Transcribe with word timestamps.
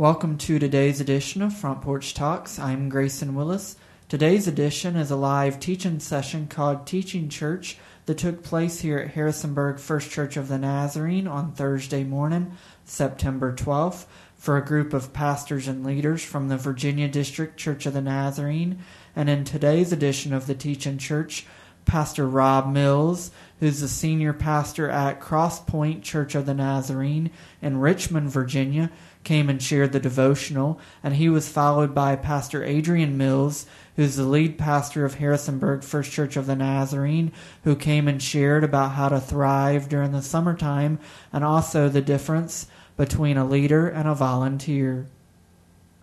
Welcome 0.00 0.38
to 0.38 0.58
today's 0.58 0.98
edition 0.98 1.42
of 1.42 1.52
Front 1.52 1.82
Porch 1.82 2.14
Talks. 2.14 2.58
I'm 2.58 2.88
Grayson 2.88 3.34
Willis. 3.34 3.76
Today's 4.08 4.48
edition 4.48 4.96
is 4.96 5.10
a 5.10 5.14
live 5.14 5.60
teaching 5.60 6.00
session 6.00 6.48
called 6.48 6.86
Teaching 6.86 7.28
Church 7.28 7.76
that 8.06 8.16
took 8.16 8.42
place 8.42 8.80
here 8.80 8.96
at 8.96 9.10
Harrisonburg 9.10 9.78
First 9.78 10.10
Church 10.10 10.38
of 10.38 10.48
the 10.48 10.56
Nazarene 10.56 11.26
on 11.26 11.52
Thursday 11.52 12.02
morning, 12.02 12.56
September 12.82 13.54
12th, 13.54 14.06
for 14.38 14.56
a 14.56 14.64
group 14.64 14.94
of 14.94 15.12
pastors 15.12 15.68
and 15.68 15.84
leaders 15.84 16.24
from 16.24 16.48
the 16.48 16.56
Virginia 16.56 17.06
District 17.06 17.58
Church 17.58 17.84
of 17.84 17.92
the 17.92 18.00
Nazarene. 18.00 18.78
And 19.14 19.28
in 19.28 19.44
today's 19.44 19.92
edition 19.92 20.32
of 20.32 20.46
the 20.46 20.54
Teaching 20.54 20.96
Church, 20.96 21.44
Pastor 21.84 22.26
Rob 22.26 22.72
Mills, 22.72 23.32
who's 23.58 23.80
the 23.80 23.88
senior 23.88 24.32
pastor 24.32 24.88
at 24.88 25.20
Cross 25.20 25.64
Point 25.64 26.02
Church 26.02 26.34
of 26.34 26.46
the 26.46 26.54
Nazarene 26.54 27.30
in 27.60 27.80
Richmond, 27.80 28.30
Virginia, 28.30 28.90
came 29.24 29.50
and 29.50 29.62
shared 29.62 29.92
the 29.92 30.00
devotional, 30.00 30.80
and 31.02 31.14
he 31.14 31.28
was 31.28 31.48
followed 31.48 31.94
by 31.94 32.16
Pastor 32.16 32.64
Adrian 32.64 33.16
Mills, 33.16 33.66
who's 33.96 34.16
the 34.16 34.24
lead 34.24 34.56
pastor 34.58 35.04
of 35.04 35.14
Harrisonburg 35.14 35.82
First 35.82 36.10
Church 36.10 36.36
of 36.36 36.46
the 36.46 36.56
Nazarene, 36.56 37.32
who 37.64 37.76
came 37.76 38.08
and 38.08 38.22
shared 38.22 38.64
about 38.64 38.92
how 38.92 39.08
to 39.08 39.20
thrive 39.20 39.88
during 39.88 40.12
the 40.12 40.22
summertime 40.22 40.98
and 41.32 41.44
also 41.44 41.88
the 41.88 42.00
difference 42.00 42.66
between 42.96 43.36
a 43.36 43.44
leader 43.44 43.88
and 43.88 44.08
a 44.08 44.14
volunteer. 44.14 45.06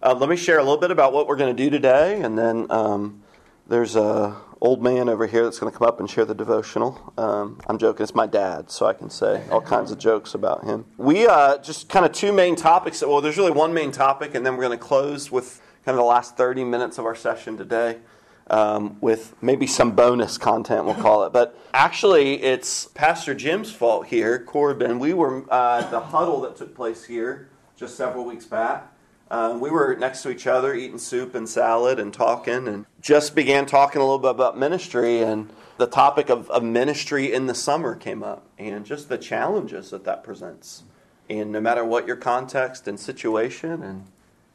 Uh, 0.01 0.13
let 0.13 0.29
me 0.29 0.35
share 0.35 0.59
a 0.59 0.63
little 0.63 0.77
bit 0.77 0.91
about 0.91 1.11
what 1.11 1.27
we're 1.27 1.35
going 1.35 1.55
to 1.55 1.63
do 1.63 1.69
today, 1.69 2.21
and 2.21 2.37
then 2.37 2.67
um, 2.69 3.23
there's 3.67 3.95
a 3.95 4.35
old 4.61 4.81
man 4.81 5.09
over 5.09 5.27
here 5.27 5.43
that's 5.43 5.59
going 5.59 5.71
to 5.71 5.77
come 5.77 5.87
up 5.87 5.99
and 5.99 6.09
share 6.09 6.25
the 6.25 6.33
devotional. 6.35 7.13
Um, 7.17 7.59
I'm 7.67 7.77
joking, 7.77 8.03
it's 8.03 8.15
my 8.15 8.27
dad, 8.27 8.71
so 8.71 8.85
I 8.85 8.93
can 8.93 9.09
say 9.09 9.43
all 9.51 9.61
kinds 9.61 9.91
of 9.91 9.97
jokes 9.97 10.33
about 10.33 10.63
him. 10.63 10.85
We 10.97 11.27
uh, 11.27 11.57
just 11.59 11.89
kind 11.89 12.05
of 12.05 12.11
two 12.11 12.31
main 12.31 12.55
topics. 12.55 13.01
Well, 13.01 13.21
there's 13.21 13.37
really 13.37 13.51
one 13.51 13.73
main 13.73 13.91
topic, 13.91 14.35
and 14.35 14.45
then 14.45 14.55
we're 14.55 14.65
going 14.65 14.77
to 14.77 14.83
close 14.83 15.31
with 15.31 15.61
kind 15.85 15.93
of 15.93 15.97
the 15.97 16.07
last 16.07 16.37
30 16.37 16.63
minutes 16.63 16.97
of 16.97 17.05
our 17.05 17.15
session 17.15 17.57
today. 17.57 17.97
Um, 18.49 18.97
with 19.01 19.35
maybe 19.41 19.67
some 19.67 19.91
bonus 19.91 20.37
content, 20.37 20.85
we'll 20.85 20.95
call 20.95 21.25
it. 21.25 21.33
But 21.33 21.59
actually, 21.73 22.41
it's 22.41 22.85
Pastor 22.85 23.35
Jim's 23.35 23.73
fault 23.73 24.07
here, 24.07 24.39
Corbin. 24.39 24.99
We 24.99 25.13
were 25.13 25.43
uh, 25.51 25.89
the 25.89 25.99
huddle 25.99 26.39
that 26.41 26.55
took 26.55 26.73
place 26.73 27.03
here 27.03 27.49
just 27.75 27.97
several 27.97 28.23
weeks 28.23 28.45
back. 28.45 28.93
Um, 29.29 29.59
we 29.59 29.69
were 29.69 29.95
next 29.95 30.23
to 30.23 30.29
each 30.29 30.47
other 30.47 30.73
eating 30.73 30.99
soup 30.99 31.35
and 31.35 31.47
salad 31.47 31.99
and 31.99 32.13
talking, 32.13 32.67
and 32.67 32.85
just 33.01 33.35
began 33.35 33.65
talking 33.65 34.01
a 34.01 34.03
little 34.03 34.19
bit 34.19 34.31
about 34.31 34.57
ministry. 34.57 35.21
And 35.21 35.49
the 35.77 35.87
topic 35.87 36.29
of, 36.29 36.49
of 36.49 36.63
ministry 36.63 37.33
in 37.33 37.47
the 37.47 37.55
summer 37.55 37.95
came 37.95 38.23
up, 38.23 38.47
and 38.57 38.85
just 38.85 39.09
the 39.09 39.17
challenges 39.17 39.89
that 39.89 40.05
that 40.05 40.23
presents. 40.23 40.83
And 41.29 41.51
no 41.51 41.59
matter 41.59 41.83
what 41.83 42.07
your 42.07 42.15
context 42.15 42.87
and 42.87 42.97
situation, 42.97 43.83
and 43.83 44.05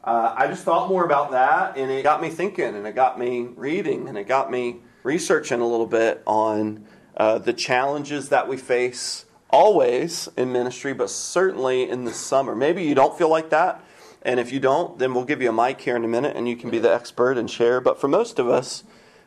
uh, 0.03 0.33
I 0.35 0.47
just 0.47 0.63
thought 0.63 0.89
more 0.89 1.05
about 1.05 1.31
that, 1.31 1.77
and 1.77 1.91
it 1.91 2.01
got 2.01 2.21
me 2.21 2.29
thinking, 2.29 2.75
and 2.75 2.87
it 2.87 2.95
got 2.95 3.19
me 3.19 3.49
reading, 3.55 4.07
and 4.07 4.17
it 4.17 4.27
got 4.27 4.49
me 4.49 4.77
researching 5.03 5.61
a 5.61 5.67
little 5.67 5.85
bit 5.85 6.23
on 6.25 6.85
uh, 7.15 7.37
the 7.37 7.53
challenges 7.53 8.29
that 8.29 8.47
we 8.47 8.57
face 8.57 9.25
always 9.51 10.27
in 10.35 10.51
ministry, 10.51 10.93
but 10.93 11.11
certainly 11.11 11.87
in 11.87 12.05
the 12.05 12.13
summer. 12.13 12.55
Maybe 12.55 12.83
you 12.83 12.95
don't 12.95 13.15
feel 13.15 13.29
like 13.29 13.51
that 13.51 13.83
and 14.23 14.39
if 14.39 14.51
you 14.51 14.59
don't, 14.59 14.97
then 14.99 15.13
we'll 15.13 15.25
give 15.25 15.41
you 15.41 15.49
a 15.49 15.53
mic 15.53 15.81
here 15.81 15.95
in 15.95 16.03
a 16.03 16.07
minute 16.07 16.35
and 16.35 16.47
you 16.47 16.55
can 16.55 16.69
be 16.69 16.79
the 16.79 16.93
expert 16.93 17.37
and 17.37 17.49
share. 17.49 17.81
But 17.81 17.99
for 17.99 18.07
most 18.07 18.39
of 18.39 18.47
us, 18.49 18.83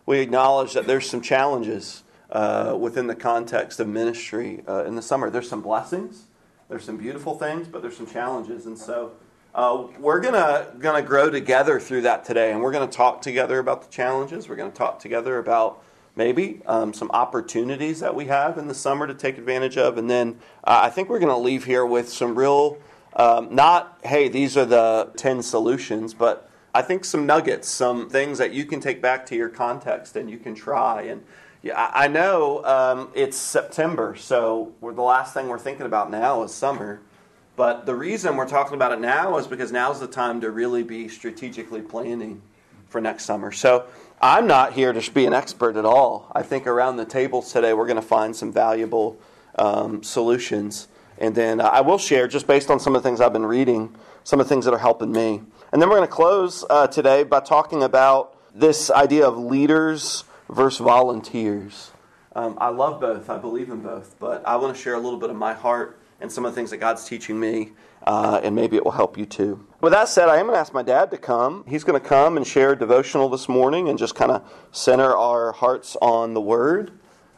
we 0.06 0.20
acknowledge 0.20 0.72
that 0.72 0.86
there's 0.86 1.08
some 1.08 1.20
challenges 1.20 2.02
uh, 2.30 2.76
within 2.78 3.06
the 3.06 3.14
context 3.14 3.78
of 3.78 3.88
ministry 3.88 4.62
uh, 4.66 4.84
in 4.84 4.96
the 4.96 5.02
summer. 5.02 5.30
There's 5.30 5.48
some 5.48 5.62
blessings, 5.62 6.24
there's 6.68 6.84
some 6.84 6.96
beautiful 6.96 7.38
things, 7.38 7.68
but 7.68 7.82
there's 7.82 7.96
some 7.96 8.06
challenges. 8.06 8.66
And 8.66 8.78
so 8.78 9.12
uh, 9.54 9.86
we're 9.98 10.20
gonna 10.20 10.66
gonna 10.78 11.02
grow 11.02 11.30
together 11.30 11.80
through 11.80 12.02
that 12.02 12.24
today, 12.24 12.52
and 12.52 12.60
we're 12.60 12.72
gonna 12.72 12.86
talk 12.86 13.22
together 13.22 13.58
about 13.58 13.82
the 13.82 13.90
challenges. 13.90 14.48
We're 14.48 14.56
gonna 14.56 14.70
talk 14.70 14.98
together 14.98 15.38
about 15.38 15.82
maybe 16.14 16.60
um, 16.66 16.92
some 16.92 17.10
opportunities 17.12 18.00
that 18.00 18.14
we 18.14 18.26
have 18.26 18.58
in 18.58 18.68
the 18.68 18.74
summer 18.74 19.06
to 19.06 19.14
take 19.14 19.38
advantage 19.38 19.78
of, 19.78 19.96
and 19.96 20.10
then 20.10 20.38
uh, 20.64 20.80
I 20.82 20.90
think 20.90 21.08
we're 21.08 21.20
gonna 21.20 21.38
leave 21.38 21.64
here 21.64 21.86
with 21.86 22.10
some 22.10 22.38
real 22.38 22.76
um, 23.16 23.54
not, 23.54 23.98
hey, 24.04 24.28
these 24.28 24.56
are 24.56 24.66
the 24.66 25.10
10 25.16 25.42
solutions, 25.42 26.12
but 26.12 26.50
I 26.74 26.82
think 26.82 27.06
some 27.06 27.24
nuggets, 27.24 27.66
some 27.66 28.10
things 28.10 28.36
that 28.36 28.52
you 28.52 28.66
can 28.66 28.78
take 28.78 29.00
back 29.00 29.24
to 29.26 29.34
your 29.34 29.48
context 29.48 30.14
and 30.16 30.30
you 30.30 30.36
can 30.36 30.54
try. 30.54 31.02
And 31.02 31.24
yeah, 31.62 31.90
I 31.94 32.08
know 32.08 32.62
um, 32.64 33.08
it's 33.14 33.38
September, 33.38 34.14
so 34.16 34.74
we're, 34.82 34.92
the 34.92 35.00
last 35.00 35.32
thing 35.32 35.48
we're 35.48 35.58
thinking 35.58 35.86
about 35.86 36.10
now 36.10 36.42
is 36.42 36.52
summer. 36.52 37.00
But 37.56 37.86
the 37.86 37.94
reason 37.94 38.36
we're 38.36 38.46
talking 38.46 38.74
about 38.74 38.92
it 38.92 39.00
now 39.00 39.38
is 39.38 39.46
because 39.46 39.72
now's 39.72 39.98
the 39.98 40.06
time 40.06 40.42
to 40.42 40.50
really 40.50 40.82
be 40.82 41.08
strategically 41.08 41.80
planning 41.80 42.42
for 42.90 43.00
next 43.00 43.24
summer. 43.24 43.50
So 43.50 43.86
I'm 44.20 44.46
not 44.46 44.74
here 44.74 44.92
to 44.92 45.10
be 45.12 45.24
an 45.24 45.32
expert 45.32 45.76
at 45.76 45.86
all. 45.86 46.30
I 46.34 46.42
think 46.42 46.66
around 46.66 46.96
the 46.96 47.06
tables 47.06 47.50
today 47.50 47.72
we're 47.72 47.86
going 47.86 47.96
to 47.96 48.02
find 48.02 48.36
some 48.36 48.52
valuable 48.52 49.16
um, 49.58 50.02
solutions 50.02 50.88
and 51.18 51.34
then 51.34 51.60
uh, 51.60 51.64
I 51.64 51.80
will 51.80 51.98
share, 51.98 52.28
just 52.28 52.46
based 52.46 52.70
on 52.70 52.80
some 52.80 52.94
of 52.94 53.02
the 53.02 53.08
things 53.08 53.20
I've 53.20 53.32
been 53.32 53.46
reading, 53.46 53.94
some 54.24 54.40
of 54.40 54.46
the 54.46 54.54
things 54.54 54.64
that 54.64 54.74
are 54.74 54.78
helping 54.78 55.12
me. 55.12 55.42
And 55.72 55.80
then 55.82 55.88
we're 55.88 55.96
going 55.96 56.08
to 56.08 56.14
close 56.14 56.64
uh, 56.68 56.86
today 56.86 57.24
by 57.24 57.40
talking 57.40 57.82
about 57.82 58.36
this 58.54 58.90
idea 58.90 59.26
of 59.26 59.36
leaders 59.36 60.24
versus 60.48 60.78
volunteers. 60.78 61.90
Um, 62.34 62.58
I 62.60 62.68
love 62.68 63.00
both, 63.00 63.30
I 63.30 63.38
believe 63.38 63.70
in 63.70 63.80
both, 63.80 64.16
but 64.18 64.46
I 64.46 64.56
want 64.56 64.76
to 64.76 64.82
share 64.82 64.94
a 64.94 65.00
little 65.00 65.18
bit 65.18 65.30
of 65.30 65.36
my 65.36 65.54
heart 65.54 65.98
and 66.20 66.30
some 66.30 66.44
of 66.44 66.52
the 66.52 66.56
things 66.56 66.70
that 66.70 66.78
God's 66.78 67.04
teaching 67.06 67.38
me, 67.38 67.72
uh, 68.06 68.40
and 68.42 68.54
maybe 68.54 68.76
it 68.76 68.84
will 68.84 68.92
help 68.92 69.18
you 69.18 69.26
too. 69.26 69.66
With 69.80 69.92
that 69.92 70.08
said, 70.08 70.28
I 70.28 70.36
am 70.36 70.46
going 70.46 70.54
to 70.54 70.60
ask 70.60 70.72
my 70.72 70.82
dad 70.82 71.10
to 71.10 71.18
come. 71.18 71.64
He's 71.68 71.84
going 71.84 72.00
to 72.00 72.06
come 72.06 72.36
and 72.36 72.46
share 72.46 72.72
a 72.72 72.78
devotional 72.78 73.28
this 73.28 73.48
morning 73.48 73.88
and 73.88 73.98
just 73.98 74.14
kind 74.14 74.30
of 74.30 74.42
center 74.72 75.14
our 75.16 75.52
hearts 75.52 75.96
on 76.00 76.34
the 76.34 76.40
Word. 76.40 76.92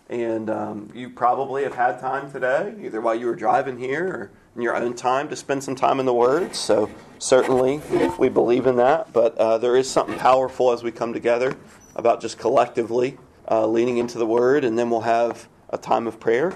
And 0.08 0.48
um, 0.48 0.90
you 0.94 1.10
probably 1.10 1.64
have 1.64 1.74
had 1.74 2.00
time 2.00 2.32
today, 2.32 2.74
either 2.82 3.00
while 3.00 3.14
you 3.14 3.26
were 3.26 3.34
driving 3.34 3.78
here 3.78 4.06
or 4.06 4.30
in 4.56 4.62
your 4.62 4.74
own 4.74 4.94
time, 4.94 5.28
to 5.28 5.36
spend 5.36 5.62
some 5.62 5.74
time 5.74 6.00
in 6.00 6.06
the 6.06 6.14
Word. 6.14 6.56
So, 6.56 6.90
certainly, 7.18 7.82
we 8.18 8.30
believe 8.30 8.66
in 8.66 8.76
that. 8.76 9.12
But 9.12 9.36
uh, 9.36 9.58
there 9.58 9.76
is 9.76 9.90
something 9.90 10.18
powerful 10.18 10.72
as 10.72 10.82
we 10.82 10.92
come 10.92 11.12
together 11.12 11.56
about 11.94 12.22
just 12.22 12.38
collectively 12.38 13.18
uh, 13.50 13.66
leaning 13.66 13.98
into 13.98 14.16
the 14.16 14.26
Word. 14.26 14.64
And 14.64 14.78
then 14.78 14.88
we'll 14.88 15.02
have 15.02 15.46
a 15.68 15.76
time 15.76 16.06
of 16.06 16.18
prayer 16.18 16.54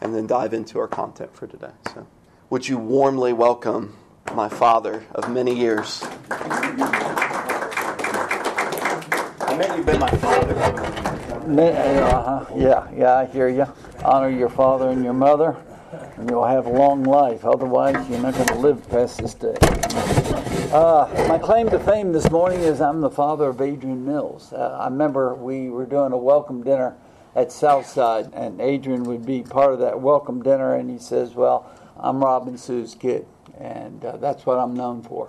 and 0.00 0.14
then 0.14 0.26
dive 0.26 0.54
into 0.54 0.78
our 0.78 0.88
content 0.88 1.36
for 1.36 1.46
today. 1.46 1.72
So, 1.92 2.06
would 2.48 2.66
you 2.68 2.78
warmly 2.78 3.34
welcome 3.34 3.96
my 4.34 4.48
father 4.48 5.04
of 5.14 5.30
many 5.30 5.54
years? 5.54 6.02
I 9.40 9.56
meant 9.58 9.76
you've 9.76 9.86
been 9.86 10.00
my 10.00 10.10
father. 10.10 11.03
Uh-huh. 11.44 12.46
Yeah, 12.56 12.88
yeah, 12.96 13.16
I 13.16 13.26
hear 13.26 13.48
you. 13.48 13.66
Honor 14.02 14.30
your 14.30 14.48
father 14.48 14.88
and 14.88 15.04
your 15.04 15.12
mother, 15.12 15.54
and 16.16 16.30
you'll 16.30 16.46
have 16.46 16.64
a 16.64 16.70
long 16.70 17.04
life. 17.04 17.44
Otherwise, 17.44 18.08
you're 18.08 18.20
not 18.20 18.32
going 18.32 18.48
to 18.48 18.54
live 18.54 18.88
past 18.88 19.18
this 19.18 19.34
day. 19.34 19.54
Uh, 20.72 21.06
my 21.28 21.36
claim 21.36 21.68
to 21.68 21.78
fame 21.78 22.12
this 22.12 22.30
morning 22.30 22.60
is 22.60 22.80
I'm 22.80 23.02
the 23.02 23.10
father 23.10 23.50
of 23.50 23.60
Adrian 23.60 24.06
Mills. 24.06 24.54
Uh, 24.54 24.78
I 24.80 24.86
remember 24.86 25.34
we 25.34 25.68
were 25.68 25.84
doing 25.84 26.12
a 26.12 26.16
welcome 26.16 26.62
dinner 26.62 26.96
at 27.36 27.52
Southside, 27.52 28.32
and 28.32 28.58
Adrian 28.58 29.04
would 29.04 29.26
be 29.26 29.42
part 29.42 29.74
of 29.74 29.80
that 29.80 30.00
welcome 30.00 30.42
dinner, 30.42 30.74
and 30.74 30.88
he 30.88 30.98
says, 30.98 31.34
Well, 31.34 31.70
I'm 31.98 32.24
Robin 32.24 32.56
Sue's 32.56 32.94
kid, 32.94 33.26
and 33.58 34.02
uh, 34.02 34.16
that's 34.16 34.46
what 34.46 34.58
I'm 34.58 34.72
known 34.72 35.02
for. 35.02 35.28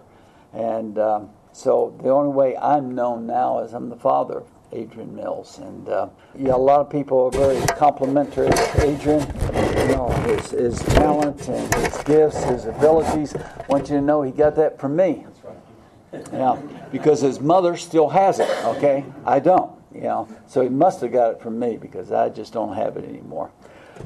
And 0.54 0.98
um, 0.98 1.32
so 1.52 1.94
the 2.02 2.10
only 2.10 2.32
way 2.32 2.56
I'm 2.56 2.96
known 2.96 3.28
now 3.28 3.60
is 3.60 3.74
I'm 3.74 3.90
the 3.90 3.98
father 3.98 4.44
Adrian 4.72 5.16
Mills. 5.16 5.60
And 5.60 5.88
uh, 5.90 6.10
yeah, 6.38 6.56
a 6.56 6.58
lot 6.58 6.82
of 6.82 6.90
people 6.90 7.26
are 7.26 7.32
very 7.32 7.66
complimentary 7.68 8.48
of 8.48 8.80
Adrian. 8.80 9.22
You 9.22 9.96
know, 9.96 10.10
his, 10.26 10.52
his 10.52 10.80
talent 10.96 11.48
and 11.48 11.74
his 11.76 11.98
gifts, 12.04 12.44
his 12.44 12.66
abilities. 12.66 13.36
I 13.36 13.66
want 13.70 13.90
you 13.90 13.98
to 13.98 14.02
know 14.02 14.22
he 14.22 14.32
got 14.32 14.56
that 14.56 14.80
from 14.80 14.96
me. 14.96 15.26
That's 15.26 15.44
right. 15.44 16.34
Yeah, 16.34 16.62
because 16.92 17.22
his 17.22 17.40
mother 17.40 17.76
still 17.78 18.10
has 18.10 18.40
it. 18.40 18.50
Okay, 18.66 19.06
I 19.26 19.40
don't. 19.40 19.72
You 19.94 20.02
know, 20.02 20.28
so 20.46 20.62
he 20.62 20.70
must 20.70 21.02
have 21.02 21.14
got 21.14 21.32
it 21.32 21.42
from 21.42 21.58
me 21.58 21.78
because 21.78 22.12
I 22.12 22.28
just 22.30 22.52
don't 22.52 22.76
have 22.76 22.98
it 22.98 23.06
anymore. 23.06 23.52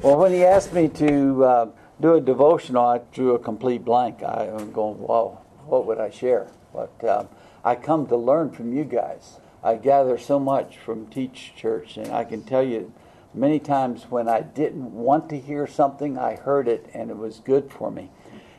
Well, 0.02 0.16
when 0.16 0.32
he 0.32 0.44
asked 0.44 0.72
me 0.72 0.88
to 0.88 1.44
uh, 1.44 1.66
do 2.00 2.14
a 2.14 2.20
devotional, 2.20 2.86
I 2.86 3.00
drew 3.12 3.34
a 3.34 3.38
complete 3.38 3.84
blank. 3.84 4.22
I 4.22 4.46
am 4.46 4.70
going, 4.70 4.98
whoa, 4.98 5.40
what 5.66 5.86
would 5.86 5.98
I 5.98 6.10
share? 6.10 6.46
But 6.72 7.04
uh, 7.04 7.24
I 7.64 7.74
come 7.74 8.06
to 8.06 8.16
learn 8.16 8.50
from 8.50 8.72
you 8.72 8.84
guys. 8.84 9.40
I 9.62 9.76
gather 9.76 10.16
so 10.16 10.38
much 10.38 10.78
from 10.78 11.06
Teach 11.06 11.52
Church, 11.54 11.96
and 11.96 12.12
I 12.12 12.24
can 12.24 12.42
tell 12.42 12.62
you 12.62 12.92
many 13.34 13.58
times 13.58 14.04
when 14.08 14.28
I 14.28 14.40
didn't 14.40 14.92
want 14.92 15.28
to 15.30 15.38
hear 15.38 15.66
something, 15.66 16.18
I 16.18 16.36
heard 16.36 16.66
it 16.66 16.90
and 16.94 17.10
it 17.10 17.16
was 17.16 17.40
good 17.40 17.70
for 17.70 17.90
me. 17.90 18.10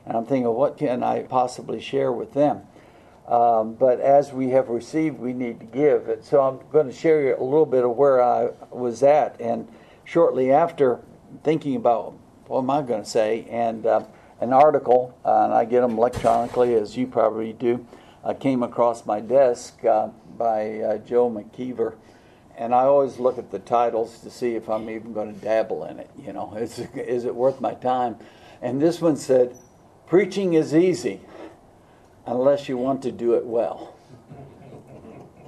And 0.06 0.16
I'm 0.16 0.26
thinking, 0.26 0.52
what 0.54 0.78
can 0.78 1.04
I 1.04 1.24
possibly 1.24 1.82
share 1.82 2.12
with 2.12 2.34
them? 2.34 2.62
Um, 3.28 3.76
but 3.76 4.00
as 4.00 4.34
we 4.34 4.50
have 4.50 4.70
received, 4.70 5.20
we 5.20 5.34
need 5.34 5.60
to 5.60 5.66
give. 5.66 6.10
And 6.10 6.24
so 6.24 6.42
I'm 6.42 6.60
going 6.72 6.88
to 6.88 6.94
share 6.94 7.22
you 7.22 7.36
a 7.36 7.44
little 7.44 7.66
bit 7.66 7.84
of 7.84 7.96
where 7.96 8.22
I 8.22 8.50
was 8.72 9.04
at. 9.04 9.40
And 9.40 9.68
shortly 10.04 10.52
after 10.52 11.00
thinking 11.44 11.76
about 11.76 12.14
what 12.48 12.60
am 12.60 12.70
I 12.70 12.82
going 12.82 13.04
to 13.04 13.10
say, 13.10 13.46
and 13.50 13.86
uh, 13.86 14.04
an 14.42 14.52
article, 14.52 15.18
uh, 15.24 15.46
and 15.46 15.54
I 15.54 15.66
get 15.66 15.82
them 15.82 15.98
electronically, 15.98 16.74
as 16.76 16.98
you 16.98 17.08
probably 17.08 17.54
do. 17.54 17.86
I 18.24 18.34
came 18.34 18.62
across 18.64 19.06
my 19.06 19.20
desk 19.20 19.86
uh, 19.86 20.10
by 20.42 20.80
uh, 20.80 20.98
Joe 20.98 21.30
McKeever, 21.30 21.94
and 22.58 22.74
I 22.74 22.86
always 22.86 23.20
look 23.20 23.38
at 23.38 23.52
the 23.52 23.60
titles 23.60 24.22
to 24.22 24.32
see 24.32 24.56
if 24.56 24.70
I'm 24.70 24.90
even 24.90 25.14
going 25.14 25.32
to 25.36 25.40
dabble 25.40 25.86
in 25.86 26.00
it. 26.00 26.10
You 26.18 26.34
know, 26.34 26.54
is, 26.58 26.80
is 26.96 27.26
it 27.26 27.36
worth 27.36 27.62
my 27.62 27.76
time? 27.76 28.16
And 28.60 28.82
this 28.82 29.00
one 29.00 29.18
said, 29.18 29.56
Preaching 30.08 30.56
is 30.56 30.74
easy 30.74 31.22
unless 32.26 32.68
you 32.68 32.76
want 32.76 33.04
to 33.04 33.12
do 33.12 33.34
it 33.34 33.46
well. 33.46 33.96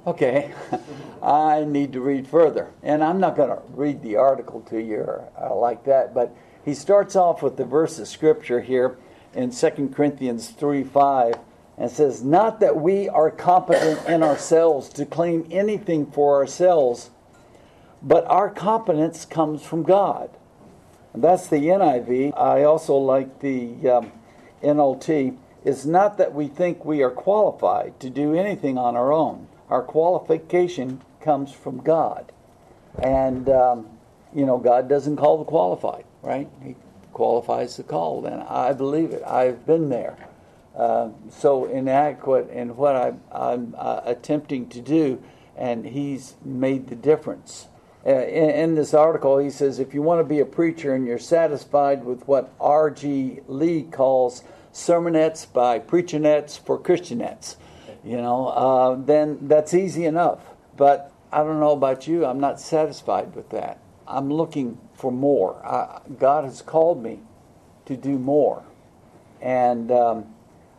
Okay, 0.06 0.52
I 1.22 1.64
need 1.64 1.94
to 1.94 2.00
read 2.02 2.28
further. 2.28 2.70
And 2.82 3.02
I'm 3.02 3.18
not 3.18 3.36
going 3.36 3.48
to 3.48 3.62
read 3.70 4.02
the 4.02 4.16
article 4.16 4.60
to 4.68 4.78
you 4.78 4.98
or, 4.98 5.24
uh, 5.40 5.54
like 5.54 5.82
that, 5.86 6.12
but 6.12 6.36
he 6.62 6.74
starts 6.74 7.16
off 7.16 7.42
with 7.42 7.56
the 7.56 7.64
verse 7.64 7.98
of 7.98 8.06
scripture 8.06 8.60
here 8.60 8.98
in 9.32 9.50
2 9.50 9.92
Corinthians 9.94 10.50
3 10.50 10.84
5 10.84 11.36
and 11.76 11.90
says, 11.90 12.22
Not 12.22 12.60
that 12.60 12.76
we 12.76 13.08
are 13.08 13.30
competent 13.30 14.06
in 14.08 14.22
ourselves 14.22 14.88
to 14.90 15.06
claim 15.06 15.46
anything 15.50 16.06
for 16.06 16.36
ourselves, 16.36 17.10
but 18.02 18.24
our 18.26 18.50
competence 18.50 19.24
comes 19.24 19.62
from 19.62 19.82
God. 19.82 20.30
And 21.12 21.22
that's 21.22 21.48
the 21.48 21.56
NIV. 21.56 22.36
I 22.38 22.64
also 22.64 22.96
like 22.96 23.40
the 23.40 23.88
um, 23.88 24.12
NLT. 24.62 25.36
It's 25.64 25.84
not 25.84 26.18
that 26.18 26.34
we 26.34 26.48
think 26.48 26.84
we 26.84 27.02
are 27.02 27.10
qualified 27.10 27.98
to 28.00 28.10
do 28.10 28.34
anything 28.34 28.76
on 28.76 28.96
our 28.96 29.12
own 29.12 29.48
our 29.68 29.82
qualification 29.82 31.00
comes 31.20 31.52
from 31.52 31.78
God. 31.78 32.30
And, 33.02 33.48
um, 33.48 33.88
you 34.34 34.46
know, 34.46 34.58
God 34.58 34.88
doesn't 34.88 35.16
call 35.16 35.38
the 35.38 35.44
qualified, 35.44 36.04
right? 36.22 36.48
He 36.62 36.76
qualifies 37.12 37.76
the 37.76 37.82
called. 37.82 38.26
And 38.26 38.42
I 38.42 38.72
believe 38.72 39.10
it. 39.10 39.22
I've 39.24 39.66
been 39.66 39.88
there. 39.88 40.16
Uh, 40.76 41.10
so 41.30 41.66
inadequate 41.66 42.50
in 42.50 42.76
what 42.76 42.96
I, 42.96 43.12
am 43.52 43.74
uh, 43.78 44.00
attempting 44.04 44.68
to 44.70 44.80
do, 44.80 45.22
and 45.56 45.86
He's 45.86 46.34
made 46.44 46.88
the 46.88 46.96
difference. 46.96 47.68
Uh, 48.06 48.10
in, 48.10 48.50
in, 48.50 48.74
this 48.74 48.92
article, 48.92 49.38
he 49.38 49.48
says 49.48 49.78
if 49.78 49.94
you 49.94 50.02
want 50.02 50.20
to 50.20 50.24
be 50.24 50.40
a 50.40 50.44
preacher 50.44 50.94
and 50.94 51.06
you're 51.06 51.18
satisfied 51.18 52.04
with 52.04 52.26
what 52.28 52.52
R.G. 52.60 53.40
Lee 53.46 53.82
calls 53.84 54.42
sermonettes 54.74 55.50
by 55.50 55.78
preachernettes 55.78 56.58
for 56.58 56.78
Christianettes, 56.78 57.56
you 58.04 58.18
know, 58.18 58.48
uh, 58.48 58.96
then 58.96 59.38
that's 59.48 59.72
easy 59.72 60.04
enough. 60.04 60.40
But 60.76 61.12
I 61.32 61.38
don't 61.38 61.60
know 61.60 61.72
about 61.72 62.06
you, 62.06 62.26
I'm 62.26 62.40
not 62.40 62.60
satisfied 62.60 63.34
with 63.34 63.48
that. 63.50 63.78
I'm 64.06 64.30
looking 64.30 64.78
for 64.92 65.10
more. 65.10 65.64
I, 65.64 66.00
God 66.18 66.44
has 66.44 66.60
called 66.60 67.02
me 67.02 67.20
to 67.86 67.96
do 67.96 68.18
more. 68.18 68.64
And 69.40 69.90
um, 69.90 70.33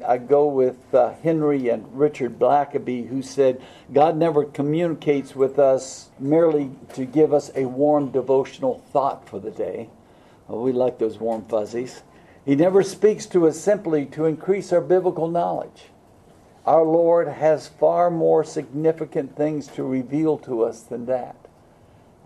I 0.05 0.17
go 0.17 0.47
with 0.47 0.93
uh, 0.93 1.13
Henry 1.23 1.69
and 1.69 1.85
Richard 1.97 2.37
Blackaby, 2.37 3.07
who 3.07 3.21
said, 3.21 3.61
God 3.93 4.17
never 4.17 4.43
communicates 4.43 5.35
with 5.35 5.57
us 5.57 6.09
merely 6.19 6.71
to 6.93 7.05
give 7.05 7.33
us 7.33 7.51
a 7.55 7.65
warm 7.65 8.11
devotional 8.11 8.83
thought 8.91 9.27
for 9.27 9.39
the 9.39 9.51
day. 9.51 9.89
Well, 10.47 10.61
we 10.61 10.73
like 10.73 10.99
those 10.99 11.19
warm 11.19 11.45
fuzzies. 11.45 12.03
He 12.45 12.55
never 12.55 12.83
speaks 12.83 13.25
to 13.27 13.47
us 13.47 13.59
simply 13.59 14.05
to 14.07 14.25
increase 14.25 14.73
our 14.73 14.81
biblical 14.81 15.27
knowledge. 15.27 15.85
Our 16.65 16.83
Lord 16.83 17.27
has 17.27 17.67
far 17.67 18.11
more 18.11 18.43
significant 18.43 19.35
things 19.35 19.67
to 19.69 19.83
reveal 19.83 20.37
to 20.39 20.63
us 20.63 20.81
than 20.81 21.05
that. 21.05 21.35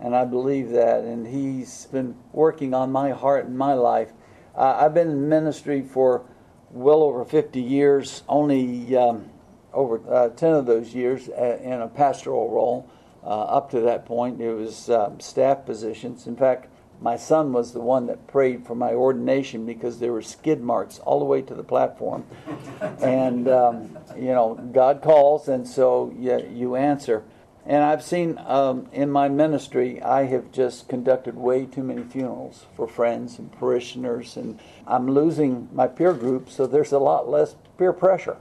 And 0.00 0.16
I 0.16 0.24
believe 0.24 0.70
that. 0.70 1.04
And 1.04 1.26
He's 1.26 1.86
been 1.86 2.16
working 2.32 2.74
on 2.74 2.90
my 2.90 3.10
heart 3.10 3.46
and 3.46 3.56
my 3.56 3.74
life. 3.74 4.12
Uh, 4.56 4.78
I've 4.80 4.94
been 4.94 5.10
in 5.10 5.28
ministry 5.28 5.82
for 5.82 6.24
well 6.70 7.02
over 7.02 7.24
50 7.24 7.60
years, 7.60 8.22
only 8.28 8.96
um, 8.96 9.28
over 9.72 10.00
uh, 10.12 10.28
10 10.30 10.54
of 10.54 10.66
those 10.66 10.94
years 10.94 11.28
uh, 11.28 11.58
in 11.62 11.80
a 11.80 11.88
pastoral 11.88 12.50
role. 12.50 12.88
Uh, 13.22 13.42
up 13.42 13.70
to 13.70 13.80
that 13.80 14.06
point, 14.06 14.40
it 14.40 14.52
was 14.52 14.88
um, 14.88 15.20
staff 15.20 15.66
positions. 15.66 16.26
In 16.26 16.36
fact, 16.36 16.68
my 17.02 17.16
son 17.16 17.52
was 17.52 17.72
the 17.72 17.80
one 17.80 18.06
that 18.06 18.26
prayed 18.26 18.66
for 18.66 18.74
my 18.74 18.92
ordination 18.92 19.66
because 19.66 19.98
there 19.98 20.12
were 20.12 20.22
skid 20.22 20.62
marks 20.62 20.98
all 21.00 21.18
the 21.18 21.24
way 21.24 21.42
to 21.42 21.54
the 21.54 21.62
platform. 21.62 22.24
and, 23.02 23.48
um, 23.48 23.98
you 24.16 24.28
know, 24.28 24.54
God 24.72 25.02
calls, 25.02 25.48
and 25.48 25.66
so 25.66 26.14
you, 26.18 26.46
you 26.52 26.76
answer. 26.76 27.24
And 27.70 27.84
I've 27.84 28.02
seen 28.02 28.36
um, 28.46 28.88
in 28.92 29.12
my 29.12 29.28
ministry, 29.28 30.02
I 30.02 30.24
have 30.24 30.50
just 30.50 30.88
conducted 30.88 31.36
way 31.36 31.66
too 31.66 31.84
many 31.84 32.02
funerals 32.02 32.66
for 32.74 32.88
friends 32.88 33.38
and 33.38 33.52
parishioners, 33.52 34.36
and 34.36 34.58
I'm 34.88 35.08
losing 35.08 35.68
my 35.72 35.86
peer 35.86 36.12
group, 36.12 36.50
so 36.50 36.66
there's 36.66 36.90
a 36.90 36.98
lot 36.98 37.28
less 37.28 37.54
peer 37.78 37.92
pressure. 37.92 38.38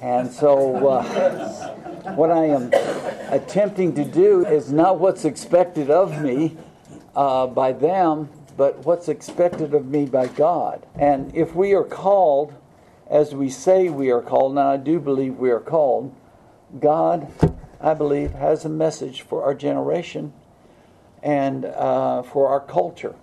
And 0.00 0.30
so, 0.30 0.86
uh, 0.86 1.74
what 2.14 2.30
I 2.30 2.44
am 2.44 2.70
attempting 3.32 3.96
to 3.96 4.04
do 4.04 4.46
is 4.46 4.70
not 4.70 5.00
what's 5.00 5.24
expected 5.24 5.90
of 5.90 6.22
me, 6.22 6.56
uh, 7.16 7.48
by 7.48 7.72
them, 7.72 8.30
but 8.56 8.78
what's 8.86 9.08
expected 9.08 9.74
of 9.74 9.86
me 9.86 10.06
by 10.06 10.28
God. 10.28 10.86
And 10.94 11.34
if 11.34 11.56
we 11.56 11.72
are 11.72 11.82
called, 11.82 12.54
as 13.08 13.34
we 13.34 13.50
say 13.50 13.88
we 13.88 14.12
are 14.12 14.22
called, 14.22 14.52
and 14.52 14.60
I 14.60 14.76
do 14.76 15.00
believe 15.00 15.34
we 15.34 15.50
are 15.50 15.58
called, 15.58 16.14
God, 16.78 17.26
I 17.82 17.94
believe, 17.94 18.32
has 18.32 18.64
a 18.64 18.68
message 18.68 19.22
for 19.22 19.44
our 19.44 19.54
generation 19.54 20.32
and 21.22 21.64
uh, 21.64 22.22
for 22.22 22.48
our 22.48 22.60
culture. 22.60 23.16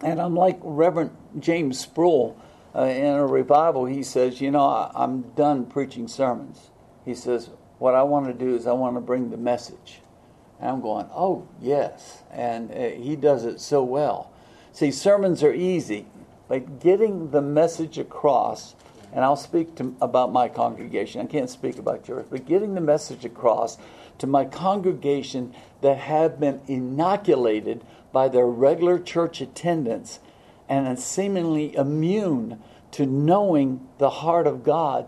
And 0.00 0.20
I'm 0.20 0.34
like 0.34 0.58
Reverend 0.62 1.16
James 1.38 1.78
Sproul 1.80 2.40
uh, 2.74 2.84
in 2.84 3.14
a 3.14 3.26
revival. 3.26 3.84
He 3.84 4.02
says, 4.02 4.40
You 4.40 4.52
know, 4.52 4.66
I, 4.66 4.90
I'm 4.94 5.22
done 5.34 5.66
preaching 5.66 6.06
sermons. 6.06 6.70
He 7.04 7.14
says, 7.14 7.50
What 7.78 7.94
I 7.94 8.04
want 8.04 8.26
to 8.26 8.32
do 8.32 8.54
is 8.54 8.66
I 8.66 8.72
want 8.72 8.96
to 8.96 9.00
bring 9.00 9.30
the 9.30 9.36
message. 9.36 10.00
And 10.60 10.70
I'm 10.70 10.80
going, 10.80 11.06
oh, 11.14 11.46
yes. 11.60 12.22
And 12.30 12.70
uh, 12.72 12.88
he 13.00 13.16
does 13.16 13.44
it 13.44 13.60
so 13.60 13.82
well. 13.82 14.32
See, 14.72 14.90
sermons 14.90 15.42
are 15.42 15.54
easy, 15.54 16.06
but 16.48 16.80
getting 16.80 17.30
the 17.30 17.42
message 17.42 17.98
across, 17.98 18.74
and 19.12 19.24
I'll 19.24 19.36
speak 19.36 19.74
to, 19.76 19.94
about 20.00 20.32
my 20.32 20.48
congregation, 20.48 21.20
I 21.20 21.26
can't 21.26 21.50
speak 21.50 21.78
about 21.78 22.06
yours, 22.08 22.26
but 22.30 22.46
getting 22.46 22.74
the 22.74 22.80
message 22.80 23.24
across 23.24 23.78
to 24.18 24.26
my 24.26 24.44
congregation 24.44 25.54
that 25.80 25.98
have 25.98 26.40
been 26.40 26.60
inoculated 26.66 27.82
by 28.12 28.28
their 28.28 28.46
regular 28.46 28.98
church 28.98 29.40
attendance 29.40 30.20
and 30.68 30.86
are 30.86 30.96
seemingly 30.96 31.74
immune 31.74 32.60
to 32.92 33.06
knowing 33.06 33.86
the 33.98 34.10
heart 34.10 34.46
of 34.46 34.64
God 34.64 35.06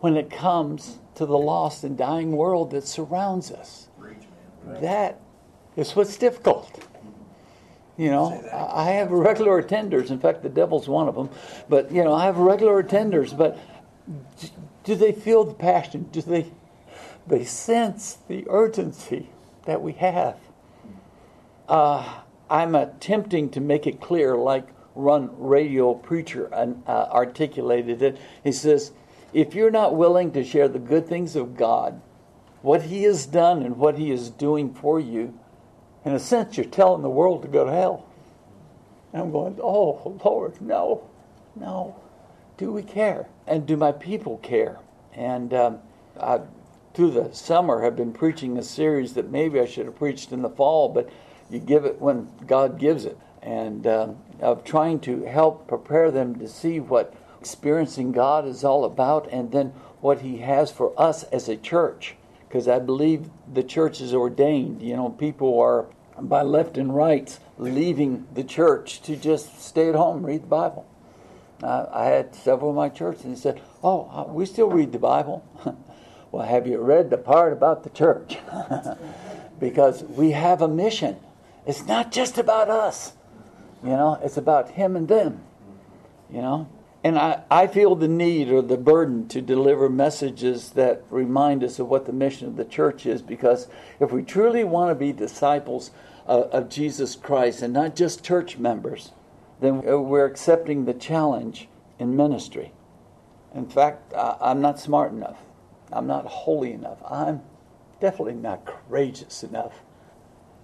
when 0.00 0.16
it 0.16 0.30
comes 0.30 0.98
to 1.14 1.26
the 1.26 1.38
lost 1.38 1.84
and 1.84 1.98
dying 1.98 2.32
world 2.32 2.70
that 2.70 2.86
surrounds 2.86 3.50
us. 3.50 3.88
That 4.80 5.20
is 5.76 5.96
what's 5.96 6.16
difficult. 6.16 6.87
You 7.98 8.10
know, 8.10 8.48
I 8.52 8.92
have 8.92 9.10
regular 9.10 9.60
attenders. 9.60 10.10
In 10.10 10.20
fact, 10.20 10.44
the 10.44 10.48
devil's 10.48 10.88
one 10.88 11.08
of 11.08 11.16
them. 11.16 11.30
But, 11.68 11.90
you 11.90 12.04
know, 12.04 12.14
I 12.14 12.26
have 12.26 12.36
regular 12.38 12.80
attenders. 12.80 13.36
But 13.36 13.58
do 14.84 14.94
they 14.94 15.10
feel 15.10 15.44
the 15.44 15.54
passion? 15.54 16.08
Do 16.12 16.22
they, 16.22 16.52
they 17.26 17.44
sense 17.44 18.18
the 18.28 18.46
urgency 18.48 19.28
that 19.66 19.82
we 19.82 19.94
have? 19.94 20.38
Uh, 21.68 22.20
I'm 22.48 22.76
attempting 22.76 23.50
to 23.50 23.60
make 23.60 23.88
it 23.88 24.00
clear, 24.00 24.36
like 24.36 24.68
Run 24.94 25.30
Radio 25.36 25.92
Preacher 25.92 26.48
uh, 26.54 26.88
articulated 26.88 28.00
it. 28.00 28.18
He 28.44 28.52
says, 28.52 28.92
if 29.32 29.54
you're 29.54 29.72
not 29.72 29.96
willing 29.96 30.30
to 30.32 30.44
share 30.44 30.68
the 30.68 30.78
good 30.78 31.08
things 31.08 31.34
of 31.34 31.56
God 31.56 32.00
what 32.62 32.82
He 32.82 33.02
has 33.02 33.26
done 33.26 33.62
and 33.62 33.76
what 33.76 33.98
He 33.98 34.10
is 34.12 34.30
doing 34.30 34.72
for 34.72 34.98
you, 34.98 35.38
in 36.08 36.14
a 36.14 36.18
sense, 36.18 36.56
you're 36.56 36.64
telling 36.64 37.02
the 37.02 37.10
world 37.10 37.42
to 37.42 37.48
go 37.48 37.66
to 37.66 37.70
hell. 37.70 38.06
And 39.12 39.20
I'm 39.20 39.30
going, 39.30 39.58
oh, 39.62 40.18
Lord, 40.24 40.58
no, 40.58 41.06
no. 41.54 41.96
Do 42.56 42.72
we 42.72 42.82
care? 42.82 43.28
And 43.46 43.66
do 43.66 43.76
my 43.76 43.92
people 43.92 44.38
care? 44.38 44.78
And 45.12 45.52
um, 45.52 45.80
I, 46.18 46.40
through 46.94 47.10
the 47.10 47.34
summer, 47.34 47.82
have 47.82 47.94
been 47.94 48.14
preaching 48.14 48.56
a 48.56 48.62
series 48.62 49.12
that 49.14 49.30
maybe 49.30 49.60
I 49.60 49.66
should 49.66 49.84
have 49.84 49.96
preached 49.96 50.32
in 50.32 50.40
the 50.40 50.48
fall, 50.48 50.88
but 50.88 51.10
you 51.50 51.58
give 51.58 51.84
it 51.84 52.00
when 52.00 52.30
God 52.46 52.78
gives 52.78 53.04
it. 53.04 53.18
And 53.42 53.86
um, 53.86 54.16
of 54.40 54.64
trying 54.64 55.00
to 55.00 55.24
help 55.24 55.68
prepare 55.68 56.10
them 56.10 56.38
to 56.38 56.48
see 56.48 56.80
what 56.80 57.14
experiencing 57.38 58.12
God 58.12 58.46
is 58.46 58.64
all 58.64 58.86
about 58.86 59.28
and 59.30 59.52
then 59.52 59.74
what 60.00 60.22
He 60.22 60.38
has 60.38 60.72
for 60.72 60.98
us 60.98 61.24
as 61.24 61.50
a 61.50 61.56
church 61.56 62.16
because 62.48 62.66
I 62.66 62.78
believe 62.78 63.28
the 63.52 63.62
church 63.62 64.00
is 64.00 64.14
ordained. 64.14 64.80
You 64.80 64.96
know, 64.96 65.10
people 65.10 65.60
are 65.60 65.86
by 66.20 66.42
left 66.42 66.76
and 66.78 66.94
right 66.94 67.38
leaving 67.58 68.26
the 68.34 68.44
church 68.44 69.02
to 69.02 69.16
just 69.16 69.60
stay 69.60 69.88
at 69.88 69.94
home, 69.94 70.24
read 70.24 70.42
the 70.42 70.48
Bible. 70.48 70.86
I 71.62 72.04
had 72.04 72.34
several 72.34 72.70
of 72.70 72.76
my 72.76 72.88
church, 72.88 73.24
and 73.24 73.34
they 73.34 73.40
said, 73.40 73.60
"Oh, 73.82 74.08
uh, 74.12 74.32
we 74.32 74.46
still 74.46 74.68
read 74.68 74.92
the 74.92 74.98
Bible." 74.98 75.44
well, 76.30 76.46
have 76.46 76.66
you 76.66 76.78
read 76.78 77.10
the 77.10 77.18
part 77.18 77.52
about 77.52 77.82
the 77.82 77.90
church? 77.90 78.38
because 79.60 80.02
we 80.04 80.32
have 80.32 80.62
a 80.62 80.68
mission. 80.68 81.16
It's 81.66 81.86
not 81.86 82.12
just 82.12 82.38
about 82.38 82.70
us. 82.70 83.12
You 83.82 83.90
know, 83.90 84.18
it's 84.22 84.36
about 84.36 84.70
him 84.70 84.96
and 84.96 85.08
them. 85.08 85.42
You 86.30 86.42
know, 86.42 86.68
And 87.02 87.18
I, 87.18 87.42
I 87.50 87.66
feel 87.66 87.94
the 87.94 88.08
need 88.08 88.50
or 88.50 88.60
the 88.60 88.76
burden 88.76 89.28
to 89.28 89.40
deliver 89.40 89.88
messages 89.88 90.70
that 90.70 91.04
remind 91.10 91.64
us 91.64 91.78
of 91.78 91.88
what 91.88 92.04
the 92.04 92.12
mission 92.12 92.48
of 92.48 92.56
the 92.56 92.66
church 92.66 93.06
is 93.06 93.22
because 93.22 93.66
if 93.98 94.12
we 94.12 94.22
truly 94.22 94.62
want 94.62 94.90
to 94.90 94.94
be 94.94 95.12
disciples 95.12 95.90
of, 96.28 96.68
Jesus 96.68 97.16
Christ 97.16 97.62
and 97.62 97.72
not 97.72 97.96
just 97.96 98.24
church 98.24 98.58
members, 98.58 99.12
then 99.60 99.82
we're 99.82 100.26
accepting 100.26 100.84
the 100.84 100.94
challenge 100.94 101.68
in 101.98 102.16
ministry. 102.16 102.72
In 103.54 103.66
fact, 103.66 104.12
I'm 104.14 104.60
not 104.60 104.78
smart 104.78 105.12
enough. 105.12 105.38
I'm 105.92 106.06
not 106.06 106.26
holy 106.26 106.72
enough. 106.72 106.98
I'm 107.08 107.40
definitely 108.00 108.34
not 108.34 108.66
courageous 108.66 109.42
enough. 109.42 109.82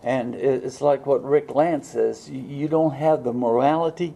And 0.03 0.35
it's 0.35 0.83
like 0.83 1.07
what 1.07 1.25
Rick 1.25 1.55
Lance 1.55 1.89
says 1.89 2.29
you 2.31 2.69
don't 2.69 2.95
have 2.95 3.25
the 3.25 3.33
morality, 3.33 4.15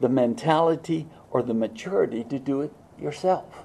the 0.00 0.08
mentality, 0.08 1.06
or 1.30 1.42
the 1.42 1.54
maturity 1.54 2.24
to 2.24 2.38
do 2.38 2.60
it 2.60 2.72
yourself. 2.98 3.64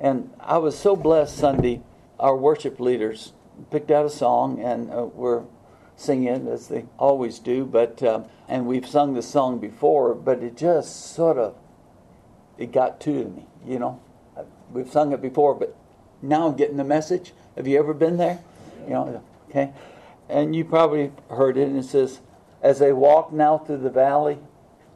And 0.00 0.30
I 0.40 0.58
was 0.58 0.76
so 0.76 0.96
blessed 0.96 1.36
Sunday, 1.36 1.82
our 2.18 2.36
worship 2.36 2.80
leaders 2.80 3.32
picked 3.70 3.92
out 3.92 4.04
a 4.04 4.10
song 4.10 4.60
and 4.60 4.90
uh, 4.90 5.04
we're 5.04 5.44
singing 5.96 6.28
it 6.28 6.46
as 6.46 6.68
they 6.68 6.84
always 6.98 7.38
do, 7.38 7.64
but 7.64 8.02
uh, 8.02 8.22
and 8.48 8.66
we've 8.66 8.86
sung 8.86 9.14
the 9.14 9.22
song 9.22 9.58
before, 9.58 10.14
but 10.14 10.42
it 10.42 10.56
just 10.56 11.14
sort 11.14 11.38
of 11.38 11.54
it 12.58 12.72
got 12.72 13.00
to 13.00 13.24
me, 13.24 13.46
you 13.66 13.78
know. 13.78 14.00
We've 14.72 14.90
sung 14.90 15.12
it 15.12 15.22
before, 15.22 15.54
but 15.54 15.76
now 16.20 16.48
I'm 16.48 16.56
getting 16.56 16.76
the 16.76 16.84
message. 16.84 17.32
Have 17.56 17.66
you 17.66 17.78
ever 17.78 17.94
been 17.94 18.16
there? 18.16 18.40
You 18.84 18.90
know, 18.90 19.22
okay. 19.50 19.72
And 20.28 20.54
you 20.56 20.64
probably 20.64 21.12
heard 21.30 21.56
it, 21.56 21.68
and 21.68 21.78
it 21.78 21.84
says, 21.84 22.20
"As 22.62 22.78
they 22.78 22.92
walk 22.92 23.32
now 23.32 23.58
through 23.58 23.78
the 23.78 23.90
valley, 23.90 24.38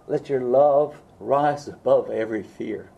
let 0.06 0.28
your 0.28 0.40
love 0.40 1.00
rise 1.20 1.68
above 1.68 2.10
every 2.10 2.42
fear. 2.42 2.90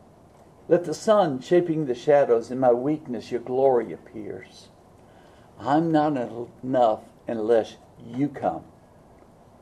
Let 0.69 0.85
the 0.85 0.95
sun 0.95 1.41
shaping 1.41 1.87
the 1.87 1.95
shadows, 1.95 2.51
in 2.51 2.61
my 2.61 2.73
weakness 2.73 3.33
your 3.33 3.41
glory 3.41 3.93
appears. 3.93 4.69
I'm 5.59 5.91
not 5.91 6.17
enough 6.63 7.01
unless 7.27 7.77
you 8.07 8.29
come. 8.29 8.65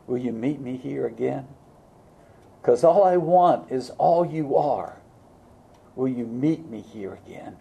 Will 0.06 0.18
you 0.18 0.32
meet 0.32 0.60
me 0.60 0.76
here 0.76 1.06
again? 1.06 1.46
Because 2.60 2.84
all 2.84 3.04
I 3.04 3.16
want 3.16 3.70
is 3.70 3.90
all 3.90 4.26
you 4.26 4.56
are. 4.56 5.00
Will 5.94 6.08
you 6.08 6.26
meet 6.26 6.68
me 6.68 6.80
here 6.80 7.18
again? 7.26 7.56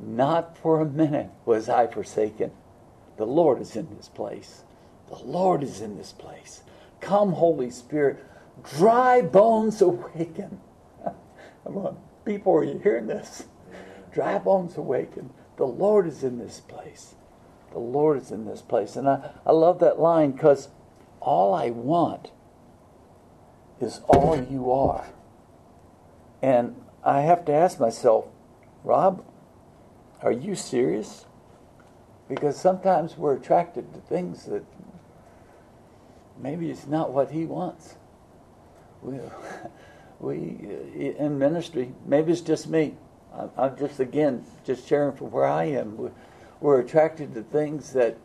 Not 0.00 0.56
for 0.56 0.80
a 0.80 0.84
minute 0.84 1.30
was 1.44 1.68
I 1.68 1.86
forsaken. 1.86 2.52
The 3.16 3.26
Lord 3.26 3.60
is 3.60 3.74
in 3.74 3.96
this 3.96 4.08
place. 4.08 4.62
The 5.08 5.18
Lord 5.18 5.62
is 5.62 5.80
in 5.80 5.96
this 5.96 6.12
place. 6.12 6.62
Come, 7.00 7.32
Holy 7.32 7.70
Spirit, 7.70 8.24
dry 8.62 9.22
bones 9.22 9.82
awaken. 9.82 10.60
Come 11.64 11.76
on, 11.78 11.96
people, 12.24 12.54
are 12.54 12.64
you 12.64 12.78
hearing 12.78 13.06
this? 13.06 13.44
Dry 14.12 14.38
bones 14.38 14.76
awaken. 14.76 15.30
The 15.56 15.66
Lord 15.66 16.06
is 16.06 16.22
in 16.22 16.38
this 16.38 16.60
place. 16.60 17.14
The 17.72 17.78
Lord 17.78 18.20
is 18.20 18.30
in 18.30 18.46
this 18.46 18.62
place. 18.62 18.96
And 18.96 19.08
I, 19.08 19.30
I 19.46 19.52
love 19.52 19.80
that 19.80 20.00
line 20.00 20.32
because 20.32 20.68
all 21.20 21.54
I 21.54 21.70
want 21.70 22.30
is 23.80 24.00
all 24.08 24.36
you 24.42 24.70
are. 24.72 25.06
And 26.42 26.76
I 27.04 27.22
have 27.22 27.44
to 27.46 27.52
ask 27.52 27.78
myself, 27.78 28.26
Rob, 28.84 29.24
are 30.22 30.32
you 30.32 30.54
serious? 30.54 31.26
Because 32.28 32.60
sometimes 32.60 33.16
we're 33.16 33.34
attracted 33.34 33.92
to 33.94 34.00
things 34.00 34.44
that 34.44 34.64
maybe 36.40 36.70
it's 36.70 36.86
not 36.86 37.12
what 37.12 37.30
he 37.30 37.44
wants. 37.44 37.96
We, 39.02 39.18
we 40.20 40.58
uh, 40.62 41.24
in 41.24 41.38
ministry, 41.38 41.92
maybe 42.06 42.32
it's 42.32 42.40
just 42.40 42.68
me. 42.68 42.94
I'm 43.56 43.76
just 43.78 44.00
again 44.00 44.44
just 44.64 44.88
sharing 44.88 45.16
from 45.16 45.30
where 45.30 45.44
I 45.44 45.64
am. 45.64 46.10
We're 46.60 46.80
attracted 46.80 47.34
to 47.34 47.42
things 47.42 47.92
that, 47.92 48.16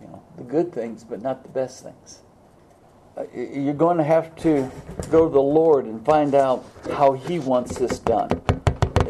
you 0.00 0.08
know, 0.08 0.22
the 0.36 0.44
good 0.44 0.72
things, 0.72 1.04
but 1.04 1.22
not 1.22 1.42
the 1.42 1.48
best 1.48 1.84
things. 1.84 2.20
Uh, 3.16 3.24
you're 3.34 3.74
going 3.74 3.98
to 3.98 4.04
have 4.04 4.34
to 4.36 4.70
go 5.10 5.26
to 5.26 5.32
the 5.32 5.40
Lord 5.40 5.84
and 5.84 6.04
find 6.04 6.34
out 6.34 6.64
how 6.92 7.12
He 7.12 7.38
wants 7.38 7.78
this 7.78 7.98
done. 7.98 8.42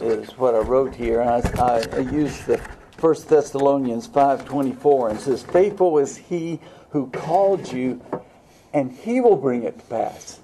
Is 0.02 0.30
what 0.38 0.54
I 0.54 0.60
wrote 0.60 0.94
here, 0.94 1.20
and 1.20 1.28
I, 1.60 1.84
I 1.92 1.98
used 1.98 2.46
the 2.46 2.58
First 2.96 3.28
Thessalonians 3.28 4.06
five 4.06 4.46
twenty 4.46 4.72
four, 4.72 5.10
and 5.10 5.20
says, 5.20 5.42
"Faithful 5.42 5.98
is 5.98 6.16
He 6.16 6.58
who 6.88 7.10
called 7.10 7.70
you, 7.70 8.00
and 8.72 8.92
He 8.92 9.20
will 9.20 9.36
bring 9.36 9.62
it 9.62 9.78
to 9.78 9.84
pass." 9.84 10.40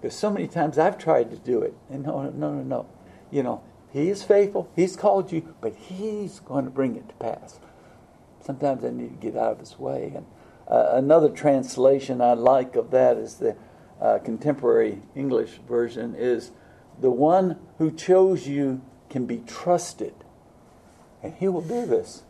Because 0.00 0.16
so 0.16 0.30
many 0.30 0.46
times 0.46 0.78
I've 0.78 0.96
tried 0.96 1.28
to 1.32 1.36
do 1.36 1.60
it, 1.60 1.74
and 1.90 2.04
no, 2.04 2.22
no, 2.30 2.52
no, 2.52 2.62
no. 2.62 2.86
You 3.32 3.42
know, 3.42 3.62
He 3.92 4.10
is 4.10 4.22
faithful. 4.22 4.70
He's 4.76 4.96
called 4.96 5.32
you, 5.32 5.54
but 5.60 5.74
He's 5.74 6.40
going 6.40 6.64
to 6.64 6.70
bring 6.70 6.96
it 6.96 7.08
to 7.08 7.14
pass. 7.14 7.58
Sometimes 8.40 8.84
I 8.84 8.90
need 8.90 9.20
to 9.20 9.30
get 9.30 9.36
out 9.36 9.52
of 9.52 9.60
His 9.60 9.78
way, 9.78 10.12
and 10.14 10.26
uh, 10.68 10.90
another 10.92 11.30
translation 11.30 12.20
I 12.20 12.34
like 12.34 12.76
of 12.76 12.90
that 12.90 13.16
is 13.16 13.36
the 13.36 13.56
uh, 14.00 14.18
contemporary 14.18 15.02
English 15.16 15.60
version 15.66 16.14
is 16.14 16.52
the 17.00 17.10
one 17.10 17.58
who 17.78 17.90
chose 17.90 18.46
you 18.46 18.82
can 19.08 19.26
be 19.26 19.38
trusted, 19.46 20.14
and 21.22 21.34
he 21.34 21.48
will 21.48 21.62
do 21.62 21.86
this. 21.86 22.22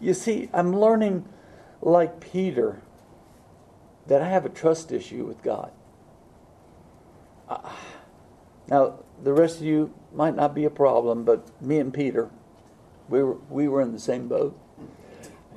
You 0.00 0.14
see, 0.14 0.48
I'm 0.52 0.74
learning, 0.74 1.28
like 1.80 2.20
Peter, 2.20 2.82
that 4.06 4.22
I 4.22 4.28
have 4.28 4.44
a 4.44 4.48
trust 4.48 4.90
issue 4.90 5.24
with 5.24 5.42
God. 5.42 5.70
Uh, 7.48 7.70
now, 8.68 9.00
the 9.22 9.32
rest 9.32 9.58
of 9.58 9.66
you 9.66 9.94
might 10.12 10.34
not 10.34 10.54
be 10.54 10.64
a 10.64 10.70
problem, 10.70 11.24
but 11.24 11.62
me 11.62 11.78
and 11.78 11.94
Peter, 11.94 12.30
we 13.08 13.22
were, 13.22 13.36
we 13.48 13.68
were 13.68 13.80
in 13.80 13.92
the 13.92 13.98
same 13.98 14.28
boat. 14.28 14.58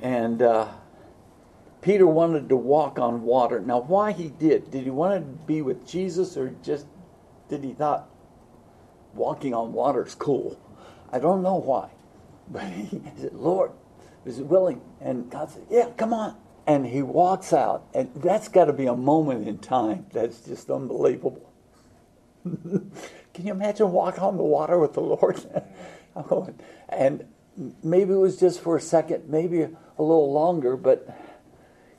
And 0.00 0.40
uh, 0.40 0.68
Peter 1.80 2.06
wanted 2.06 2.48
to 2.48 2.56
walk 2.56 2.98
on 2.98 3.22
water. 3.22 3.60
Now, 3.60 3.80
why 3.80 4.12
he 4.12 4.28
did? 4.28 4.70
Did 4.70 4.84
he 4.84 4.90
want 4.90 5.14
to 5.14 5.46
be 5.46 5.62
with 5.62 5.86
Jesus, 5.86 6.36
or 6.36 6.54
just 6.62 6.86
did 7.48 7.64
he 7.64 7.72
thought 7.72 8.08
walking 9.14 9.54
on 9.54 9.72
water 9.72 10.04
is 10.04 10.14
cool? 10.14 10.60
I 11.12 11.18
don't 11.18 11.42
know 11.42 11.56
why, 11.56 11.90
but 12.50 12.64
he 12.64 13.00
said, 13.16 13.34
"Lord, 13.34 13.70
is 14.24 14.38
it 14.38 14.46
willing?" 14.46 14.80
And 15.00 15.30
God 15.30 15.50
said, 15.50 15.66
"Yeah, 15.70 15.90
come 15.96 16.12
on." 16.12 16.36
And 16.66 16.84
he 16.84 17.02
walks 17.02 17.52
out, 17.52 17.86
and 17.94 18.10
that's 18.16 18.48
got 18.48 18.64
to 18.64 18.72
be 18.72 18.86
a 18.86 18.96
moment 18.96 19.46
in 19.46 19.58
time 19.58 20.06
that's 20.12 20.40
just 20.40 20.68
unbelievable. 20.68 21.52
Can 23.36 23.46
you 23.46 23.52
imagine 23.52 23.92
walking 23.92 24.22
on 24.22 24.38
the 24.38 24.42
water 24.42 24.78
with 24.78 24.94
the 24.94 25.02
Lord? 25.02 25.38
Oh, 26.18 26.48
and 26.88 27.26
maybe 27.82 28.14
it 28.14 28.16
was 28.16 28.40
just 28.40 28.62
for 28.62 28.74
a 28.74 28.80
second, 28.80 29.28
maybe 29.28 29.60
a 29.60 29.68
little 29.98 30.32
longer, 30.32 30.74
but 30.74 31.06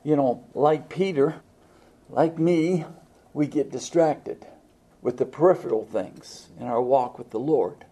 you 0.02 0.16
know, 0.16 0.44
like 0.54 0.88
Peter, 0.88 1.36
like 2.10 2.36
me, 2.36 2.84
we 3.32 3.46
get 3.46 3.70
distracted 3.70 4.44
with 5.02 5.18
the 5.18 5.24
peripheral 5.24 5.84
things 5.84 6.48
in 6.58 6.66
our 6.66 6.82
walk 6.82 7.16
with 7.16 7.30
the 7.30 7.38
Lord. 7.38 7.84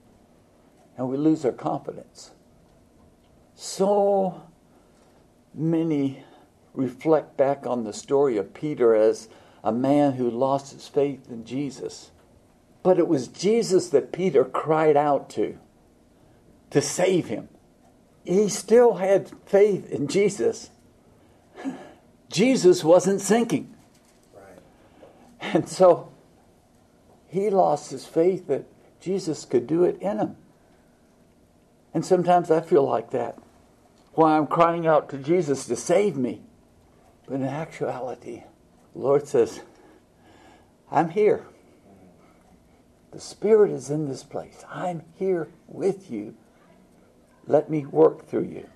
And 0.96 1.08
we 1.08 1.16
lose 1.16 1.44
our 1.44 1.52
confidence. 1.52 2.32
So 3.54 4.42
many 5.54 6.24
reflect 6.74 7.36
back 7.36 7.68
on 7.68 7.84
the 7.84 7.92
story 7.92 8.36
of 8.36 8.52
Peter 8.52 8.96
as 8.96 9.28
a 9.62 9.70
man 9.70 10.14
who 10.14 10.28
lost 10.28 10.72
his 10.72 10.88
faith 10.88 11.30
in 11.30 11.44
Jesus. 11.44 12.10
But 12.86 13.00
it 13.00 13.08
was 13.08 13.26
Jesus 13.26 13.88
that 13.88 14.12
Peter 14.12 14.44
cried 14.44 14.96
out 14.96 15.28
to 15.30 15.58
to 16.70 16.80
save 16.80 17.26
him. 17.26 17.48
He 18.24 18.48
still 18.48 18.94
had 18.94 19.28
faith 19.44 19.90
in 19.90 20.06
Jesus 20.06 20.70
Jesus 22.28 22.84
wasn't 22.84 23.20
sinking. 23.20 23.74
Right. 24.32 24.62
And 25.40 25.68
so 25.68 26.12
he 27.26 27.50
lost 27.50 27.90
his 27.90 28.06
faith 28.06 28.46
that 28.46 28.66
Jesus 29.00 29.44
could 29.44 29.66
do 29.66 29.82
it 29.82 30.00
in 30.00 30.18
him. 30.18 30.36
And 31.92 32.06
sometimes 32.06 32.52
I 32.52 32.60
feel 32.60 32.84
like 32.84 33.10
that. 33.10 33.36
Why 34.14 34.36
I'm 34.36 34.46
crying 34.46 34.86
out 34.86 35.08
to 35.08 35.18
Jesus 35.18 35.66
to 35.66 35.74
save 35.74 36.16
me. 36.16 36.40
But 37.26 37.34
in 37.34 37.42
actuality, 37.42 38.44
the 38.94 39.00
Lord 39.00 39.26
says, 39.26 39.60
I'm 40.88 41.08
here. 41.08 41.44
The 43.16 43.22
Spirit 43.22 43.70
is 43.70 43.88
in 43.88 44.08
this 44.08 44.22
place. 44.22 44.62
I'm 44.70 45.02
here 45.14 45.48
with 45.66 46.10
you. 46.10 46.34
Let 47.46 47.70
me 47.70 47.86
work 47.86 48.28
through 48.28 48.44
you. 48.44 48.68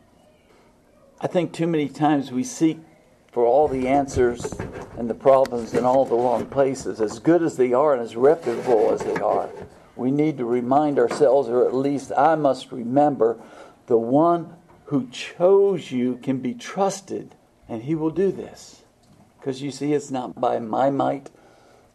I 1.21 1.27
think 1.27 1.53
too 1.53 1.67
many 1.67 1.91
times 1.91 2.33
we 2.33 2.43
seek 2.43 2.79
for 3.31 3.45
all 3.45 3.69
the 3.69 3.87
answers 3.87 4.51
and 4.97 5.11
the 5.11 5.15
problems 5.15 5.75
in 5.75 5.85
all 5.85 6.07
the 6.07 6.15
wrong 6.15 6.47
places, 6.47 7.03
as 7.03 7.19
good 7.19 7.43
as 7.43 7.59
they 7.59 7.75
are 7.75 7.93
and 7.93 8.01
as 8.01 8.17
reputable 8.17 8.91
as 8.91 9.01
they 9.03 9.21
are. 9.21 9.51
We 9.95 10.11
need 10.11 10.39
to 10.39 10.47
remind 10.47 10.99
ourselves, 10.99 11.51
or 11.51 11.67
at 11.67 11.75
least 11.75 12.11
I 12.17 12.35
must 12.35 12.73
remember, 12.73 13.39
the 13.89 13.99
one 13.99 14.55
who 14.85 15.11
chose 15.11 15.93
you 15.93 16.17
can 16.17 16.39
be 16.39 16.55
trusted, 16.55 17.35
and 17.69 17.83
he 17.83 17.95
will 17.95 18.09
do 18.09 18.33
this. 18.33 18.85
Because 19.39 19.61
you 19.61 19.71
see, 19.71 19.93
it's 19.93 20.11
not 20.11 20.41
by 20.41 20.59
my 20.61 20.89
might 20.89 21.29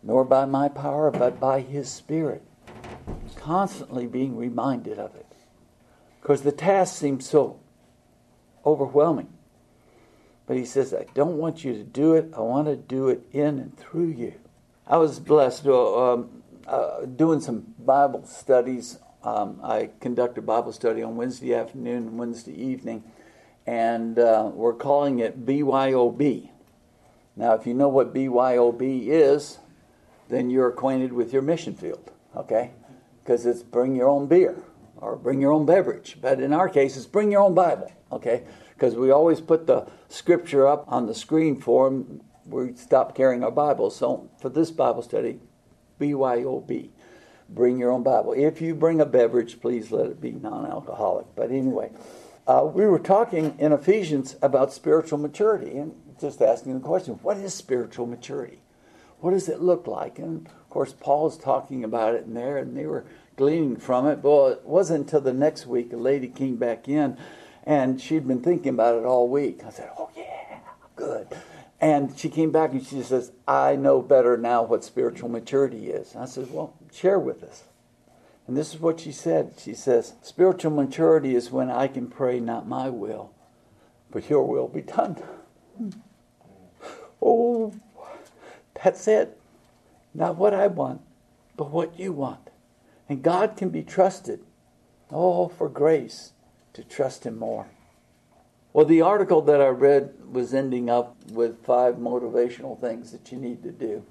nor 0.06 0.24
by 0.24 0.46
my 0.46 0.70
power, 0.70 1.10
but 1.10 1.40
by 1.40 1.60
his 1.60 1.90
Spirit. 1.90 2.44
Constantly 3.36 4.06
being 4.06 4.38
reminded 4.38 5.00
of 5.00 5.16
it. 5.16 5.26
Because 6.22 6.44
the 6.44 6.52
task 6.52 6.96
seems 6.96 7.28
so 7.28 7.60
overwhelming. 8.66 9.30
But 10.46 10.58
he 10.58 10.66
says, 10.66 10.94
I 10.94 11.06
don't 11.16 11.38
want 11.38 11.64
you 11.64 11.74
to 11.74 11.84
do 11.84 12.14
it. 12.14 12.32
I 12.36 12.42
want 12.42 12.68
to 12.68 12.76
do 12.76 13.10
it 13.10 13.24
in 13.32 13.60
and 13.60 13.76
through 13.78 14.10
you. 14.10 14.34
I 14.88 14.98
was 14.98 15.20
blessed 15.20 15.66
uh, 15.66 16.14
um, 16.14 16.44
uh, 16.68 17.06
doing 17.06 17.42
some 17.42 17.74
Bible 17.80 18.26
studies. 18.28 19.00
Um, 19.24 19.60
I 19.64 19.90
conduct 20.00 20.38
a 20.38 20.42
Bible 20.44 20.72
study 20.72 21.02
on 21.02 21.16
Wednesday 21.16 21.56
afternoon 21.56 22.08
and 22.08 22.20
Wednesday 22.20 22.54
evening, 22.54 23.04
and 23.66 24.20
uh, 24.20 24.52
we're 24.54 24.76
calling 24.76 25.18
it 25.18 25.48
BYOB. 25.48 26.50
Now, 27.36 27.54
if 27.54 27.66
you 27.66 27.74
know 27.74 27.90
what 27.90 28.14
BYOB 28.14 29.08
is, 29.08 29.58
then 30.30 30.50
you're 30.50 30.70
acquainted 30.70 31.14
with 31.14 31.34
your 31.34 31.42
mission 31.42 31.76
field, 31.76 32.12
okay? 32.36 32.72
Because 33.24 33.46
it's 33.46 33.64
bring 33.64 33.96
your 33.96 34.08
own 34.08 34.28
beer 34.28 34.58
or 34.98 35.16
bring 35.16 35.42
your 35.42 35.52
own 35.52 35.66
beverage. 35.66 36.18
But 36.22 36.40
in 36.40 36.54
our 36.54 36.70
case, 36.70 36.98
it's 36.98 37.06
bring 37.06 37.32
your 37.32 37.42
own 37.42 37.54
Bible, 37.54 37.92
okay? 38.12 38.44
Because 38.74 38.96
we 38.96 39.12
always 39.12 39.42
put 39.42 39.68
the 39.68 39.88
scripture 40.10 40.68
up 40.68 40.86
on 40.88 41.06
the 41.06 41.16
screen 41.16 41.60
for 41.60 41.90
them. 41.90 42.22
We 42.46 42.74
stop 42.76 43.16
carrying 43.16 43.44
our 43.44 43.52
Bibles. 43.52 43.96
So 43.96 44.30
for 44.40 44.50
this 44.50 44.72
Bible 44.72 45.02
study, 45.02 45.40
BYOB, 46.00 46.90
bring 47.50 47.78
your 47.78 47.92
own 47.92 48.04
Bible. 48.04 48.34
If 48.34 48.62
you 48.62 48.76
bring 48.76 49.02
a 49.02 49.06
beverage, 49.06 49.62
please 49.62 49.92
let 49.92 50.08
it 50.08 50.22
be 50.22 50.32
non 50.32 50.66
alcoholic. 50.66 51.28
But 51.36 51.52
anyway, 51.52 51.92
uh, 52.48 52.70
we 52.72 52.86
were 52.86 53.00
talking 53.00 53.56
in 53.58 53.72
Ephesians 53.72 54.36
about 54.42 54.74
spiritual 54.74 55.18
maturity 55.18 55.78
and 55.78 55.96
just 56.20 56.42
asking 56.42 56.76
the 56.76 56.80
question 56.86 57.16
what 57.22 57.38
is 57.38 57.54
spiritual 57.54 58.06
maturity? 58.06 58.60
What 59.26 59.32
does 59.32 59.50
it 59.50 59.60
look 59.60 59.88
like? 59.88 60.20
And 60.20 60.46
of 60.46 60.70
course, 60.70 60.94
Paul's 60.94 61.36
talking 61.36 61.84
about 61.84 62.14
it 62.14 62.26
in 62.26 62.36
there, 62.36 62.60
and 62.60 62.78
they 62.78 62.86
were 62.86 63.06
gleaning 63.38 63.76
from 63.76 64.06
it. 64.06 64.20
Well, 64.22 64.50
it 64.50 64.62
wasn't 64.64 65.06
until 65.06 65.20
the 65.20 65.34
next 65.34 65.66
week 65.66 65.92
a 65.94 65.98
lady 65.98 66.28
came 66.28 66.58
back 66.58 66.88
in, 66.88 67.18
and 67.64 68.00
she'd 68.00 68.28
been 68.28 68.44
thinking 68.44 68.76
about 68.76 69.00
it 69.00 69.04
all 69.04 69.28
week. 69.28 69.62
I 69.66 69.72
said, 69.72 69.90
Oh, 69.98 70.12
yeah, 70.16 70.60
good. 70.96 71.28
And 71.82 72.16
she 72.16 72.30
came 72.30 72.52
back 72.52 72.74
and 72.74 72.86
she 72.86 73.02
says, 73.02 73.32
I 73.48 73.76
know 73.76 74.00
better 74.04 74.38
now 74.38 74.62
what 74.62 74.84
spiritual 74.84 75.30
maturity 75.30 75.90
is. 75.90 76.16
I 76.16 76.26
said, 76.26 76.52
Well, 76.52 76.76
share 76.94 77.18
with 77.18 77.42
us. 77.42 77.64
And 78.46 78.56
this 78.56 78.76
is 78.76 78.80
what 78.80 79.00
she 79.00 79.12
said. 79.12 79.56
She 79.58 79.74
says, 79.74 80.14
Spiritual 80.22 80.70
maturity 80.70 81.34
is 81.34 81.50
when 81.50 81.72
I 81.72 81.88
can 81.88 82.10
pray, 82.10 82.40
not 82.40 82.68
my 82.68 82.92
will, 82.92 83.34
but 84.12 84.30
your 84.30 84.44
will 84.44 84.68
be 84.68 84.82
done. 84.82 85.14
Hmm. 85.76 85.90
Oh, 87.24 87.74
that's 88.86 89.08
it. 89.08 89.36
Not 90.14 90.38
what 90.38 90.54
I 90.54 90.68
want, 90.68 91.02
but 91.58 91.72
what 91.72 92.00
you 92.00 92.14
want. 92.14 92.52
And 93.10 93.24
God 93.24 93.58
can 93.58 93.70
be 93.70 93.82
trusted. 93.82 94.42
Oh, 95.10 95.48
for 95.48 95.70
grace 95.70 96.34
to 96.74 96.84
trust 96.84 97.26
Him 97.26 97.40
more. 97.40 97.66
Well, 98.74 98.86
the 98.86 99.02
article 99.02 99.42
that 99.42 99.60
I 99.60 99.70
read 99.70 100.14
was 100.32 100.54
ending 100.54 100.88
up 100.88 101.16
with 101.32 101.66
five 101.66 101.96
motivational 101.96 102.80
things 102.80 103.12
that 103.12 103.32
you 103.32 103.40
need 103.40 103.64
to 103.64 103.72
do. 103.72 104.06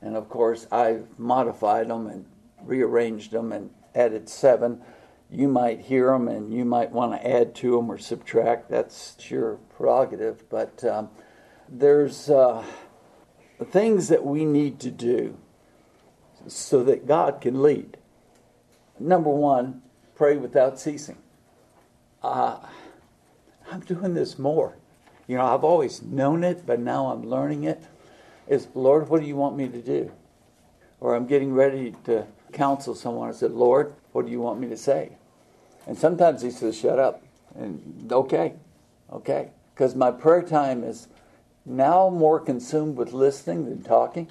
And 0.00 0.16
of 0.16 0.28
course, 0.28 0.68
I've 0.70 1.06
modified 1.18 1.88
them 1.88 2.06
and 2.06 2.24
rearranged 2.62 3.32
them 3.32 3.50
and 3.50 3.70
added 3.96 4.28
seven. 4.28 4.80
You 5.28 5.48
might 5.48 5.80
hear 5.80 6.12
them 6.12 6.28
and 6.28 6.54
you 6.54 6.64
might 6.64 6.92
want 6.92 7.20
to 7.20 7.28
add 7.28 7.56
to 7.56 7.72
them 7.72 7.90
or 7.90 7.98
subtract. 7.98 8.68
That's 8.70 9.16
your 9.28 9.56
prerogative. 9.76 10.48
But 10.48 10.84
um, 10.84 11.08
there's 11.68 12.30
uh, 12.30 12.64
things 13.64 14.08
that 14.08 14.24
we 14.24 14.44
need 14.44 14.80
to 14.80 14.90
do 14.90 15.36
so 16.46 16.82
that 16.84 17.06
God 17.06 17.40
can 17.40 17.62
lead. 17.62 17.96
Number 18.98 19.30
one, 19.30 19.82
pray 20.14 20.36
without 20.36 20.78
ceasing. 20.78 21.18
Uh, 22.22 22.58
I'm 23.70 23.80
doing 23.80 24.14
this 24.14 24.38
more. 24.38 24.76
You 25.26 25.36
know, 25.36 25.46
I've 25.46 25.64
always 25.64 26.02
known 26.02 26.42
it, 26.42 26.66
but 26.66 26.80
now 26.80 27.06
I'm 27.06 27.22
learning 27.22 27.64
it. 27.64 27.84
Is 28.48 28.66
Lord, 28.74 29.08
what 29.08 29.20
do 29.20 29.26
you 29.26 29.36
want 29.36 29.56
me 29.56 29.68
to 29.68 29.80
do? 29.80 30.10
Or 30.98 31.14
I'm 31.14 31.26
getting 31.26 31.52
ready 31.52 31.94
to 32.04 32.26
counsel 32.52 32.94
someone. 32.94 33.28
I 33.28 33.32
said, 33.32 33.52
Lord, 33.52 33.94
what 34.12 34.26
do 34.26 34.32
you 34.32 34.40
want 34.40 34.60
me 34.60 34.68
to 34.68 34.76
say? 34.76 35.12
And 35.86 35.96
sometimes 35.96 36.42
He 36.42 36.50
says, 36.50 36.76
Shut 36.76 36.98
up. 36.98 37.22
And 37.54 38.10
okay, 38.12 38.54
okay. 39.12 39.50
Because 39.74 39.94
my 39.94 40.10
prayer 40.10 40.42
time 40.42 40.84
is 40.84 41.08
now 41.64 42.08
more 42.08 42.40
consumed 42.40 42.96
with 42.96 43.12
listening 43.12 43.66
than 43.66 43.82
talking. 43.82 44.30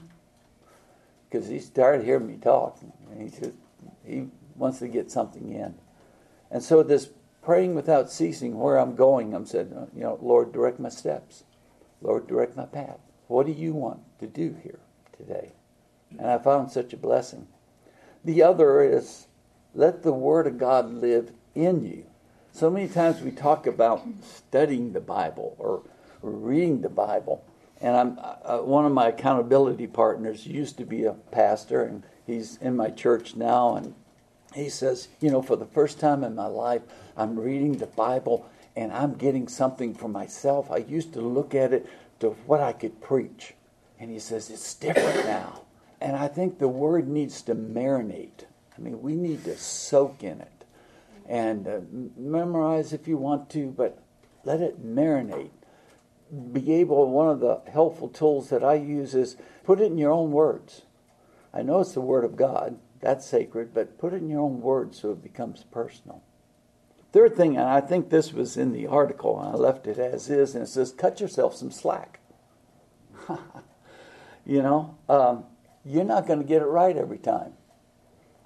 Because 1.29 1.47
He 1.47 1.59
started 1.59 2.05
hearing 2.05 2.27
me 2.27 2.37
talk. 2.37 2.79
And 3.11 3.21
He 3.21 3.29
says, 3.29 3.53
He 4.05 4.27
wants 4.55 4.79
to 4.79 4.87
get 4.87 5.11
something 5.11 5.51
in. 5.51 5.75
And 6.51 6.63
so 6.63 6.83
this 6.83 7.09
praying 7.41 7.75
without 7.75 8.11
ceasing 8.11 8.57
where 8.57 8.77
I'm 8.77 8.95
going. 8.95 9.33
I'm 9.33 9.45
saying, 9.45 9.73
uh, 9.73 9.87
you 9.95 10.03
know, 10.03 10.19
Lord, 10.21 10.51
direct 10.51 10.79
my 10.79 10.89
steps. 10.89 11.43
Lord, 12.01 12.27
direct 12.27 12.55
my 12.55 12.65
path. 12.65 12.99
What 13.27 13.45
do 13.45 13.51
you 13.51 13.73
want 13.73 14.01
to 14.19 14.27
do 14.27 14.55
here 14.63 14.79
today? 15.17 15.53
And 16.11 16.27
I 16.27 16.37
found 16.37 16.71
such 16.71 16.93
a 16.93 16.97
blessing. 16.97 17.47
The 18.23 18.43
other 18.43 18.81
is 18.81 19.27
let 19.73 20.03
the 20.03 20.13
Word 20.13 20.47
of 20.47 20.57
God 20.57 20.91
live 20.93 21.31
in 21.55 21.85
you. 21.85 22.05
So 22.51 22.69
many 22.69 22.87
times 22.87 23.21
we 23.21 23.31
talk 23.31 23.67
about 23.67 24.05
studying 24.23 24.93
the 24.93 24.99
Bible 24.99 25.55
or, 25.59 25.83
reading 26.21 26.81
the 26.81 26.89
Bible. 26.89 27.43
And 27.81 27.95
I'm 27.95 28.19
uh, 28.19 28.57
one 28.59 28.85
of 28.85 28.91
my 28.91 29.07
accountability 29.07 29.87
partners 29.87 30.45
used 30.45 30.77
to 30.77 30.85
be 30.85 31.05
a 31.05 31.13
pastor, 31.13 31.83
and 31.83 32.03
he's 32.25 32.57
in 32.57 32.75
my 32.75 32.89
church 32.89 33.35
now. 33.35 33.75
And 33.75 33.95
he 34.53 34.69
says, 34.69 35.07
you 35.21 35.31
know, 35.31 35.41
for 35.41 35.55
the 35.55 35.65
first 35.65 35.99
time 35.99 36.23
in 36.23 36.35
my 36.35 36.47
life, 36.47 36.81
I'm 37.15 37.39
reading 37.39 37.77
the 37.77 37.87
Bible 37.87 38.49
and 38.75 38.91
I'm 38.91 39.15
getting 39.15 39.47
something 39.47 39.93
for 39.93 40.07
myself. 40.07 40.71
I 40.71 40.77
used 40.77 41.13
to 41.13 41.21
look 41.21 41.53
at 41.53 41.73
it 41.73 41.87
to 42.19 42.29
what 42.45 42.61
I 42.61 42.73
could 42.73 43.01
preach. 43.01 43.53
And 43.99 44.09
he 44.09 44.19
says, 44.19 44.49
it's 44.49 44.73
different 44.73 45.25
now. 45.25 45.63
And 46.01 46.15
I 46.15 46.27
think 46.27 46.59
the 46.59 46.67
word 46.67 47.07
needs 47.07 47.41
to 47.43 47.55
marinate. 47.55 48.45
I 48.77 48.81
mean, 48.81 49.01
we 49.01 49.15
need 49.15 49.43
to 49.43 49.57
soak 49.57 50.23
in 50.23 50.39
it 50.39 50.63
and 51.27 51.67
uh, 51.67 51.79
memorize 52.17 52.93
if 52.93 53.07
you 53.07 53.17
want 53.17 53.49
to, 53.51 53.67
but 53.67 54.01
let 54.45 54.61
it 54.61 54.83
marinate. 54.83 55.49
Be 56.51 56.73
able, 56.73 57.09
one 57.09 57.29
of 57.29 57.39
the 57.39 57.61
helpful 57.71 58.07
tools 58.07 58.49
that 58.49 58.63
I 58.63 58.75
use 58.75 59.15
is 59.15 59.35
put 59.63 59.79
it 59.79 59.85
in 59.85 59.97
your 59.97 60.11
own 60.11 60.31
words. 60.31 60.83
I 61.53 61.63
know 61.63 61.79
it's 61.79 61.93
the 61.93 62.01
Word 62.01 62.23
of 62.23 62.35
God, 62.35 62.77
that's 62.99 63.25
sacred, 63.25 63.73
but 63.73 63.97
put 63.97 64.13
it 64.13 64.17
in 64.17 64.29
your 64.29 64.41
own 64.41 64.61
words 64.61 64.99
so 64.99 65.11
it 65.11 65.23
becomes 65.23 65.63
personal. 65.71 66.21
Third 67.11 67.35
thing, 67.35 67.57
and 67.57 67.67
I 67.67 67.81
think 67.81 68.09
this 68.09 68.33
was 68.33 68.55
in 68.55 68.71
the 68.71 68.85
article, 68.85 69.39
and 69.39 69.49
I 69.49 69.55
left 69.55 69.87
it 69.87 69.97
as 69.97 70.29
is, 70.29 70.53
and 70.53 70.63
it 70.63 70.67
says, 70.67 70.91
cut 70.91 71.19
yourself 71.19 71.55
some 71.55 71.71
slack. 71.71 72.19
you 74.45 74.61
know, 74.61 74.95
um, 75.07 75.45
you're 75.83 76.03
not 76.03 76.27
going 76.27 76.39
to 76.39 76.45
get 76.45 76.61
it 76.61 76.65
right 76.65 76.95
every 76.95 77.17
time. 77.17 77.53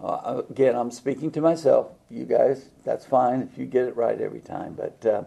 Uh, 0.02 0.44
again, 0.50 0.76
I'm 0.76 0.92
speaking 0.92 1.32
to 1.32 1.42
myself. 1.42 1.92
You 2.10 2.26
guys, 2.26 2.70
that's 2.86 3.06
fine 3.06 3.42
if 3.42 3.58
you 3.58 3.66
get 3.66 3.88
it 3.88 3.98
right 3.98 4.20
every 4.20 4.42
time, 4.42 4.74
but 4.74 5.06
uh, 5.06 5.24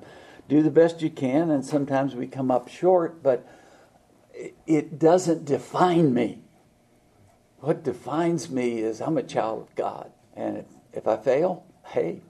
do 0.48 0.62
the 0.62 0.70
best 0.70 1.02
you 1.02 1.10
can, 1.10 1.50
and 1.50 1.64
sometimes 1.64 2.14
we 2.14 2.26
come 2.26 2.50
up 2.50 2.68
short, 2.68 3.22
but 3.22 3.46
it 4.66 4.98
doesn't 4.98 5.44
define 5.44 6.12
me. 6.14 6.40
What 7.60 7.82
defines 7.82 8.50
me 8.50 8.78
is 8.78 9.00
I'm 9.00 9.18
a 9.18 9.22
child 9.22 9.62
of 9.62 9.74
God, 9.74 10.10
and 10.34 10.58
if, 10.58 10.66
if 10.92 11.08
I 11.08 11.16
fail, 11.16 11.64
hey, 11.86 12.20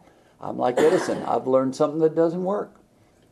I'm 0.41 0.59
like 0.59 0.79
Edison. 0.79 1.23
I've 1.23 1.47
learned 1.47 1.75
something 1.75 2.01
that 2.01 2.15
doesn't 2.15 2.45
work. 2.45 2.75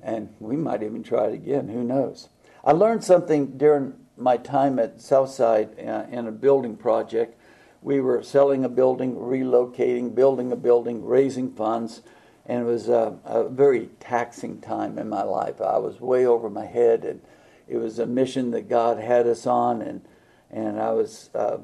And 0.03 0.29
we 0.41 0.57
might 0.57 0.83
even 0.83 1.03
try 1.03 1.27
it 1.27 1.35
again. 1.35 1.69
Who 1.69 1.85
knows? 1.85 2.29
I 2.65 2.73
learned 2.73 3.05
something 3.05 3.59
during 3.59 3.95
my 4.17 4.37
time 4.37 4.79
at 4.79 5.01
Southside 5.01 5.79
uh, 5.81 6.05
in 6.11 6.27
a 6.27 6.33
building 6.33 6.77
project. 6.77 7.39
We 7.83 8.01
were 8.01 8.23
selling 8.23 8.65
a 8.65 8.69
building, 8.69 9.17
relocating, 9.17 10.15
building 10.15 10.53
a 10.53 10.57
building, 10.57 11.05
raising 11.05 11.53
funds, 11.53 12.01
and 12.47 12.61
it 12.61 12.65
was 12.65 12.89
a, 12.89 13.19
a 13.25 13.49
very 13.49 13.89
taxing 14.01 14.61
time 14.61 14.99
in 14.99 15.09
my 15.09 15.23
life. 15.23 15.61
I 15.61 15.79
was 15.79 16.01
way 16.01 16.27
over 16.27 16.51
my 16.51 16.67
head, 16.67 17.05
and 17.05 17.21
it 17.69 17.79
was 17.79 17.99
a 17.99 18.07
mission 18.07 18.51
that 18.51 18.69
God 18.69 18.99
had 18.99 19.27
us 19.27 19.47
on, 19.47 19.83
and 19.83 20.03
and 20.51 20.81
I 20.81 20.93
was 20.93 21.31
uh, 21.35 21.59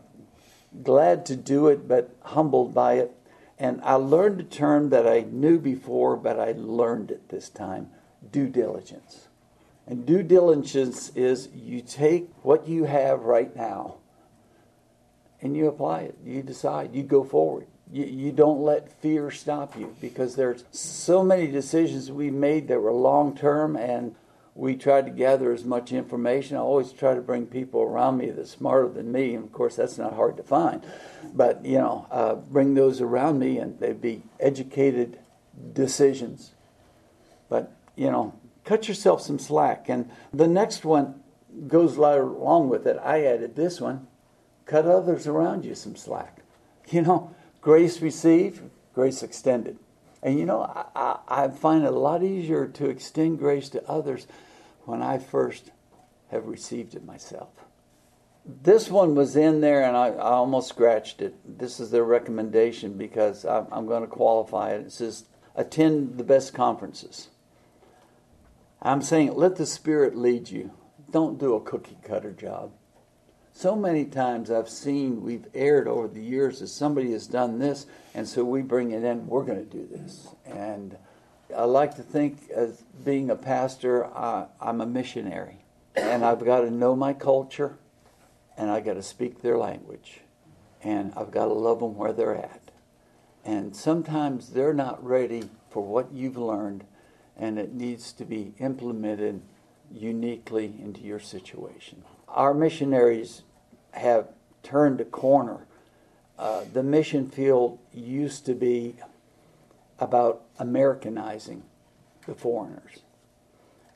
glad 0.82 1.26
to 1.26 1.36
do 1.36 1.68
it, 1.68 1.86
but 1.86 2.14
humbled 2.22 2.74
by 2.74 2.94
it. 2.94 3.12
And 3.58 3.80
I 3.84 3.94
learned 3.94 4.40
a 4.40 4.44
term 4.44 4.88
that 4.90 5.06
I 5.06 5.20
knew 5.20 5.58
before, 5.58 6.16
but 6.16 6.40
I 6.40 6.52
learned 6.52 7.10
it 7.10 7.28
this 7.28 7.48
time 7.50 7.90
due 8.32 8.48
diligence. 8.48 9.28
And 9.86 10.06
due 10.06 10.22
diligence 10.22 11.10
is 11.14 11.48
you 11.54 11.82
take 11.82 12.30
what 12.42 12.68
you 12.68 12.84
have 12.84 13.22
right 13.22 13.54
now 13.54 13.96
and 15.42 15.56
you 15.56 15.68
apply 15.68 16.00
it. 16.02 16.16
You 16.24 16.42
decide, 16.42 16.94
you 16.94 17.02
go 17.02 17.24
forward. 17.24 17.66
You, 17.92 18.04
you 18.04 18.32
don't 18.32 18.60
let 18.60 19.00
fear 19.00 19.30
stop 19.30 19.78
you 19.78 19.94
because 20.00 20.36
there's 20.36 20.64
so 20.70 21.22
many 21.22 21.46
decisions 21.48 22.10
we 22.10 22.30
made 22.30 22.68
that 22.68 22.80
were 22.80 22.92
long 22.92 23.36
term 23.36 23.76
and 23.76 24.14
we 24.54 24.76
tried 24.76 25.06
to 25.06 25.10
gather 25.10 25.52
as 25.52 25.64
much 25.64 25.92
information. 25.92 26.56
I 26.56 26.60
always 26.60 26.92
try 26.92 27.14
to 27.14 27.20
bring 27.20 27.46
people 27.46 27.80
around 27.80 28.18
me 28.18 28.30
that's 28.30 28.50
smarter 28.50 28.88
than 28.88 29.10
me, 29.10 29.34
and 29.34 29.44
of 29.44 29.52
course 29.52 29.76
that's 29.76 29.96
not 29.96 30.14
hard 30.14 30.36
to 30.36 30.42
find. 30.42 30.84
But 31.32 31.64
you 31.64 31.78
know, 31.78 32.06
uh, 32.10 32.34
bring 32.34 32.74
those 32.74 33.00
around 33.00 33.38
me, 33.38 33.58
and 33.58 33.78
they'd 33.78 34.00
be 34.00 34.22
educated 34.38 35.18
decisions. 35.72 36.52
But 37.48 37.72
you 37.96 38.10
know, 38.10 38.34
cut 38.64 38.88
yourself 38.88 39.22
some 39.22 39.38
slack. 39.38 39.88
And 39.88 40.10
the 40.32 40.48
next 40.48 40.84
one 40.84 41.22
goes 41.66 41.96
along 41.96 42.68
with 42.68 42.86
it. 42.86 42.98
I 43.02 43.24
added 43.24 43.56
this 43.56 43.80
one: 43.80 44.08
cut 44.66 44.86
others 44.86 45.26
around 45.26 45.64
you 45.64 45.74
some 45.74 45.96
slack. 45.96 46.38
You 46.90 47.02
know, 47.02 47.32
grace 47.60 48.00
received, 48.00 48.62
grace 48.94 49.22
extended. 49.22 49.78
And 50.22 50.38
you 50.38 50.46
know, 50.46 50.62
I, 50.94 51.18
I, 51.28 51.48
find 51.48 51.84
it 51.84 51.92
a 51.92 51.98
lot 51.98 52.22
easier 52.22 52.66
to 52.66 52.90
extend 52.90 53.38
grace 53.38 53.70
to 53.70 53.88
others 53.88 54.26
when 54.84 55.02
I 55.02 55.18
first 55.18 55.70
have 56.30 56.46
received 56.46 56.94
it 56.94 57.04
myself. 57.04 57.48
This 58.44 58.90
one 58.90 59.14
was 59.14 59.36
in 59.36 59.60
there 59.60 59.82
and 59.82 59.96
I, 59.96 60.08
I 60.08 60.32
almost 60.32 60.68
scratched 60.68 61.22
it. 61.22 61.34
This 61.58 61.80
is 61.80 61.90
their 61.90 62.04
recommendation 62.04 62.94
because 62.94 63.44
I'm, 63.44 63.66
I'm 63.70 63.86
going 63.86 64.02
to 64.02 64.08
qualify 64.08 64.72
it. 64.72 64.86
It 64.86 64.92
says, 64.92 65.24
attend 65.54 66.18
the 66.18 66.24
best 66.24 66.52
conferences. 66.52 67.28
I'm 68.82 69.02
saying, 69.02 69.34
let 69.34 69.56
the 69.56 69.66
Spirit 69.66 70.16
lead 70.16 70.50
you. 70.50 70.72
Don't 71.10 71.38
do 71.38 71.54
a 71.54 71.60
cookie 71.60 71.98
cutter 72.02 72.32
job. 72.32 72.72
So 73.52 73.76
many 73.76 74.04
times 74.06 74.50
I've 74.50 74.68
seen 74.68 75.22
we've 75.22 75.46
aired 75.54 75.86
over 75.86 76.08
the 76.08 76.22
years 76.22 76.60
that 76.60 76.68
somebody 76.68 77.12
has 77.12 77.26
done 77.26 77.58
this, 77.58 77.86
and 78.14 78.26
so 78.26 78.44
we 78.44 78.62
bring 78.62 78.92
it 78.92 79.04
in, 79.04 79.26
we're 79.26 79.44
going 79.44 79.58
to 79.58 79.76
do 79.76 79.86
this. 79.90 80.28
And 80.46 80.96
I 81.54 81.64
like 81.64 81.96
to 81.96 82.02
think, 82.02 82.48
as 82.50 82.82
being 83.04 83.28
a 83.30 83.36
pastor, 83.36 84.06
I, 84.06 84.46
I'm 84.60 84.80
a 84.80 84.86
missionary. 84.86 85.64
And 85.94 86.24
I've 86.24 86.44
got 86.44 86.60
to 86.60 86.70
know 86.70 86.94
my 86.94 87.12
culture, 87.12 87.76
and 88.56 88.70
I've 88.70 88.84
got 88.84 88.94
to 88.94 89.02
speak 89.02 89.42
their 89.42 89.58
language. 89.58 90.20
And 90.82 91.12
I've 91.16 91.30
got 91.30 91.46
to 91.46 91.52
love 91.52 91.80
them 91.80 91.96
where 91.96 92.12
they're 92.12 92.36
at. 92.36 92.70
And 93.44 93.74
sometimes 93.74 94.50
they're 94.50 94.72
not 94.72 95.04
ready 95.04 95.50
for 95.70 95.82
what 95.84 96.12
you've 96.12 96.38
learned, 96.38 96.84
and 97.36 97.58
it 97.58 97.74
needs 97.74 98.12
to 98.12 98.24
be 98.24 98.54
implemented 98.58 99.42
uniquely 99.92 100.74
into 100.80 101.00
your 101.00 101.20
situation. 101.20 102.04
Our 102.30 102.54
missionaries 102.54 103.42
have 103.92 104.28
turned 104.62 105.00
a 105.00 105.04
corner. 105.04 105.66
Uh, 106.38 106.64
the 106.72 106.82
mission 106.82 107.28
field 107.28 107.78
used 107.92 108.46
to 108.46 108.54
be 108.54 108.96
about 109.98 110.42
Americanizing 110.58 111.62
the 112.26 112.34
foreigners. 112.34 113.00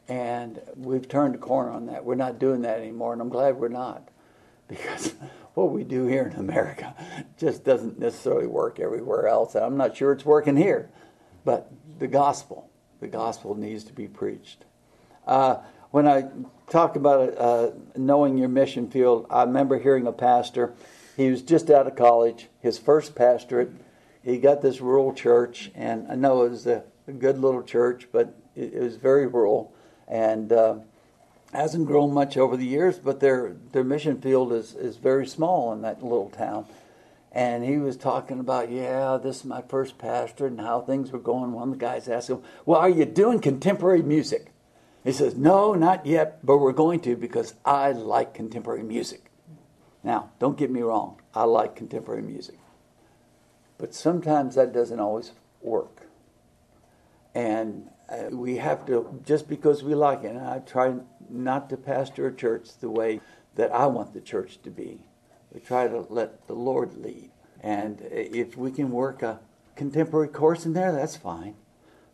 And 0.09 0.61
we've 0.77 1.09
turned 1.09 1.35
a 1.35 1.39
corner 1.39 1.71
on 1.71 1.87
that. 1.87 2.05
We're 2.05 2.15
not 2.15 2.39
doing 2.39 2.63
that 2.63 2.79
anymore, 2.79 3.13
and 3.13 3.23
I'm 3.23 3.29
glad 3.29 3.57
we're 3.57 3.69
not. 3.69 4.09
Because 4.67 5.15
what 5.53 5.73
we 5.73 5.85
do 5.85 6.07
here 6.07 6.27
in 6.27 6.41
America 6.41 6.95
just 7.39 7.65
doesn't 7.65 7.99
necessarily 7.99 8.47
work 8.47 8.81
everywhere 8.81 9.29
else. 9.29 9.55
And 9.55 9.63
I'm 9.63 9.77
not 9.77 9.95
sure 9.95 10.11
it's 10.13 10.25
working 10.25 10.57
here. 10.57 10.89
But 11.45 11.71
the 11.99 12.07
gospel, 12.07 12.71
the 12.99 13.07
gospel 13.07 13.55
needs 13.55 13.85
to 13.85 13.93
be 13.93 14.09
preached. 14.09 14.65
Uh, 15.27 15.59
when 15.95 16.09
I 16.09 16.25
talk 16.71 16.97
about 16.97 17.39
uh, 17.39 17.71
knowing 17.95 18.37
your 18.37 18.49
mission 18.49 18.91
field, 18.91 19.29
I 19.31 19.45
remember 19.45 19.79
hearing 19.79 20.09
a 20.09 20.13
pastor. 20.13 20.75
He 21.17 21.31
was 21.31 21.41
just 21.41 21.71
out 21.71 21.87
of 21.87 21.95
college, 21.95 22.49
his 22.59 22.79
first 22.79 23.15
pastorate. 23.15 23.71
He 24.25 24.39
got 24.39 24.61
this 24.61 24.81
rural 24.81 25.15
church, 25.15 25.71
and 25.73 26.11
I 26.11 26.17
know 26.17 26.47
it 26.47 26.51
was 26.51 26.67
a, 26.67 26.83
good 27.21 27.39
little 27.39 27.63
church, 27.63 28.09
but 28.11 28.35
it, 28.57 28.75
was 28.75 28.97
very 28.97 29.29
rural 29.29 29.73
and 30.09 30.53
uh, 30.53 30.79
hasn't 31.53 31.87
grown 31.87 32.13
much 32.13 32.37
over 32.37 32.57
the 32.57 32.67
years. 32.67 32.99
But 32.99 33.21
their 33.21 33.55
their 33.71 33.85
mission 33.85 34.21
field 34.21 34.53
is 34.53 34.75
is 34.75 34.97
very 34.97 35.29
small 35.29 35.73
in 35.73 35.83
that 35.83 36.03
little 36.03 36.31
town. 36.31 36.67
And 37.31 37.65
he 37.65 37.77
was 37.77 37.97
talking 37.97 38.41
about, 38.41 38.69
yeah, 38.69 39.17
this 39.23 39.39
is 39.39 39.45
my 39.45 39.63
first 39.63 39.99
pastor 39.99 40.47
and 40.47 40.61
how 40.61 40.81
things 40.81 41.13
were 41.13 41.21
going. 41.21 41.53
One 41.53 41.69
of 41.69 41.79
the 41.79 41.85
guys 41.85 42.09
asked 42.09 42.31
him, 42.31 42.43
Well, 42.67 42.81
are 42.81 42.89
you 42.89 43.05
doing 43.05 43.39
contemporary 43.39 44.03
music? 44.03 44.54
He 45.05 45.13
says, 45.13 45.37
No, 45.37 45.75
not 45.75 46.07
yet, 46.07 46.45
but 46.45 46.59
we're 46.59 46.73
going 46.73 47.01
to 47.01 47.15
because 47.15 47.55
I 47.65 47.93
like 47.93 48.35
contemporary 48.35 48.83
music. 48.83 49.31
Now, 50.03 50.31
don't 50.39 50.59
get 50.59 50.71
me 50.71 50.81
wrong, 50.81 51.21
I 51.35 51.45
like 51.45 51.77
contemporary 51.77 52.23
music. 52.23 52.59
But 53.79 53.95
sometimes 53.95 54.55
that 54.55 54.73
doesn't 54.73 55.01
always 55.01 55.33
work. 55.61 56.07
And 57.35 57.91
uh, 58.09 58.29
we 58.31 58.57
have 58.57 58.87
to, 58.87 59.21
just 59.27 59.49
because 59.49 59.83
we 59.83 59.95
like 59.95 60.25
it, 60.25 60.29
and 60.29 60.41
I 60.41 60.61
try 60.61 60.95
not 61.29 61.69
to 61.71 61.77
pastor 61.77 62.27
a 62.27 62.35
church 62.35 62.79
the 62.81 62.91
way 62.91 63.21
that 63.57 63.73
I 63.73 63.87
want 63.87 64.15
the 64.15 64.21
church 64.21 64.61
to 64.63 64.71
be. 64.71 65.01
We 65.53 65.61
try 65.61 65.87
to 65.89 66.07
let 66.09 66.47
the 66.47 66.55
Lord 66.55 66.95
lead. 66.97 67.31
And 67.61 68.01
if 68.11 68.57
we 68.57 68.71
can 68.71 68.91
work 68.91 69.23
a 69.23 69.41
contemporary 69.75 70.29
course 70.29 70.67
in 70.67 70.75
there, 70.75 70.93
that's 70.93 71.17
fine. 71.17 71.55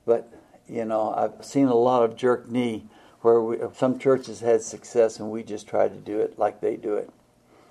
But 0.07 0.33
you 0.71 0.85
know, 0.85 1.13
I've 1.15 1.45
seen 1.45 1.67
a 1.67 1.75
lot 1.75 2.05
of 2.05 2.17
jerk 2.17 2.49
knee 2.49 2.87
where 3.23 3.41
we, 3.41 3.59
some 3.75 3.99
churches 3.99 4.41
had 4.41 4.63
success 4.63 5.19
and 5.19 5.31
we 5.31 5.43
just 5.43 5.67
tried 5.67 5.93
to 5.93 5.99
do 5.99 6.21
it 6.21 6.39
like 6.39 6.61
they 6.61 6.77
do 6.77 6.95
it. 6.95 7.11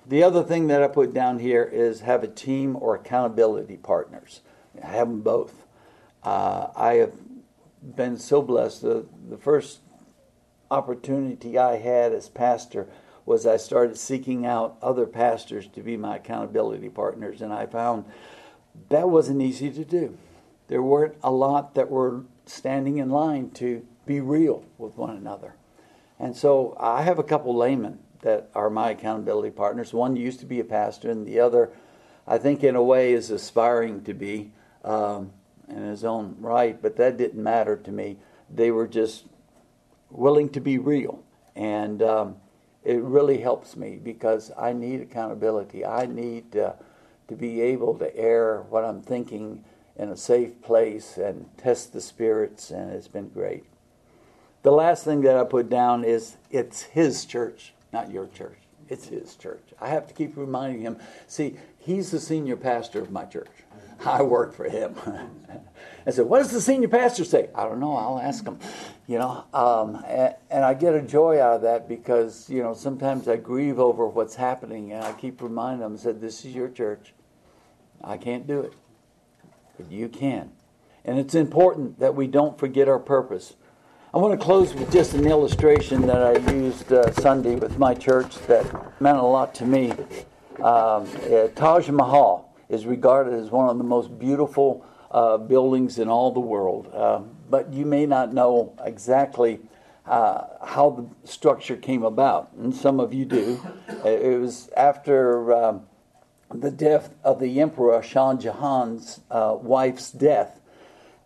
The 0.06 0.22
other 0.22 0.42
thing 0.42 0.66
that 0.68 0.82
I 0.82 0.88
put 0.88 1.14
down 1.14 1.38
here 1.38 1.62
is 1.64 2.00
have 2.00 2.22
a 2.22 2.28
team 2.28 2.76
or 2.76 2.94
accountability 2.94 3.76
partners. 3.76 4.40
I 4.82 4.88
Have 4.88 5.08
them 5.08 5.20
both. 5.20 5.66
Uh, 6.22 6.68
I 6.76 6.94
have 6.94 7.12
been 7.96 8.18
so 8.18 8.42
blessed. 8.42 8.82
The, 8.82 9.06
the 9.28 9.38
first 9.38 9.80
opportunity 10.70 11.58
I 11.58 11.76
had 11.76 12.12
as 12.12 12.28
pastor 12.28 12.86
was 13.26 13.46
I 13.46 13.56
started 13.56 13.96
seeking 13.96 14.46
out 14.46 14.76
other 14.82 15.06
pastors 15.06 15.66
to 15.68 15.82
be 15.82 15.96
my 15.96 16.16
accountability 16.16 16.88
partners, 16.88 17.42
and 17.42 17.52
I 17.52 17.66
found 17.66 18.04
that 18.88 19.08
wasn't 19.08 19.42
easy 19.42 19.70
to 19.70 19.84
do. 19.84 20.16
There 20.68 20.82
weren't 20.82 21.16
a 21.22 21.30
lot 21.30 21.74
that 21.74 21.90
were 21.90 22.24
standing 22.50 22.98
in 22.98 23.10
line 23.10 23.50
to 23.50 23.86
be 24.06 24.20
real 24.20 24.64
with 24.76 24.96
one 24.96 25.16
another. 25.16 25.54
And 26.18 26.36
so 26.36 26.76
I 26.78 27.02
have 27.02 27.18
a 27.18 27.22
couple 27.22 27.56
laymen 27.56 28.00
that 28.22 28.50
are 28.54 28.68
my 28.68 28.90
accountability 28.90 29.50
partners. 29.50 29.94
One 29.94 30.16
used 30.16 30.40
to 30.40 30.46
be 30.46 30.60
a 30.60 30.64
pastor, 30.64 31.10
and 31.10 31.26
the 31.26 31.40
other, 31.40 31.70
I 32.26 32.38
think, 32.38 32.62
in 32.62 32.76
a 32.76 32.82
way, 32.82 33.12
is 33.12 33.30
aspiring 33.30 34.04
to 34.04 34.14
be 34.14 34.52
um, 34.84 35.32
in 35.68 35.82
his 35.82 36.04
own 36.04 36.36
right, 36.38 36.80
but 36.80 36.96
that 36.96 37.16
didn't 37.16 37.42
matter 37.42 37.76
to 37.76 37.92
me. 37.92 38.18
They 38.52 38.70
were 38.70 38.88
just 38.88 39.24
willing 40.10 40.48
to 40.50 40.60
be 40.60 40.76
real. 40.76 41.22
And 41.54 42.02
um, 42.02 42.36
it 42.84 43.00
really 43.00 43.40
helps 43.40 43.76
me 43.76 43.98
because 44.02 44.50
I 44.58 44.72
need 44.72 45.00
accountability. 45.00 45.84
I 45.86 46.06
need 46.06 46.52
to 46.52 46.74
be 47.36 47.60
able 47.60 47.96
to 47.98 48.14
air 48.16 48.62
what 48.68 48.84
I'm 48.84 49.02
thinking 49.02 49.64
in 50.00 50.08
a 50.08 50.16
safe 50.16 50.62
place 50.62 51.18
and 51.18 51.46
test 51.58 51.92
the 51.92 52.00
spirits, 52.00 52.70
and 52.70 52.90
it's 52.90 53.06
been 53.06 53.28
great. 53.28 53.64
The 54.62 54.70
last 54.70 55.04
thing 55.04 55.20
that 55.22 55.36
I 55.36 55.44
put 55.44 55.68
down 55.68 56.04
is 56.04 56.36
it's 56.50 56.82
his 56.82 57.26
church, 57.26 57.74
not 57.92 58.10
your 58.10 58.26
church. 58.26 58.56
It's 58.88 59.06
his 59.06 59.36
church. 59.36 59.62
I 59.78 59.88
have 59.88 60.06
to 60.08 60.14
keep 60.14 60.36
reminding 60.36 60.80
him. 60.80 60.96
See, 61.26 61.56
he's 61.78 62.10
the 62.10 62.18
senior 62.18 62.56
pastor 62.56 63.00
of 63.00 63.10
my 63.10 63.26
church. 63.26 63.50
I 64.04 64.22
work 64.22 64.54
for 64.54 64.64
him. 64.64 64.96
I 66.06 66.10
said, 66.10 66.24
"What 66.24 66.38
does 66.38 66.50
the 66.50 66.62
senior 66.62 66.88
pastor 66.88 67.24
say?" 67.24 67.50
I 67.54 67.64
don't 67.64 67.78
know. 67.78 67.94
I'll 67.94 68.18
ask 68.18 68.44
him. 68.44 68.58
You 69.06 69.18
know, 69.18 69.44
um, 69.52 70.02
and, 70.08 70.34
and, 70.50 70.64
I 70.64 70.72
get 70.72 70.94
a 70.94 71.02
joy 71.02 71.40
out 71.42 71.56
of 71.56 71.62
that 71.62 71.88
because 71.88 72.48
you 72.48 72.62
know 72.62 72.72
sometimes 72.72 73.28
I 73.28 73.36
grieve 73.36 73.78
over 73.78 74.06
what's 74.06 74.34
happening, 74.34 74.92
and 74.92 75.04
I 75.04 75.12
keep 75.12 75.42
reminding 75.42 75.84
him. 75.84 75.94
I 75.94 75.96
said, 75.98 76.20
"This 76.22 76.44
is 76.46 76.54
your 76.54 76.70
church. 76.70 77.12
I 78.02 78.16
can't 78.16 78.46
do 78.46 78.60
it 78.60 78.72
you 79.90 80.08
can. 80.08 80.50
And 81.04 81.18
it's 81.18 81.34
important 81.34 81.98
that 81.98 82.14
we 82.14 82.26
don't 82.26 82.58
forget 82.58 82.88
our 82.88 82.98
purpose. 82.98 83.54
I 84.12 84.18
want 84.18 84.38
to 84.38 84.44
close 84.44 84.74
with 84.74 84.90
just 84.92 85.14
an 85.14 85.26
illustration 85.26 86.06
that 86.08 86.22
I 86.22 86.52
used 86.52 86.92
uh, 86.92 87.12
Sunday 87.12 87.54
with 87.54 87.78
my 87.78 87.94
church 87.94 88.36
that 88.48 89.00
meant 89.00 89.18
a 89.18 89.22
lot 89.22 89.54
to 89.56 89.64
me. 89.64 89.92
Um, 90.62 91.08
uh, 91.32 91.48
Taj 91.54 91.88
Mahal 91.88 92.52
is 92.68 92.86
regarded 92.86 93.34
as 93.34 93.50
one 93.50 93.68
of 93.68 93.78
the 93.78 93.84
most 93.84 94.18
beautiful 94.18 94.84
uh, 95.10 95.38
buildings 95.38 95.98
in 95.98 96.08
all 96.08 96.32
the 96.32 96.40
world, 96.40 96.92
um, 96.94 97.30
but 97.48 97.72
you 97.72 97.86
may 97.86 98.04
not 98.06 98.32
know 98.32 98.76
exactly 98.84 99.60
uh, 100.06 100.42
how 100.64 100.90
the 100.90 101.28
structure 101.28 101.76
came 101.76 102.02
about, 102.02 102.50
and 102.58 102.74
some 102.74 103.00
of 103.00 103.14
you 103.14 103.24
do. 103.24 103.60
It 104.04 104.40
was 104.40 104.70
after 104.76 105.54
um, 105.54 105.82
the 106.52 106.70
death 106.70 107.14
of 107.22 107.40
the 107.40 107.60
emperor 107.60 108.02
Shah 108.02 108.34
Jahan's 108.34 109.20
uh, 109.30 109.56
wife's 109.60 110.10
death. 110.10 110.60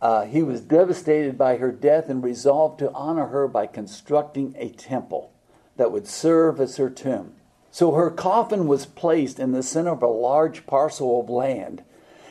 Uh, 0.00 0.26
he 0.26 0.42
was 0.42 0.60
devastated 0.60 1.38
by 1.38 1.56
her 1.56 1.72
death 1.72 2.08
and 2.08 2.22
resolved 2.22 2.78
to 2.80 2.92
honor 2.92 3.28
her 3.28 3.48
by 3.48 3.66
constructing 3.66 4.54
a 4.58 4.68
temple 4.68 5.32
that 5.76 5.90
would 5.90 6.06
serve 6.06 6.60
as 6.60 6.76
her 6.76 6.90
tomb. 6.90 7.34
So 7.70 7.92
her 7.92 8.10
coffin 8.10 8.66
was 8.66 8.86
placed 8.86 9.40
in 9.40 9.52
the 9.52 9.62
center 9.62 9.90
of 9.90 10.02
a 10.02 10.06
large 10.06 10.66
parcel 10.66 11.20
of 11.20 11.30
land, 11.30 11.82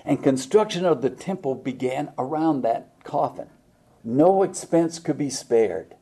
and 0.06 0.24
construction 0.24 0.86
of 0.86 1.02
the 1.02 1.10
temple 1.10 1.56
began 1.56 2.14
around 2.18 2.62
that 2.62 2.92
coffin. 3.04 3.50
No 4.04 4.44
expense 4.44 5.00
could 5.00 5.18
be 5.18 5.30
spared 5.30 5.96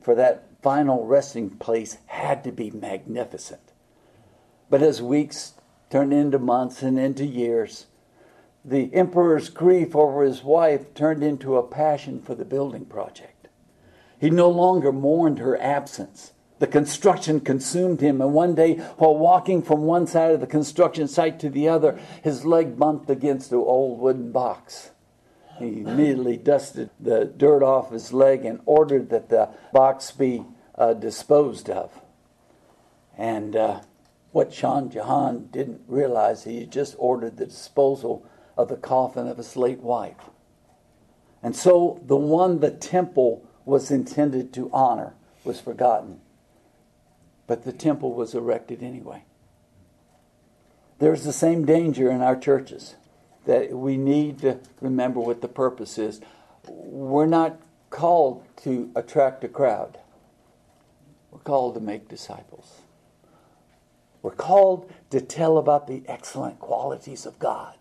for 0.00 0.14
that 0.14 0.44
final 0.62 1.06
resting 1.06 1.50
place 1.50 1.98
had 2.06 2.42
to 2.44 2.52
be 2.52 2.70
magnificent. 2.70 3.72
But 4.68 4.82
as 4.82 5.02
weeks 5.02 5.54
turned 5.90 6.12
into 6.12 6.38
months 6.38 6.82
and 6.82 6.98
into 6.98 7.26
years, 7.26 7.86
the 8.64 8.92
emperor's 8.94 9.48
grief 9.48 9.96
over 9.96 10.22
his 10.22 10.42
wife 10.42 10.94
turned 10.94 11.22
into 11.22 11.56
a 11.56 11.66
passion 11.66 12.20
for 12.22 12.34
the 12.34 12.44
building 12.44 12.84
project. 12.84 13.48
He 14.18 14.30
no 14.30 14.50
longer 14.50 14.92
mourned 14.92 15.38
her 15.38 15.60
absence. 15.60 16.32
The 16.58 16.66
construction 16.66 17.40
consumed 17.40 18.02
him, 18.02 18.20
and 18.20 18.34
one 18.34 18.54
day, 18.54 18.74
while 18.98 19.16
walking 19.16 19.62
from 19.62 19.82
one 19.82 20.06
side 20.06 20.32
of 20.32 20.40
the 20.40 20.46
construction 20.46 21.08
site 21.08 21.40
to 21.40 21.48
the 21.48 21.68
other, 21.68 21.98
his 22.22 22.44
leg 22.44 22.78
bumped 22.78 23.08
against 23.08 23.50
an 23.50 23.58
old 23.58 23.98
wooden 23.98 24.30
box. 24.30 24.90
He 25.58 25.80
immediately 25.80 26.36
dusted 26.36 26.90
the 27.00 27.24
dirt 27.24 27.62
off 27.62 27.92
his 27.92 28.12
leg 28.12 28.44
and 28.44 28.60
ordered 28.66 29.08
that 29.08 29.30
the 29.30 29.48
box 29.72 30.10
be 30.10 30.44
uh, 30.74 30.92
disposed 30.94 31.70
of. 31.70 31.90
And 33.16 33.56
uh, 33.56 33.80
what 34.32 34.52
Shah 34.52 34.82
Jahan 34.82 35.48
didn't 35.50 35.82
realize, 35.88 36.44
he 36.44 36.64
just 36.66 36.94
ordered 36.98 37.36
the 37.36 37.46
disposal 37.46 38.24
of 38.56 38.68
the 38.68 38.76
coffin 38.76 39.26
of 39.26 39.38
his 39.38 39.56
late 39.56 39.80
wife. 39.80 40.30
And 41.42 41.56
so 41.56 42.00
the 42.06 42.16
one 42.16 42.60
the 42.60 42.70
temple 42.70 43.44
was 43.64 43.90
intended 43.90 44.52
to 44.54 44.70
honor 44.72 45.14
was 45.44 45.60
forgotten. 45.60 46.20
But 47.46 47.64
the 47.64 47.72
temple 47.72 48.12
was 48.12 48.34
erected 48.34 48.82
anyway. 48.82 49.24
There's 50.98 51.24
the 51.24 51.32
same 51.32 51.64
danger 51.64 52.10
in 52.10 52.20
our 52.20 52.36
churches 52.36 52.96
that 53.46 53.72
we 53.72 53.96
need 53.96 54.40
to 54.40 54.60
remember 54.80 55.18
what 55.18 55.40
the 55.40 55.48
purpose 55.48 55.98
is. 55.98 56.20
We're 56.68 57.26
not 57.26 57.58
called 57.88 58.44
to 58.64 58.90
attract 58.94 59.42
a 59.42 59.48
crowd, 59.48 59.98
we're 61.30 61.40
called 61.40 61.74
to 61.74 61.80
make 61.80 62.08
disciples. 62.08 62.79
We're 64.22 64.32
called 64.32 64.90
to 65.10 65.20
tell 65.20 65.58
about 65.58 65.86
the 65.86 66.02
excellent 66.06 66.58
qualities 66.58 67.26
of 67.26 67.38
God 67.38 67.76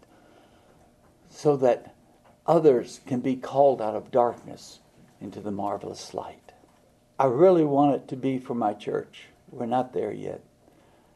so 1.29 1.57
that 1.57 1.95
others 2.47 3.01
can 3.05 3.19
be 3.19 3.35
called 3.35 3.81
out 3.81 3.95
of 3.95 4.11
darkness 4.11 4.79
into 5.21 5.39
the 5.39 5.51
marvelous 5.51 6.13
light. 6.13 6.53
I 7.19 7.25
really 7.25 7.65
want 7.65 7.95
it 7.95 8.07
to 8.09 8.15
be 8.15 8.39
for 8.39 8.55
my 8.55 8.73
church. 8.73 9.25
We're 9.51 9.65
not 9.65 9.93
there 9.93 10.13
yet. 10.13 10.41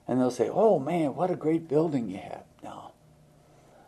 And 0.07 0.19
they'll 0.19 0.31
say, 0.31 0.49
Oh 0.51 0.79
man, 0.79 1.15
what 1.15 1.31
a 1.31 1.35
great 1.35 1.69
building 1.69 2.09
you 2.09 2.17
have. 2.17 2.43
No. 2.61 2.91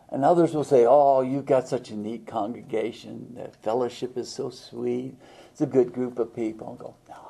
And 0.08 0.24
others 0.24 0.54
will 0.54 0.64
say, 0.64 0.86
Oh, 0.88 1.20
you've 1.20 1.44
got 1.44 1.68
such 1.68 1.90
a 1.90 1.96
neat 1.96 2.26
congregation. 2.26 3.34
The 3.36 3.50
fellowship 3.62 4.16
is 4.16 4.30
so 4.30 4.48
sweet. 4.48 5.14
It's 5.50 5.60
a 5.60 5.66
good 5.66 5.92
group 5.92 6.18
of 6.18 6.34
people. 6.34 6.68
I'll 6.68 6.74
go, 6.74 6.94
No. 7.08 7.25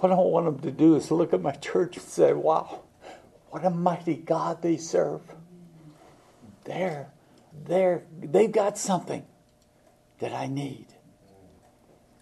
What 0.00 0.12
I 0.12 0.14
want 0.14 0.46
them 0.46 0.58
to 0.60 0.70
do 0.70 0.96
is 0.96 1.10
look 1.10 1.34
at 1.34 1.42
my 1.42 1.52
church 1.52 1.98
and 1.98 2.06
say, 2.06 2.32
Wow, 2.32 2.84
what 3.50 3.66
a 3.66 3.70
mighty 3.70 4.16
God 4.16 4.62
they 4.62 4.78
serve. 4.78 5.20
They're, 6.64 7.10
they're, 7.66 8.04
they've 8.18 8.50
got 8.50 8.78
something 8.78 9.24
that 10.20 10.32
I 10.32 10.46
need. 10.46 10.86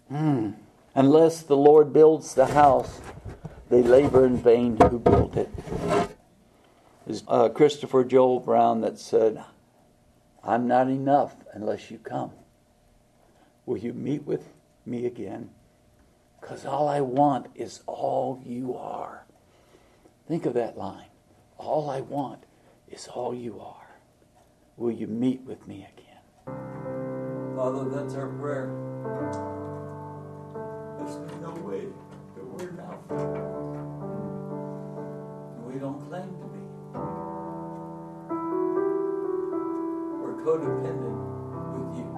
Hmm. 0.09 0.51
Unless 0.93 1.43
the 1.43 1.55
Lord 1.55 1.93
builds 1.93 2.33
the 2.33 2.47
house, 2.47 2.99
they 3.69 3.81
labor 3.81 4.25
in 4.25 4.35
vain 4.35 4.75
who 4.75 4.99
built 4.99 5.37
it. 5.37 5.49
It's 7.07 7.23
uh, 7.29 7.47
Christopher 7.49 8.03
Joel 8.03 8.41
Brown 8.41 8.81
that 8.81 8.99
said, 8.99 9.41
I'm 10.43 10.67
not 10.67 10.89
enough 10.89 11.35
unless 11.53 11.89
you 11.89 11.97
come. 11.97 12.31
Will 13.65 13.77
you 13.77 13.93
meet 13.93 14.25
with 14.25 14.49
me 14.85 15.05
again? 15.05 15.51
Because 16.39 16.65
all 16.65 16.87
I 16.87 17.01
want 17.01 17.47
is 17.55 17.81
all 17.85 18.41
you 18.45 18.75
are. 18.75 19.25
Think 20.27 20.45
of 20.45 20.53
that 20.53 20.77
line. 20.77 21.07
All 21.57 21.89
I 21.89 22.01
want 22.01 22.43
is 22.87 23.07
all 23.07 23.33
you 23.33 23.59
are. 23.59 23.75
Will 24.77 24.91
you 24.91 25.07
meet 25.07 25.41
with 25.41 25.67
me 25.67 25.87
again? 25.93 26.55
Father, 27.55 27.89
that's 27.89 28.15
our 28.15 28.27
prayer. 28.27 28.69
There's 30.97 31.17
no 31.41 31.51
way 31.61 31.87
that 32.35 32.45
we're 32.45 32.69
enough 32.69 32.99
we 35.71 35.79
don't 35.79 36.01
claim 36.09 36.23
to 36.23 36.47
be. 36.47 36.59
We're 40.19 40.37
codependent 40.43 41.19
with 41.73 41.89
you, 41.97 42.09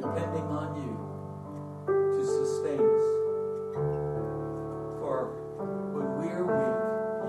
depending 0.00 0.44
on 0.44 0.76
you 0.76 1.09
to 1.86 2.24
sustain 2.24 2.80
us. 2.80 3.06
For 4.98 5.32
when 5.94 6.08
we 6.18 6.26
are 6.32 6.44
weak, 6.44 6.78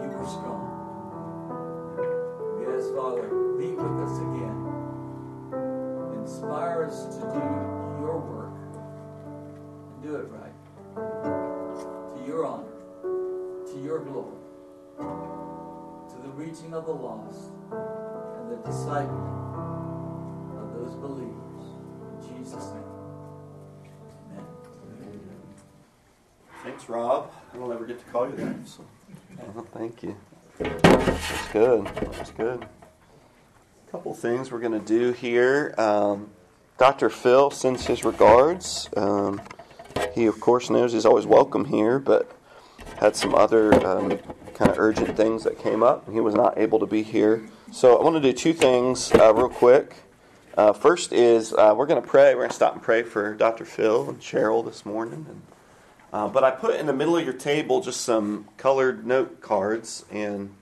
you 0.04 0.18
are 0.18 0.28
strong. 0.28 0.68
Ask, 2.68 2.90
Father, 2.96 3.28
be 3.58 3.72
with 3.72 3.98
us 4.06 4.18
again. 4.18 4.58
Inspire 6.20 6.86
us 6.86 7.06
to 7.16 7.22
do 7.22 7.44
your 8.02 8.18
work 8.20 8.58
and 9.94 10.02
do 10.02 10.16
it 10.16 10.28
right. 10.32 10.58
To 12.16 12.20
your 12.26 12.46
honor 12.46 12.72
to 13.72 13.80
your 13.80 14.00
glory, 14.00 14.36
to 14.98 16.16
the 16.24 16.30
reaching 16.32 16.74
of 16.74 16.86
the 16.86 16.92
lost 16.92 17.52
and 17.72 18.52
the 18.52 18.58
discipling 18.70 19.32
of 20.60 20.74
those 20.74 20.96
believers. 20.96 21.64
In 22.28 22.38
Jesus' 22.38 22.72
name. 22.72 22.91
Rob. 26.90 27.32
I 27.54 27.58
don't 27.58 27.72
ever 27.72 27.86
get 27.86 28.00
to 28.00 28.12
call 28.12 28.30
you 28.30 28.36
that. 28.38 28.68
So. 28.68 28.86
Well, 29.54 29.68
thank 29.74 30.04
you. 30.04 30.16
That's 30.60 31.48
good. 31.52 31.86
That's 31.86 32.32
good. 32.32 32.64
A 32.64 33.92
couple 33.92 34.14
things 34.14 34.52
we're 34.52 34.60
going 34.60 34.80
to 34.80 34.86
do 34.86 35.12
here. 35.12 35.74
Um, 35.78 36.30
Dr. 36.78 37.10
Phil 37.10 37.52
sends 37.52 37.86
his 37.86 38.04
regards. 38.04 38.90
Um, 38.96 39.42
he, 40.14 40.26
of 40.26 40.40
course, 40.40 40.70
knows 40.70 40.94
he's 40.94 41.06
always 41.06 41.26
welcome 41.26 41.66
here, 41.66 42.00
but 42.00 42.32
had 43.00 43.16
some 43.16 43.36
other 43.36 43.74
um, 43.86 44.18
kind 44.54 44.72
of 44.72 44.80
urgent 44.80 45.16
things 45.18 45.44
that 45.44 45.60
came 45.60 45.84
up. 45.84 46.10
He 46.12 46.20
was 46.20 46.36
not 46.36 46.58
able 46.58 46.80
to 46.80 46.86
be 46.86 47.04
here. 47.04 47.50
So 47.72 47.98
I 47.98 48.04
want 48.04 48.16
to 48.16 48.22
do 48.22 48.34
two 48.34 48.54
things 48.54 49.12
uh, 49.14 49.34
real 49.34 49.50
quick. 49.50 49.96
Uh, 50.58 50.74
first 50.74 51.14
is 51.14 51.54
uh, 51.54 51.74
we're 51.76 51.86
going 51.86 52.02
to 52.02 52.08
pray. 52.08 52.36
We're 52.36 52.42
going 52.42 52.50
to 52.50 52.56
stop 52.56 52.74
and 52.74 52.82
pray 52.82 53.04
for 53.04 53.34
Dr. 53.34 53.66
Phil 53.66 54.10
and 54.10 54.20
Cheryl 54.20 54.66
this 54.66 54.86
morning. 54.86 55.26
And, 55.30 55.42
uh, 56.14 56.28
but 56.28 56.44
I 56.44 56.52
put 56.52 56.80
in 56.80 56.86
the 56.86 56.94
middle 56.94 57.18
of 57.18 57.24
your 57.24 57.34
table 57.34 57.82
just 57.82 58.02
some 58.02 58.48
colored 58.58 59.06
note 59.06 59.42
cards, 59.42 60.06
and 60.12 60.54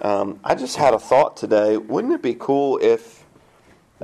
um, 0.00 0.40
I 0.44 0.54
just 0.54 0.76
had 0.76 0.94
a 0.94 0.98
thought 0.98 1.36
today. 1.36 1.76
Wouldn't 1.76 2.12
it 2.12 2.22
be 2.22 2.34
cool 2.34 2.78
if 2.82 3.24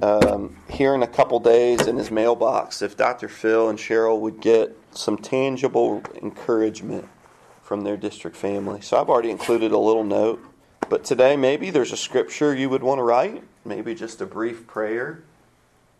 um, 0.03 0.57
here 0.71 0.95
in 0.95 1.03
a 1.03 1.07
couple 1.07 1.40
days 1.40 1.87
in 1.87 1.97
his 1.97 2.11
mailbox, 2.11 2.81
if 2.81 2.97
Dr. 2.97 3.29
Phil 3.29 3.69
and 3.69 3.79
Cheryl 3.79 4.21
would 4.21 4.40
get 4.40 4.77
some 4.93 5.19
tangible 5.19 6.03
encouragement 6.23 7.09
from 7.62 7.83
their 7.83 7.97
district 7.97 8.37
family. 8.37 8.81
So 8.81 9.01
I've 9.01 9.09
already 9.09 9.31
included 9.31 9.73
a 9.73 9.79
little 9.79 10.05
note. 10.05 10.43
But 10.88 11.05
today, 11.05 11.37
maybe 11.37 11.71
there's 11.71 11.93
a 11.93 11.97
scripture 11.97 12.55
you 12.55 12.69
would 12.69 12.83
want 12.83 12.99
to 12.99 13.05
write, 13.05 13.45
maybe 13.64 13.95
just 13.95 14.21
a 14.21 14.27
brief 14.27 14.66
prayer, 14.66 15.23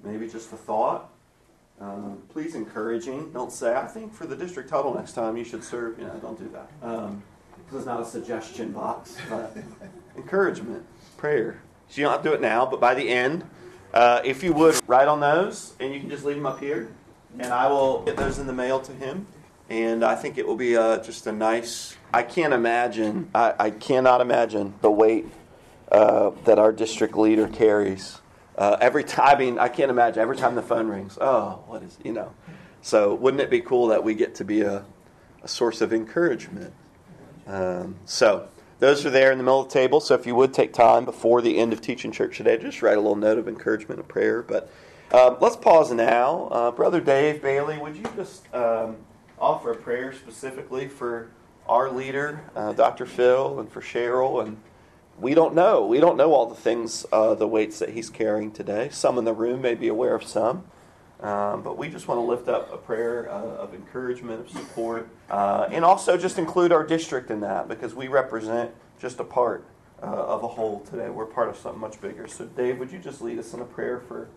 maybe 0.03 0.29
just 0.29 0.53
a 0.53 0.57
thought. 0.57 1.10
Um, 1.81 2.23
please 2.29 2.55
encouraging. 2.55 3.33
Don't 3.33 3.53
say, 3.53 3.75
I 3.75 3.87
think 3.87 4.13
for 4.13 4.27
the 4.27 4.37
district 4.37 4.71
huddle 4.71 4.95
next 4.95 5.13
time 5.13 5.37
you 5.37 5.45
should 5.45 5.65
serve. 5.65 5.99
You 5.99 6.07
know, 6.07 6.15
don't 6.15 6.39
do 6.39 6.51
that. 6.51 6.87
Um, 6.87 7.23
this 7.71 7.81
is 7.81 7.87
not 7.87 8.01
a 8.01 8.05
suggestion 8.05 8.73
box, 8.73 9.17
but 9.29 9.57
encouragement, 10.17 10.85
prayer. 11.17 11.63
So 11.89 12.01
you 12.01 12.05
don't 12.05 12.13
have 12.13 12.23
to 12.23 12.29
do 12.29 12.35
it 12.35 12.41
now, 12.41 12.67
but 12.67 12.81
by 12.81 12.95
the 12.95 13.09
end, 13.09 13.45
uh, 13.95 14.21
if 14.25 14.43
you 14.43 14.53
would, 14.53 14.79
write 14.87 15.09
on 15.09 15.21
those, 15.21 15.75
and 15.81 15.93
you 15.93 16.01
can 16.01 16.11
just 16.11 16.25
leave 16.25 16.37
them 16.37 16.47
up 16.47 16.61
here, 16.61 16.93
and 17.39 17.53
I 17.53 17.69
will 17.69 18.03
get 18.03 18.17
those 18.17 18.39
in 18.39 18.47
the 18.47 18.53
mail 18.53 18.81
to 18.81 18.93
him 18.93 19.27
and 19.71 20.05
I 20.05 20.17
think 20.17 20.37
it 20.37 20.47
will 20.47 20.57
be 20.57 20.77
uh, 20.77 20.99
just 20.99 21.27
a 21.29 21.33
nice. 21.33 21.97
I 22.13 22.25
can't 22.25 22.53
imagine. 22.53 23.31
I, 23.35 23.55
I 23.59 23.71
cannot 23.71 24.21
imagine 24.21 24.75
the 24.83 24.91
weight 24.91 25.27
uh, 25.91 26.33
that 26.45 26.59
our 26.59 26.73
district 26.73 27.17
leader 27.17 27.47
carries. 27.47 28.20
Uh, 28.61 28.77
every 28.83 29.03
time, 29.03 29.37
I 29.37 29.39
mean, 29.39 29.59
I 29.59 29.69
can't 29.69 29.91
imagine 29.91 30.21
every 30.21 30.37
time 30.37 30.55
the 30.55 30.63
phone 30.63 30.87
rings. 30.87 31.17
Oh, 31.19 31.65
what 31.67 31.83
is 31.83 31.97
you 32.05 32.13
know? 32.13 32.35
So 32.83 33.15
wouldn't 33.15 33.41
it 33.41 33.49
be 33.49 33.63
cool 33.63 33.87
that 33.87 34.05
we 34.05 34.15
get 34.15 34.35
to 34.35 34.45
be 34.45 34.61
a, 34.61 34.85
a 35.43 35.49
source 35.49 35.81
of 35.81 35.95
encouragement? 35.95 36.75
Um, 37.47 37.97
so 38.05 38.49
those 38.79 39.07
are 39.07 39.11
there 39.11 39.33
in 39.33 39.39
the 39.39 39.45
middle 39.45 39.63
of 39.63 39.69
the 39.69 39.73
table. 39.73 39.99
So 39.99 40.15
if 40.15 40.27
you 40.27 40.35
would 40.35 40.53
take 40.53 40.75
time 40.75 41.07
before 41.07 41.41
the 41.41 41.57
end 41.57 41.73
of 41.73 41.81
teaching 41.81 42.13
church 42.13 42.37
today, 42.37 42.59
just 42.59 42.83
write 42.83 42.99
a 42.99 43.01
little 43.01 43.17
note 43.17 43.39
of 43.39 43.49
encouragement, 43.49 43.99
a 43.99 44.03
prayer. 44.03 44.43
But 44.43 44.71
uh, 45.11 45.37
let's 45.41 45.57
pause 45.57 45.91
now, 45.91 46.49
uh, 46.53 46.71
Brother 46.71 47.01
Dave 47.01 47.41
Bailey. 47.41 47.79
Would 47.79 47.97
you 47.97 48.05
just 48.15 48.55
um, 48.55 48.99
offer 49.39 49.73
a 49.73 49.77
prayer 49.77 50.13
specifically 50.13 50.87
for 50.87 51.31
our 51.67 51.91
leader, 51.91 52.43
uh, 52.55 52.75
Dr. 52.75 53.07
Phil, 53.07 53.59
and 53.59 53.73
for 53.73 53.81
Cheryl. 53.81 54.45
And 54.47 54.59
we 55.21 55.35
don't 55.35 55.55
know. 55.55 55.87
We 55.87 56.01
don't 56.01 56.17
know 56.17 56.33
all 56.33 56.47
the 56.47 56.55
things, 56.55 57.05
uh, 57.13 57.35
the 57.35 57.47
weights 57.47 57.79
that 57.79 57.91
he's 57.91 58.11
carrying 58.11 58.51
today. 58.51 58.89
Some 58.91 59.19
in 59.19 59.25
the 59.25 59.33
room 59.33 59.61
may 59.61 59.75
be 59.75 59.89
aware 59.89 60.15
of 60.15 60.25
some. 60.25 60.65
Um, 61.21 61.63
but 61.63 61.77
we 61.77 61.91
just 61.91 62.09
want 62.09 62.19
to 62.19 62.23
lift 62.23 62.49
up 62.49 62.73
a 62.73 62.79
prayer 62.79 63.31
uh, 63.31 63.43
of 63.43 63.75
encouragement, 63.75 64.41
of 64.41 64.51
support, 64.51 65.07
uh, 65.29 65.69
and 65.71 65.85
also 65.85 66.17
just 66.17 66.39
include 66.39 66.73
our 66.73 66.83
district 66.83 67.31
in 67.31 67.41
that 67.41 67.69
because 67.69 67.95
we 67.95 68.09
represent 68.09 68.71
just 68.99 69.21
a 69.21 69.25
part 69.25 69.67
uh, 70.03 70.07
of 70.07 70.43
a 70.43 70.49
whole 70.49 70.81
today. 70.81 71.11
We're 71.11 71.27
part 71.27 71.51
of 71.51 71.59
something 71.59 71.81
much 71.81 72.01
bigger. 72.01 72.27
So, 72.27 72.47
Dave, 72.47 72.79
would 72.79 72.91
you 72.91 72.99
just 72.99 73.21
lead 73.21 73.39
us 73.39 73.53
in 73.53 73.61
a 73.61 73.67
prayer 73.67 74.01
for 74.01 74.29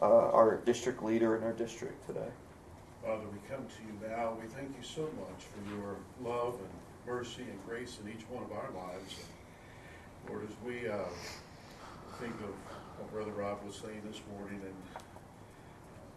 uh, 0.00 0.30
our 0.30 0.56
district 0.64 1.02
leader 1.02 1.36
in 1.36 1.42
our 1.42 1.52
district 1.52 2.06
today? 2.06 2.30
Father, 3.04 3.24
we 3.30 3.38
come 3.54 3.66
to 3.66 3.82
you 3.82 4.10
now. 4.10 4.34
We 4.40 4.48
thank 4.48 4.70
you 4.78 4.82
so 4.82 5.02
much 5.02 5.44
for 5.44 5.74
your 5.74 5.96
love 6.24 6.54
and 6.54 6.70
mercy 7.06 7.42
and 7.42 7.58
grace 7.66 7.98
in 8.02 8.10
each 8.10 8.24
one 8.30 8.44
of 8.44 8.52
our 8.52 8.70
lives. 8.74 9.16
Lord, 10.30 10.46
as 10.46 10.54
we 10.64 10.86
uh, 10.86 11.10
think 12.20 12.34
of 12.46 12.54
what 13.02 13.10
Brother 13.10 13.32
Rob 13.32 13.66
was 13.66 13.74
saying 13.74 14.02
this 14.06 14.22
morning, 14.30 14.62
and 14.62 14.78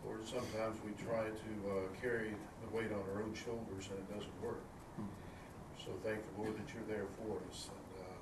Lord, 0.05 0.21
sometimes 0.21 0.77
we 0.85 0.93
try 1.01 1.33
to 1.33 1.51
uh, 1.65 1.89
carry 1.99 2.29
the 2.61 2.69
weight 2.77 2.93
on 2.93 3.01
our 3.09 3.23
own 3.23 3.33
shoulders 3.33 3.89
and 3.89 3.97
it 3.97 4.13
doesn't 4.13 4.37
work. 4.43 4.61
So 5.81 5.89
thank 6.05 6.21
the 6.21 6.41
Lord, 6.41 6.53
that 6.53 6.69
you're 6.69 6.85
there 6.85 7.09
for 7.17 7.41
us. 7.49 7.73
And 7.73 8.05
uh, 8.05 8.13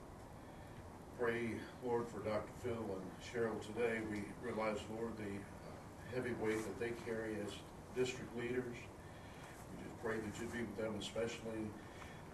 pray, 1.19 1.60
Lord, 1.84 2.08
for 2.08 2.23
Dr. 2.23 2.56
Phil 2.63 2.71
and 2.80 3.06
Cheryl 3.19 3.60
today. 3.60 3.99
We 4.10 4.23
realize, 4.39 4.80
Lord, 4.95 5.12
the 5.17 5.36
uh, 5.36 6.15
heavy 6.15 6.32
weight 6.39 6.63
that 6.63 6.80
they 6.80 6.95
carry 7.04 7.36
as 7.43 7.51
district 7.99 8.32
leaders. 8.39 8.80
We 8.80 9.84
just 9.84 9.97
pray 10.01 10.15
that 10.23 10.34
You'd 10.39 10.54
be 10.54 10.63
with 10.63 10.77
them 10.77 10.95
especially. 11.01 11.67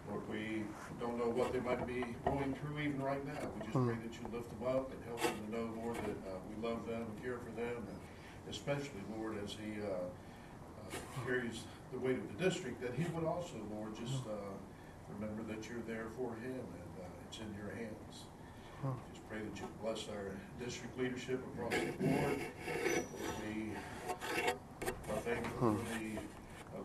Lord, 0.09 0.23
we 0.29 0.63
don't 0.99 1.17
know 1.17 1.29
what 1.29 1.51
they 1.51 1.59
might 1.59 1.85
be 1.85 2.03
going 2.25 2.55
through 2.55 2.79
even 2.79 3.01
right 3.01 3.23
now. 3.25 3.49
We 3.55 3.61
just 3.61 3.73
pray 3.73 3.95
that 3.95 4.13
you 4.15 4.23
lift 4.31 4.47
them 4.49 4.67
up 4.67 4.91
and 4.91 4.99
help 5.05 5.21
them 5.21 5.35
to 5.35 5.51
know, 5.51 5.69
Lord, 5.83 5.97
that 5.97 6.19
uh, 6.31 6.39
we 6.47 6.55
love 6.67 6.87
them 6.87 7.03
and 7.03 7.23
care 7.23 7.37
for 7.43 7.51
them. 7.59 7.75
And 7.83 7.97
especially, 8.49 9.03
Lord, 9.17 9.35
as 9.43 9.51
he 9.51 9.81
uh, 9.83 10.07
uh, 10.07 11.25
carries 11.25 11.63
the 11.91 11.99
weight 11.99 12.17
of 12.17 12.27
the 12.37 12.43
district, 12.43 12.81
that 12.81 12.93
he 12.95 13.03
would 13.13 13.25
also, 13.25 13.55
Lord, 13.75 13.95
just 13.95 14.23
uh, 14.27 14.53
remember 15.19 15.43
that 15.53 15.67
you're 15.69 15.83
there 15.87 16.07
for 16.17 16.31
him 16.39 16.55
and 16.63 16.91
uh, 17.03 17.27
it's 17.27 17.39
in 17.39 17.51
your 17.59 17.75
hands. 17.75 18.25
Just 19.11 19.27
pray 19.29 19.39
that 19.39 19.57
you 19.59 19.67
bless 19.81 20.07
our 20.07 20.31
district 20.63 20.97
leadership 20.99 21.43
across 21.53 21.73
the 21.73 21.91
board. 21.99 22.39
We 23.43 23.73
are 25.11 25.21
thankful 25.25 25.75
for 25.75 25.99
the 25.99 26.19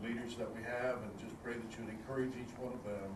leaders 0.02 0.34
that 0.36 0.50
we 0.54 0.62
have 0.62 0.98
and 1.02 1.12
just 1.18 1.40
pray 1.42 1.54
that 1.54 1.70
you 1.78 1.84
would 1.84 1.94
encourage 1.94 2.32
each 2.34 2.52
one 2.58 2.72
of 2.72 2.82
them. 2.84 3.10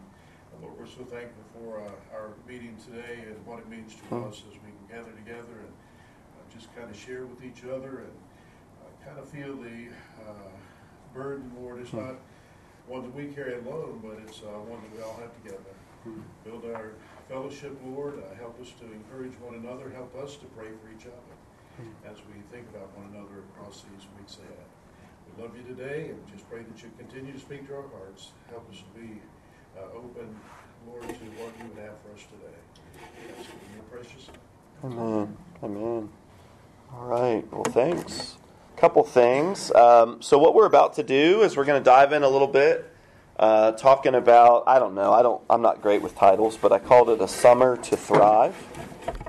Lord, 0.63 0.79
we're 0.79 0.87
so 0.87 1.05
thankful 1.05 1.45
for 1.53 1.81
uh, 1.85 2.17
our 2.17 2.33
meeting 2.49 2.77
today 2.83 3.25
and 3.29 3.37
what 3.45 3.59
it 3.59 3.69
means 3.69 3.95
to 3.95 4.17
us 4.25 4.43
as 4.49 4.55
we 4.65 4.73
can 4.73 4.87
gather 4.89 5.13
together 5.13 5.61
and 5.61 5.73
uh, 6.33 6.43
just 6.49 6.75
kind 6.75 6.89
of 6.89 6.97
share 6.97 7.27
with 7.27 7.45
each 7.45 7.65
other 7.65 8.09
and 8.09 8.17
uh, 8.81 9.05
kind 9.05 9.19
of 9.19 9.29
feel 9.29 9.55
the 9.57 9.93
uh, 10.25 10.49
burden, 11.13 11.53
Lord. 11.61 11.81
It's 11.81 11.93
not 11.93 12.17
one 12.87 13.03
that 13.03 13.15
we 13.15 13.27
carry 13.35 13.59
alone, 13.59 14.01
but 14.03 14.17
it's 14.25 14.41
uh, 14.41 14.57
one 14.65 14.81
that 14.81 14.97
we 14.97 15.03
all 15.03 15.19
have 15.21 15.35
together. 15.43 15.75
Build 16.45 16.65
our 16.73 16.93
fellowship, 17.29 17.77
Lord. 17.85 18.15
Uh, 18.23 18.35
help 18.39 18.61
us 18.63 18.73
to 18.81 18.87
encourage 18.87 19.35
one 19.41 19.57
another. 19.57 19.91
Help 19.91 20.15
us 20.17 20.37
to 20.37 20.47
pray 20.57 20.69
for 20.81 20.89
each 20.95 21.05
other 21.05 21.35
as 22.09 22.17
we 22.33 22.41
think 22.55 22.65
about 22.71 22.89
one 22.97 23.11
another 23.13 23.45
across 23.53 23.85
these 23.93 24.07
weeks 24.17 24.39
ahead. 24.39 24.65
Love 25.39 25.51
you 25.55 25.75
today 25.75 26.09
and 26.09 26.19
just 26.33 26.49
pray 26.49 26.61
that 26.63 26.83
you 26.83 26.91
continue 26.97 27.31
to 27.31 27.39
speak 27.39 27.69
to 27.69 27.75
our 27.75 27.85
hearts. 27.89 28.31
Help 28.49 28.71
us 28.71 28.79
to 28.79 28.99
be 28.99 29.21
uh, 29.77 29.83
open, 29.95 30.35
Lord, 30.87 31.03
to 31.03 31.09
what 31.09 31.53
you 31.61 31.69
would 31.69 31.85
have 31.85 31.95
for 32.03 32.15
us 32.15 32.25
today. 32.33 32.57
In 33.69 33.75
your 33.75 33.85
precious. 33.91 34.31
Amen. 34.83 35.37
Amen. 35.63 36.09
All 36.95 37.05
right. 37.05 37.45
Well, 37.53 37.65
thanks. 37.65 38.37
A 38.75 38.81
Couple 38.81 39.05
things. 39.05 39.71
Um, 39.75 40.23
so, 40.23 40.39
what 40.39 40.55
we're 40.55 40.67
about 40.67 40.95
to 40.95 41.03
do 41.03 41.43
is 41.43 41.55
we're 41.55 41.67
going 41.67 41.81
to 41.81 41.85
dive 41.85 42.13
in 42.13 42.23
a 42.23 42.29
little 42.29 42.49
bit, 42.49 42.91
uh, 43.39 43.73
talking 43.73 44.15
about 44.15 44.65
I 44.67 44.79
don't 44.79 44.95
know. 44.95 45.13
I 45.13 45.21
don't. 45.21 45.43
I'm 45.51 45.61
not 45.61 45.83
great 45.83 46.01
with 46.01 46.15
titles, 46.17 46.57
but 46.57 46.73
I 46.73 46.79
called 46.79 47.11
it 47.11 47.21
a 47.21 47.29
summer 47.29 47.77
to 47.77 47.97
thrive. 47.97 48.57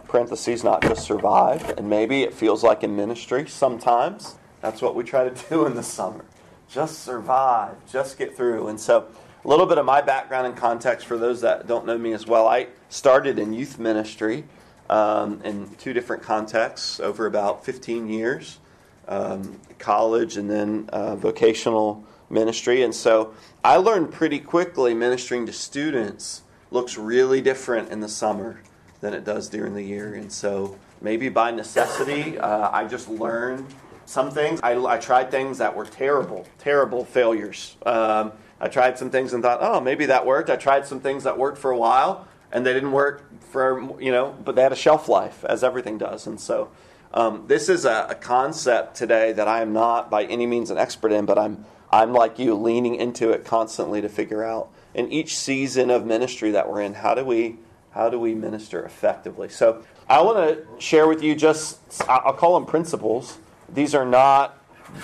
Parentheses, 0.07 0.63
not 0.63 0.83
just 0.83 1.05
survive. 1.05 1.77
And 1.77 1.89
maybe 1.89 2.23
it 2.23 2.33
feels 2.33 2.63
like 2.63 2.83
in 2.83 2.95
ministry 2.95 3.45
sometimes. 3.49 4.35
That's 4.67 4.81
what 4.81 4.95
we 4.95 5.05
try 5.05 5.29
to 5.29 5.49
do 5.49 5.65
in 5.65 5.75
the 5.75 5.81
summer. 5.81 6.25
Just 6.69 7.05
survive. 7.05 7.77
Just 7.89 8.17
get 8.17 8.35
through. 8.35 8.67
And 8.67 8.77
so, 8.77 9.07
a 9.45 9.47
little 9.47 9.65
bit 9.65 9.77
of 9.77 9.85
my 9.85 10.01
background 10.01 10.45
and 10.45 10.57
context 10.57 11.07
for 11.07 11.17
those 11.17 11.39
that 11.39 11.67
don't 11.67 11.85
know 11.85 11.97
me 11.97 12.11
as 12.11 12.27
well. 12.27 12.49
I 12.49 12.67
started 12.89 13.39
in 13.39 13.53
youth 13.53 13.79
ministry 13.79 14.43
um, 14.89 15.39
in 15.45 15.69
two 15.75 15.93
different 15.93 16.21
contexts 16.21 16.99
over 16.99 17.27
about 17.27 17.63
15 17.63 18.09
years 18.09 18.59
um, 19.07 19.57
college 19.79 20.35
and 20.35 20.49
then 20.49 20.89
uh, 20.91 21.15
vocational 21.15 22.03
ministry. 22.29 22.83
And 22.83 22.93
so 22.93 23.33
I 23.63 23.77
learned 23.77 24.11
pretty 24.11 24.39
quickly 24.39 24.93
ministering 24.93 25.45
to 25.45 25.53
students 25.53 26.41
looks 26.71 26.97
really 26.97 27.39
different 27.39 27.89
in 27.89 28.01
the 28.01 28.09
summer 28.09 28.59
than 28.99 29.13
it 29.13 29.23
does 29.23 29.47
during 29.47 29.75
the 29.75 29.83
year. 29.83 30.15
And 30.15 30.29
so 30.29 30.77
maybe 30.99 31.29
by 31.29 31.51
necessity, 31.51 32.37
uh, 32.37 32.69
I 32.69 32.83
just 32.83 33.07
learned 33.07 33.73
some 34.07 34.31
things. 34.31 34.59
I, 34.63 34.73
I, 34.83 34.97
tried 34.97 35.29
things 35.29 35.57
that 35.57 35.75
were 35.75 35.85
terrible, 35.85 36.47
terrible 36.59 37.03
failures. 37.03 37.75
Um, 37.85 38.31
I 38.59 38.69
tried 38.69 38.97
some 38.97 39.09
things 39.09 39.33
and 39.33 39.43
thought, 39.43 39.59
oh, 39.61 39.81
maybe 39.81 40.07
that 40.07 40.25
worked. 40.25 40.49
I 40.49 40.55
tried 40.55 40.87
some 40.87 41.01
things 41.01 41.25
that 41.25 41.37
worked 41.37 41.57
for 41.57 41.71
a 41.71 41.77
while 41.77 42.27
and 42.51 42.65
they 42.65 42.73
didn't 42.73 42.93
work 42.93 43.29
for, 43.51 44.01
you 44.01 44.11
know, 44.11 44.33
but 44.43 44.55
they 44.55 44.63
had 44.63 44.71
a 44.71 44.77
shelf 44.77 45.09
life, 45.09 45.43
as 45.43 45.63
everything 45.63 45.97
does. 45.97 46.25
And 46.25 46.39
so 46.39 46.71
um, 47.13 47.43
this 47.47 47.67
is 47.67 47.83
a, 47.83 48.07
a, 48.09 48.15
concept 48.15 48.95
today 48.95 49.33
that 49.33 49.47
I 49.47 49.61
am 49.61 49.73
not 49.73 50.09
by 50.09 50.23
any 50.23 50.45
means 50.45 50.71
an 50.71 50.77
expert 50.77 51.11
in, 51.11 51.25
but 51.25 51.37
I'm 51.37 51.65
I'm 51.89 52.11
like 52.11 52.37
you, 52.37 52.53
leaning 52.53 52.95
into 52.95 53.31
it 53.31 53.45
constantly 53.45 54.01
to 54.01 54.09
figure 54.09 54.43
out 54.43 54.69
in 54.93 55.11
each 55.11 55.37
season 55.37 55.89
of 55.89 56.05
ministry 56.05 56.51
that 56.51 56.69
we're 56.69 56.81
in, 56.81 56.93
how 56.93 57.13
do 57.13 57.23
we 57.23 57.57
how 57.91 58.09
do 58.09 58.19
we 58.19 58.35
minister 58.35 58.83
effectively? 58.85 59.49
So 59.49 59.83
I 60.09 60.21
want 60.21 60.37
to 60.37 60.81
share 60.81 61.07
with 61.07 61.23
you 61.23 61.35
just 61.35 61.79
I'll 62.09 62.33
call 62.33 62.55
them 62.55 62.65
principles. 62.65 63.37
These 63.69 63.95
are 63.95 64.05
not 64.05 64.57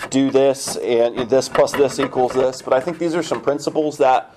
do 0.09 0.31
this 0.31 0.77
and 0.77 1.29
this 1.29 1.49
plus 1.49 1.73
this 1.73 1.99
equals 1.99 2.33
this, 2.33 2.61
but 2.61 2.73
I 2.73 2.79
think 2.79 2.97
these 2.97 3.15
are 3.15 3.23
some 3.23 3.41
principles 3.41 3.97
that 3.97 4.35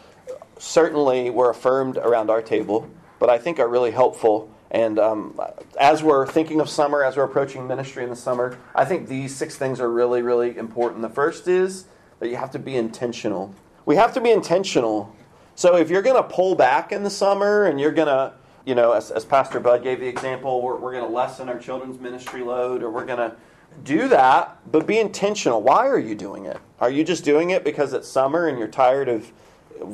certainly 0.58 1.30
were 1.30 1.50
affirmed 1.50 1.98
around 1.98 2.30
our 2.30 2.42
table, 2.42 2.90
but 3.18 3.30
I 3.30 3.38
think 3.38 3.58
are 3.58 3.68
really 3.68 3.92
helpful 3.92 4.50
and 4.70 4.98
um, 4.98 5.40
as 5.78 6.02
we're 6.02 6.26
thinking 6.26 6.60
of 6.60 6.68
summer, 6.68 7.04
as 7.04 7.16
we're 7.16 7.24
approaching 7.24 7.66
ministry 7.66 8.02
in 8.02 8.10
the 8.10 8.16
summer, 8.16 8.58
I 8.74 8.84
think 8.84 9.08
these 9.08 9.34
six 9.34 9.56
things 9.56 9.80
are 9.80 9.90
really, 9.90 10.22
really 10.22 10.56
important. 10.56 11.02
The 11.02 11.08
first 11.08 11.46
is 11.46 11.86
that 12.18 12.28
you 12.28 12.36
have 12.36 12.50
to 12.52 12.58
be 12.58 12.76
intentional. 12.76 13.54
We 13.84 13.96
have 13.96 14.12
to 14.14 14.20
be 14.20 14.30
intentional. 14.30 15.14
So 15.54 15.76
if 15.76 15.88
you're 15.88 16.02
going 16.02 16.22
to 16.22 16.28
pull 16.28 16.56
back 16.56 16.90
in 16.90 17.04
the 17.04 17.10
summer 17.10 17.64
and 17.64 17.80
you're 17.80 17.92
going 17.92 18.08
to, 18.08 18.34
you 18.64 18.74
know, 18.74 18.92
as, 18.92 19.10
as 19.10 19.24
Pastor 19.24 19.60
Bud 19.60 19.82
gave 19.82 20.00
the 20.00 20.08
example, 20.08 20.60
we're, 20.60 20.76
we're 20.76 20.92
going 20.92 21.06
to 21.06 21.14
lessen 21.14 21.48
our 21.48 21.58
children's 21.58 22.00
ministry 22.00 22.42
load 22.42 22.82
or 22.82 22.90
we're 22.90 23.06
going 23.06 23.30
to 23.30 23.36
do 23.84 24.08
that, 24.08 24.58
but 24.70 24.86
be 24.86 24.98
intentional. 24.98 25.62
Why 25.62 25.86
are 25.86 25.98
you 25.98 26.14
doing 26.14 26.46
it? 26.46 26.58
Are 26.80 26.90
you 26.90 27.04
just 27.04 27.24
doing 27.24 27.50
it 27.50 27.64
because 27.64 27.92
it's 27.92 28.08
summer 28.08 28.48
and 28.48 28.58
you're 28.58 28.68
tired 28.68 29.08
of 29.08 29.32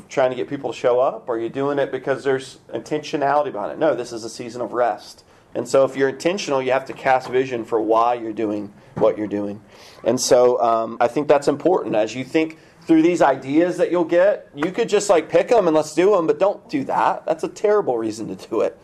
trying 0.08 0.30
to 0.30 0.36
get 0.36 0.48
people 0.48 0.72
to 0.72 0.78
show 0.78 1.00
up? 1.00 1.28
Are 1.28 1.38
you 1.38 1.48
doing 1.48 1.78
it 1.78 1.90
because 1.90 2.24
there's 2.24 2.58
intentionality 2.72 3.52
behind 3.52 3.72
it? 3.72 3.78
No, 3.78 3.94
this 3.94 4.12
is 4.12 4.24
a 4.24 4.30
season 4.30 4.60
of 4.60 4.72
rest. 4.72 5.24
And 5.54 5.68
so 5.68 5.84
if 5.84 5.96
you're 5.96 6.08
intentional, 6.08 6.62
you 6.62 6.72
have 6.72 6.86
to 6.86 6.92
cast 6.92 7.28
vision 7.28 7.64
for 7.64 7.80
why 7.80 8.14
you're 8.14 8.32
doing 8.32 8.72
what 8.94 9.18
you're 9.18 9.26
doing. 9.26 9.60
And 10.04 10.18
so 10.18 10.60
um, 10.62 10.96
I 11.00 11.08
think 11.08 11.28
that's 11.28 11.48
important. 11.48 11.94
As 11.94 12.14
you 12.14 12.24
think 12.24 12.58
through 12.82 13.02
these 13.02 13.22
ideas 13.22 13.76
that 13.76 13.90
you'll 13.90 14.04
get, 14.04 14.48
you 14.54 14.72
could 14.72 14.88
just 14.88 15.10
like 15.10 15.28
pick 15.28 15.48
them 15.48 15.66
and 15.66 15.76
let's 15.76 15.94
do 15.94 16.12
them, 16.12 16.26
but 16.26 16.38
don't 16.38 16.68
do 16.68 16.84
that. 16.84 17.26
That's 17.26 17.44
a 17.44 17.48
terrible 17.48 17.98
reason 17.98 18.34
to 18.34 18.48
do 18.48 18.62
it. 18.62 18.78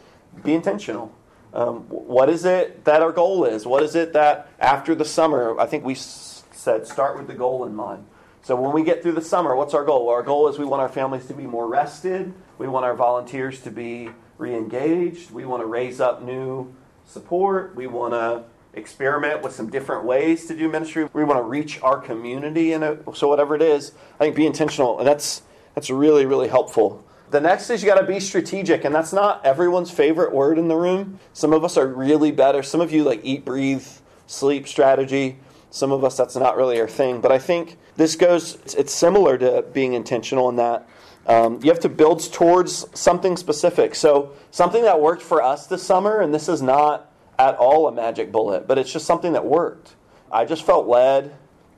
Be 0.44 0.54
intentional. 0.54 1.12
Um, 1.54 1.80
what 1.88 2.28
is 2.28 2.44
it 2.44 2.84
that 2.84 3.02
our 3.02 3.12
goal 3.12 3.44
is? 3.44 3.66
What 3.66 3.82
is 3.82 3.94
it 3.94 4.12
that 4.12 4.50
after 4.58 4.94
the 4.94 5.04
summer, 5.04 5.58
I 5.58 5.66
think 5.66 5.84
we 5.84 5.94
said 5.94 6.86
start 6.86 7.16
with 7.16 7.26
the 7.26 7.34
goal 7.34 7.64
in 7.64 7.74
mind. 7.74 8.04
So 8.42 8.56
when 8.56 8.72
we 8.72 8.82
get 8.82 9.02
through 9.02 9.12
the 9.12 9.22
summer, 9.22 9.54
what's 9.56 9.74
our 9.74 9.84
goal? 9.84 10.06
Well, 10.06 10.14
our 10.14 10.22
goal 10.22 10.48
is 10.48 10.58
we 10.58 10.64
want 10.64 10.80
our 10.82 10.88
families 10.88 11.26
to 11.26 11.34
be 11.34 11.46
more 11.46 11.66
rested. 11.66 12.32
We 12.58 12.66
want 12.66 12.84
our 12.84 12.94
volunteers 12.94 13.60
to 13.62 13.70
be 13.70 14.10
re-engaged. 14.38 15.30
We 15.30 15.44
want 15.44 15.62
to 15.62 15.66
raise 15.66 16.00
up 16.00 16.22
new 16.22 16.74
support. 17.04 17.74
We 17.74 17.86
want 17.86 18.14
to 18.14 18.44
experiment 18.74 19.42
with 19.42 19.54
some 19.54 19.70
different 19.70 20.04
ways 20.04 20.46
to 20.46 20.56
do 20.56 20.68
ministry. 20.68 21.08
We 21.12 21.24
want 21.24 21.38
to 21.38 21.42
reach 21.42 21.80
our 21.82 22.00
community 22.00 22.72
it. 22.72 23.04
So 23.14 23.28
whatever 23.28 23.54
it 23.54 23.62
is, 23.62 23.92
I 24.14 24.24
think 24.24 24.36
be 24.36 24.46
intentional, 24.46 24.98
and 24.98 25.06
that's 25.06 25.42
that's 25.74 25.90
really 25.90 26.26
really 26.26 26.48
helpful. 26.48 27.04
The 27.30 27.40
next 27.40 27.68
is 27.68 27.82
you 27.82 27.88
got 27.88 28.00
to 28.00 28.06
be 28.06 28.20
strategic, 28.20 28.84
and 28.84 28.94
that's 28.94 29.12
not 29.12 29.44
everyone's 29.44 29.90
favorite 29.90 30.32
word 30.32 30.58
in 30.58 30.68
the 30.68 30.76
room. 30.76 31.20
Some 31.34 31.52
of 31.52 31.62
us 31.62 31.76
are 31.76 31.86
really 31.86 32.32
better. 32.32 32.62
Some 32.62 32.80
of 32.80 32.90
you 32.90 33.04
like 33.04 33.20
eat, 33.22 33.44
breathe, 33.44 33.86
sleep 34.26 34.66
strategy. 34.66 35.38
Some 35.70 35.92
of 35.92 36.04
us 36.04 36.16
that's 36.16 36.36
not 36.36 36.56
really 36.56 36.80
our 36.80 36.88
thing. 36.88 37.20
But 37.20 37.30
I 37.30 37.38
think 37.38 37.76
this 37.96 38.16
goes, 38.16 38.56
it's 38.76 38.94
similar 38.94 39.36
to 39.38 39.62
being 39.74 39.92
intentional 39.92 40.48
in 40.48 40.56
that 40.56 40.88
um, 41.26 41.60
you 41.62 41.70
have 41.70 41.80
to 41.80 41.90
build 41.90 42.32
towards 42.32 42.86
something 42.98 43.36
specific. 43.36 43.94
So, 43.94 44.32
something 44.50 44.82
that 44.82 44.98
worked 44.98 45.20
for 45.20 45.42
us 45.42 45.66
this 45.66 45.82
summer, 45.82 46.20
and 46.22 46.32
this 46.32 46.48
is 46.48 46.62
not 46.62 47.12
at 47.38 47.54
all 47.56 47.86
a 47.86 47.92
magic 47.92 48.32
bullet, 48.32 48.66
but 48.66 48.78
it's 48.78 48.90
just 48.90 49.04
something 49.04 49.34
that 49.34 49.44
worked. 49.44 49.94
I 50.32 50.46
just 50.46 50.64
felt 50.64 50.86
led 50.86 51.36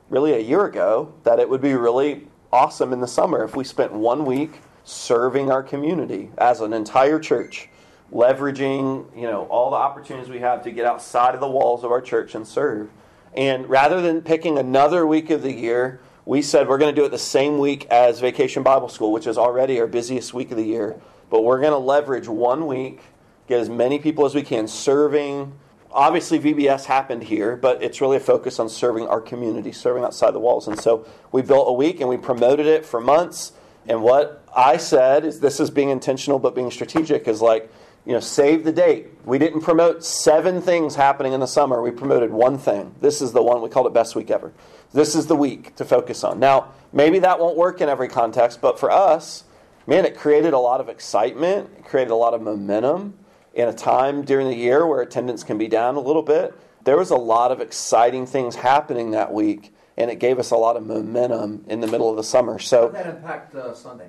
really 0.09 0.31
a 0.33 0.39
year 0.39 0.65
ago 0.65 1.13
that 1.23 1.39
it 1.39 1.49
would 1.49 1.61
be 1.61 1.73
really 1.73 2.27
awesome 2.53 2.93
in 2.93 3.01
the 3.01 3.07
summer 3.07 3.43
if 3.43 3.55
we 3.55 3.65
spent 3.65 3.91
one 3.91 4.25
week 4.25 4.61
serving 4.83 5.51
our 5.51 5.63
community 5.63 6.31
as 6.37 6.61
an 6.61 6.73
entire 6.73 7.19
church, 7.19 7.69
leveraging 8.13 9.15
you 9.15 9.23
know 9.23 9.43
all 9.45 9.69
the 9.69 9.75
opportunities 9.75 10.29
we 10.29 10.39
have 10.39 10.63
to 10.63 10.71
get 10.71 10.85
outside 10.85 11.33
of 11.33 11.41
the 11.41 11.49
walls 11.49 11.83
of 11.83 11.91
our 11.91 12.01
church 12.01 12.35
and 12.35 12.47
serve. 12.47 12.89
And 13.33 13.69
rather 13.69 14.01
than 14.01 14.21
picking 14.21 14.57
another 14.57 15.07
week 15.07 15.29
of 15.29 15.41
the 15.41 15.53
year, 15.53 16.01
we 16.25 16.41
said 16.41 16.67
we're 16.67 16.77
going 16.77 16.93
to 16.93 17.01
do 17.01 17.05
it 17.05 17.09
the 17.09 17.17
same 17.17 17.57
week 17.57 17.85
as 17.85 18.19
Vacation 18.19 18.63
Bible 18.63 18.89
School, 18.89 19.11
which 19.11 19.27
is 19.27 19.37
already 19.37 19.79
our 19.79 19.87
busiest 19.87 20.33
week 20.33 20.51
of 20.51 20.57
the 20.57 20.65
year. 20.65 20.99
But 21.29 21.43
we're 21.43 21.59
going 21.59 21.71
to 21.71 21.77
leverage 21.77 22.27
one 22.27 22.67
week, 22.67 23.01
get 23.47 23.59
as 23.59 23.69
many 23.69 23.99
people 23.99 24.25
as 24.25 24.35
we 24.35 24.43
can 24.43 24.67
serving. 24.67 25.53
Obviously, 25.91 26.39
VBS 26.39 26.85
happened 26.85 27.23
here, 27.23 27.55
but 27.55 27.81
it's 27.81 28.01
really 28.01 28.17
a 28.17 28.21
focus 28.21 28.59
on 28.59 28.69
serving 28.69 29.07
our 29.07 29.21
community, 29.21 29.71
serving 29.71 30.03
outside 30.03 30.31
the 30.31 30.39
walls. 30.39 30.67
And 30.67 30.79
so 30.79 31.05
we 31.31 31.41
built 31.41 31.67
a 31.69 31.73
week 31.73 32.01
and 32.01 32.09
we 32.09 32.17
promoted 32.17 32.65
it 32.65 32.85
for 32.85 33.01
months. 33.01 33.53
And 33.87 34.01
what 34.03 34.43
I 34.55 34.77
said 34.77 35.25
is 35.25 35.39
this 35.39 35.59
is 35.59 35.69
being 35.69 35.89
intentional 35.89 36.39
but 36.39 36.55
being 36.55 36.71
strategic 36.71 37.27
is 37.27 37.41
like, 37.41 37.71
you 38.05 38.13
know, 38.13 38.19
save 38.19 38.63
the 38.63 38.71
date. 38.71 39.07
We 39.25 39.37
didn't 39.37 39.61
promote 39.61 40.03
seven 40.03 40.61
things 40.61 40.95
happening 40.95 41.33
in 41.33 41.39
the 41.39 41.47
summer. 41.47 41.81
We 41.81 41.91
promoted 41.91 42.31
one 42.31 42.57
thing. 42.57 42.95
This 42.99 43.21
is 43.21 43.31
the 43.31 43.43
one 43.43 43.61
we 43.61 43.69
called 43.69 43.87
it 43.87 43.93
best 43.93 44.15
week 44.15 44.31
ever. 44.31 44.53
This 44.91 45.15
is 45.15 45.27
the 45.27 45.35
week 45.35 45.75
to 45.75 45.85
focus 45.85 46.23
on. 46.23 46.39
Now, 46.39 46.71
maybe 46.91 47.19
that 47.19 47.39
won't 47.39 47.57
work 47.57 47.79
in 47.79 47.89
every 47.89 48.07
context, 48.07 48.59
but 48.59 48.79
for 48.79 48.89
us, 48.89 49.43
man, 49.85 50.05
it 50.05 50.17
created 50.17 50.53
a 50.53 50.57
lot 50.57 50.81
of 50.81 50.89
excitement, 50.89 51.69
it 51.77 51.85
created 51.85 52.11
a 52.11 52.15
lot 52.15 52.33
of 52.33 52.41
momentum 52.41 53.13
in 53.53 53.67
a 53.67 53.73
time 53.73 54.23
during 54.23 54.47
the 54.47 54.55
year 54.55 54.85
where 54.85 55.01
attendance 55.01 55.43
can 55.43 55.57
be 55.57 55.67
down 55.67 55.95
a 55.95 55.99
little 55.99 56.23
bit. 56.23 56.53
There 56.83 56.97
was 56.97 57.11
a 57.11 57.15
lot 57.15 57.51
of 57.51 57.61
exciting 57.61 58.25
things 58.25 58.55
happening 58.55 59.11
that 59.11 59.31
week, 59.31 59.73
and 59.97 60.09
it 60.11 60.19
gave 60.19 60.39
us 60.39 60.51
a 60.51 60.55
lot 60.57 60.75
of 60.77 60.85
momentum 60.85 61.63
in 61.67 61.79
the 61.81 61.87
middle 61.87 62.09
of 62.09 62.15
the 62.17 62.23
summer. 62.23 62.59
So, 62.59 62.87
How 62.87 62.87
did 62.87 62.95
that 62.95 63.07
impact 63.15 63.55
uh, 63.55 63.73
Sunday? 63.73 64.07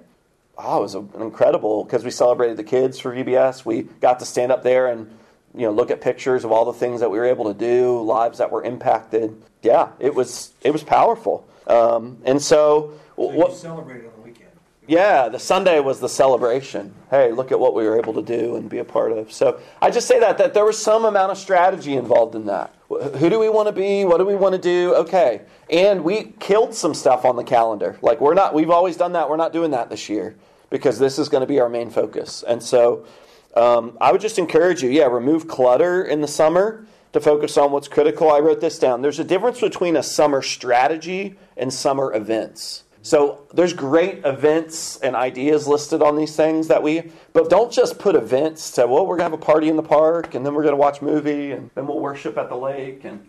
oh, 0.59 0.78
it 0.78 0.83
was 0.83 0.95
incredible 0.95 1.85
because 1.85 2.05
we 2.05 2.11
celebrated 2.11 2.57
the 2.57 2.64
kids 2.64 2.99
for 2.99 3.14
VBS. 3.14 3.64
We 3.64 3.83
got 4.01 4.18
to 4.20 4.24
stand 4.26 4.53
up 4.53 4.62
there 4.62 4.87
and 4.89 5.11
you 5.55 5.62
know 5.62 5.72
look 5.72 5.91
at 5.91 6.01
pictures 6.01 6.45
of 6.45 6.53
all 6.53 6.64
the 6.64 6.72
things 6.72 7.01
that 7.01 7.11
we 7.11 7.18
were 7.18 7.24
able 7.26 7.53
to 7.53 7.59
do, 7.59 8.01
lives 8.03 8.39
that 8.39 8.51
were 8.51 8.62
impacted. 8.64 9.41
Yeah, 9.62 9.89
it 9.99 10.14
was 10.14 10.53
it 10.62 10.70
was 10.72 10.83
powerful. 10.83 11.47
Um, 11.66 12.18
and 12.24 12.41
so, 12.41 12.95
So 13.16 13.22
what? 13.28 13.51
you 13.51 13.57
celebrated 13.57 14.07
on 14.07 14.12
the 14.16 14.22
weekend. 14.22 14.51
Yeah, 14.89 15.28
the 15.28 15.39
Sunday 15.39 15.78
was 15.78 16.01
the 16.01 16.09
celebration. 16.09 16.93
Hey, 17.09 17.30
look 17.30 17.53
at 17.53 17.61
what 17.61 17.72
we 17.74 17.85
were 17.85 17.97
able 17.99 18.14
to 18.14 18.22
do 18.22 18.57
and 18.57 18.68
be 18.68 18.78
a 18.78 18.85
part 18.85 19.12
of. 19.12 19.33
So 19.33 19.61
I 19.80 19.91
just 19.91 20.09
say 20.09 20.18
that 20.20 20.39
that 20.39 20.55
there 20.55 20.64
was 20.64 20.76
some 20.76 21.05
amount 21.05 21.30
of 21.33 21.39
strategy 21.39 21.95
involved 21.95 22.35
in 22.35 22.47
that. 22.47 22.74
Who 22.89 23.30
do 23.30 23.39
we 23.39 23.49
want 23.49 23.68
to 23.68 23.72
be? 23.72 24.05
What 24.05 24.18
do 24.18 24.26
we 24.26 24.35
want 24.35 24.55
to 24.55 24.61
do? 24.61 24.95
Okay, 24.97 25.43
and 25.72 26.04
we 26.04 26.34
killed 26.38 26.74
some 26.74 26.92
stuff 26.92 27.24
on 27.24 27.36
the 27.36 27.44
calendar. 27.44 27.98
Like 28.02 28.20
we're 28.20 28.34
not. 28.34 28.54
We've 28.54 28.70
always 28.70 28.96
done 28.96 29.12
that. 29.14 29.28
We're 29.28 29.36
not 29.36 29.52
doing 29.52 29.70
that 29.70 29.88
this 29.88 30.08
year 30.08 30.36
because 30.70 30.98
this 30.98 31.18
is 31.18 31.28
going 31.28 31.40
to 31.40 31.46
be 31.46 31.58
our 31.60 31.68
main 31.68 31.90
focus. 31.90 32.44
And 32.46 32.62
so 32.62 33.06
um, 33.56 33.96
I 34.00 34.12
would 34.12 34.20
just 34.20 34.38
encourage 34.38 34.82
you. 34.82 34.90
Yeah, 34.90 35.06
remove 35.06 35.48
clutter 35.48 36.04
in 36.04 36.20
the 36.20 36.28
summer 36.28 36.86
to 37.14 37.20
focus 37.20 37.56
on 37.56 37.72
what's 37.72 37.88
critical. 37.88 38.30
I 38.30 38.38
wrote 38.40 38.60
this 38.60 38.78
down. 38.78 39.02
There's 39.02 39.18
a 39.18 39.24
difference 39.24 39.60
between 39.60 39.96
a 39.96 40.02
summer 40.02 40.42
strategy 40.42 41.36
and 41.56 41.72
summer 41.72 42.14
events. 42.14 42.84
So 43.04 43.40
there's 43.52 43.72
great 43.72 44.24
events 44.24 44.96
and 44.98 45.16
ideas 45.16 45.66
listed 45.66 46.02
on 46.02 46.16
these 46.16 46.36
things 46.36 46.68
that 46.68 46.82
we, 46.82 47.10
but 47.32 47.50
don't 47.50 47.72
just 47.72 47.98
put 47.98 48.14
events 48.14 48.70
to, 48.72 48.86
well, 48.86 49.04
we're 49.04 49.16
going 49.16 49.30
to 49.30 49.36
have 49.36 49.42
a 49.42 49.44
party 49.44 49.68
in 49.68 49.76
the 49.76 49.82
park 49.82 50.34
and 50.34 50.46
then 50.46 50.54
we're 50.54 50.62
going 50.62 50.72
to 50.72 50.80
watch 50.80 51.02
movie 51.02 51.50
and 51.50 51.68
then 51.74 51.88
we'll 51.88 51.98
worship 51.98 52.38
at 52.38 52.48
the 52.48 52.54
lake 52.54 53.04
and 53.04 53.28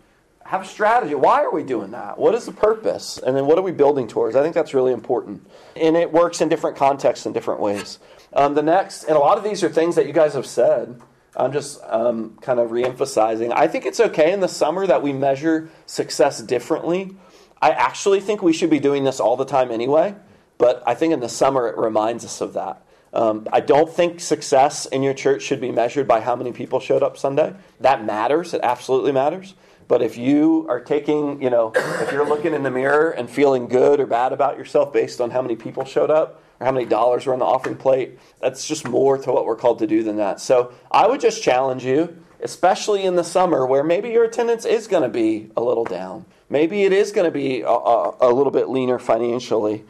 have 0.54 0.62
a 0.62 0.66
strategy. 0.66 1.14
Why 1.14 1.42
are 1.42 1.52
we 1.52 1.62
doing 1.62 1.90
that? 1.90 2.16
What 2.16 2.34
is 2.34 2.46
the 2.46 2.52
purpose? 2.52 3.18
And 3.18 3.36
then 3.36 3.46
what 3.46 3.58
are 3.58 3.62
we 3.62 3.72
building 3.72 4.06
towards? 4.06 4.36
I 4.36 4.42
think 4.42 4.54
that's 4.54 4.72
really 4.72 4.92
important. 4.92 5.46
And 5.76 5.96
it 5.96 6.12
works 6.12 6.40
in 6.40 6.48
different 6.48 6.76
contexts 6.76 7.26
in 7.26 7.32
different 7.32 7.60
ways. 7.60 7.98
Um, 8.32 8.54
the 8.54 8.62
next, 8.62 9.04
and 9.04 9.16
a 9.16 9.20
lot 9.20 9.36
of 9.36 9.44
these 9.44 9.62
are 9.62 9.68
things 9.68 9.96
that 9.96 10.06
you 10.06 10.12
guys 10.12 10.34
have 10.34 10.46
said. 10.46 11.00
I'm 11.36 11.52
just 11.52 11.80
um, 11.84 12.38
kind 12.40 12.60
of 12.60 12.70
reemphasizing. 12.70 13.52
I 13.54 13.66
think 13.66 13.86
it's 13.86 13.98
okay 13.98 14.32
in 14.32 14.40
the 14.40 14.48
summer 14.48 14.86
that 14.86 15.02
we 15.02 15.12
measure 15.12 15.70
success 15.86 16.40
differently. 16.40 17.16
I 17.60 17.70
actually 17.70 18.20
think 18.20 18.42
we 18.42 18.52
should 18.52 18.70
be 18.70 18.78
doing 18.78 19.02
this 19.02 19.18
all 19.18 19.36
the 19.36 19.44
time 19.44 19.72
anyway, 19.72 20.14
but 20.58 20.82
I 20.86 20.94
think 20.94 21.12
in 21.12 21.20
the 21.20 21.28
summer 21.28 21.66
it 21.66 21.76
reminds 21.76 22.24
us 22.24 22.40
of 22.40 22.52
that. 22.52 22.84
Um, 23.12 23.48
I 23.52 23.60
don't 23.60 23.88
think 23.88 24.20
success 24.20 24.86
in 24.86 25.02
your 25.02 25.14
church 25.14 25.42
should 25.42 25.60
be 25.60 25.72
measured 25.72 26.06
by 26.06 26.20
how 26.20 26.36
many 26.36 26.52
people 26.52 26.80
showed 26.80 27.02
up 27.02 27.16
Sunday. 27.16 27.54
That 27.80 28.04
matters, 28.04 28.54
it 28.54 28.60
absolutely 28.62 29.12
matters. 29.12 29.54
But 29.86 30.02
if 30.02 30.16
you 30.16 30.66
are 30.68 30.80
taking, 30.80 31.42
you 31.42 31.50
know, 31.50 31.72
if 31.74 32.10
you're 32.10 32.26
looking 32.26 32.54
in 32.54 32.62
the 32.62 32.70
mirror 32.70 33.10
and 33.10 33.28
feeling 33.28 33.66
good 33.66 34.00
or 34.00 34.06
bad 34.06 34.32
about 34.32 34.56
yourself 34.56 34.92
based 34.92 35.20
on 35.20 35.30
how 35.30 35.42
many 35.42 35.56
people 35.56 35.84
showed 35.84 36.10
up 36.10 36.42
or 36.60 36.66
how 36.66 36.72
many 36.72 36.86
dollars 36.86 37.26
were 37.26 37.34
on 37.34 37.38
the 37.38 37.44
offering 37.44 37.76
plate, 37.76 38.18
that's 38.40 38.66
just 38.66 38.88
more 38.88 39.18
to 39.18 39.30
what 39.30 39.44
we're 39.44 39.56
called 39.56 39.78
to 39.80 39.86
do 39.86 40.02
than 40.02 40.16
that. 40.16 40.40
So 40.40 40.72
I 40.90 41.06
would 41.06 41.20
just 41.20 41.42
challenge 41.42 41.84
you, 41.84 42.16
especially 42.40 43.02
in 43.04 43.16
the 43.16 43.24
summer 43.24 43.66
where 43.66 43.84
maybe 43.84 44.10
your 44.10 44.24
attendance 44.24 44.64
is 44.64 44.86
going 44.86 45.02
to 45.02 45.08
be 45.08 45.50
a 45.56 45.62
little 45.62 45.84
down. 45.84 46.24
Maybe 46.48 46.84
it 46.84 46.92
is 46.92 47.12
going 47.12 47.26
to 47.26 47.30
be 47.30 47.60
a, 47.60 47.68
a, 47.68 48.16
a 48.20 48.32
little 48.32 48.52
bit 48.52 48.68
leaner 48.68 48.98
financially. 48.98 49.84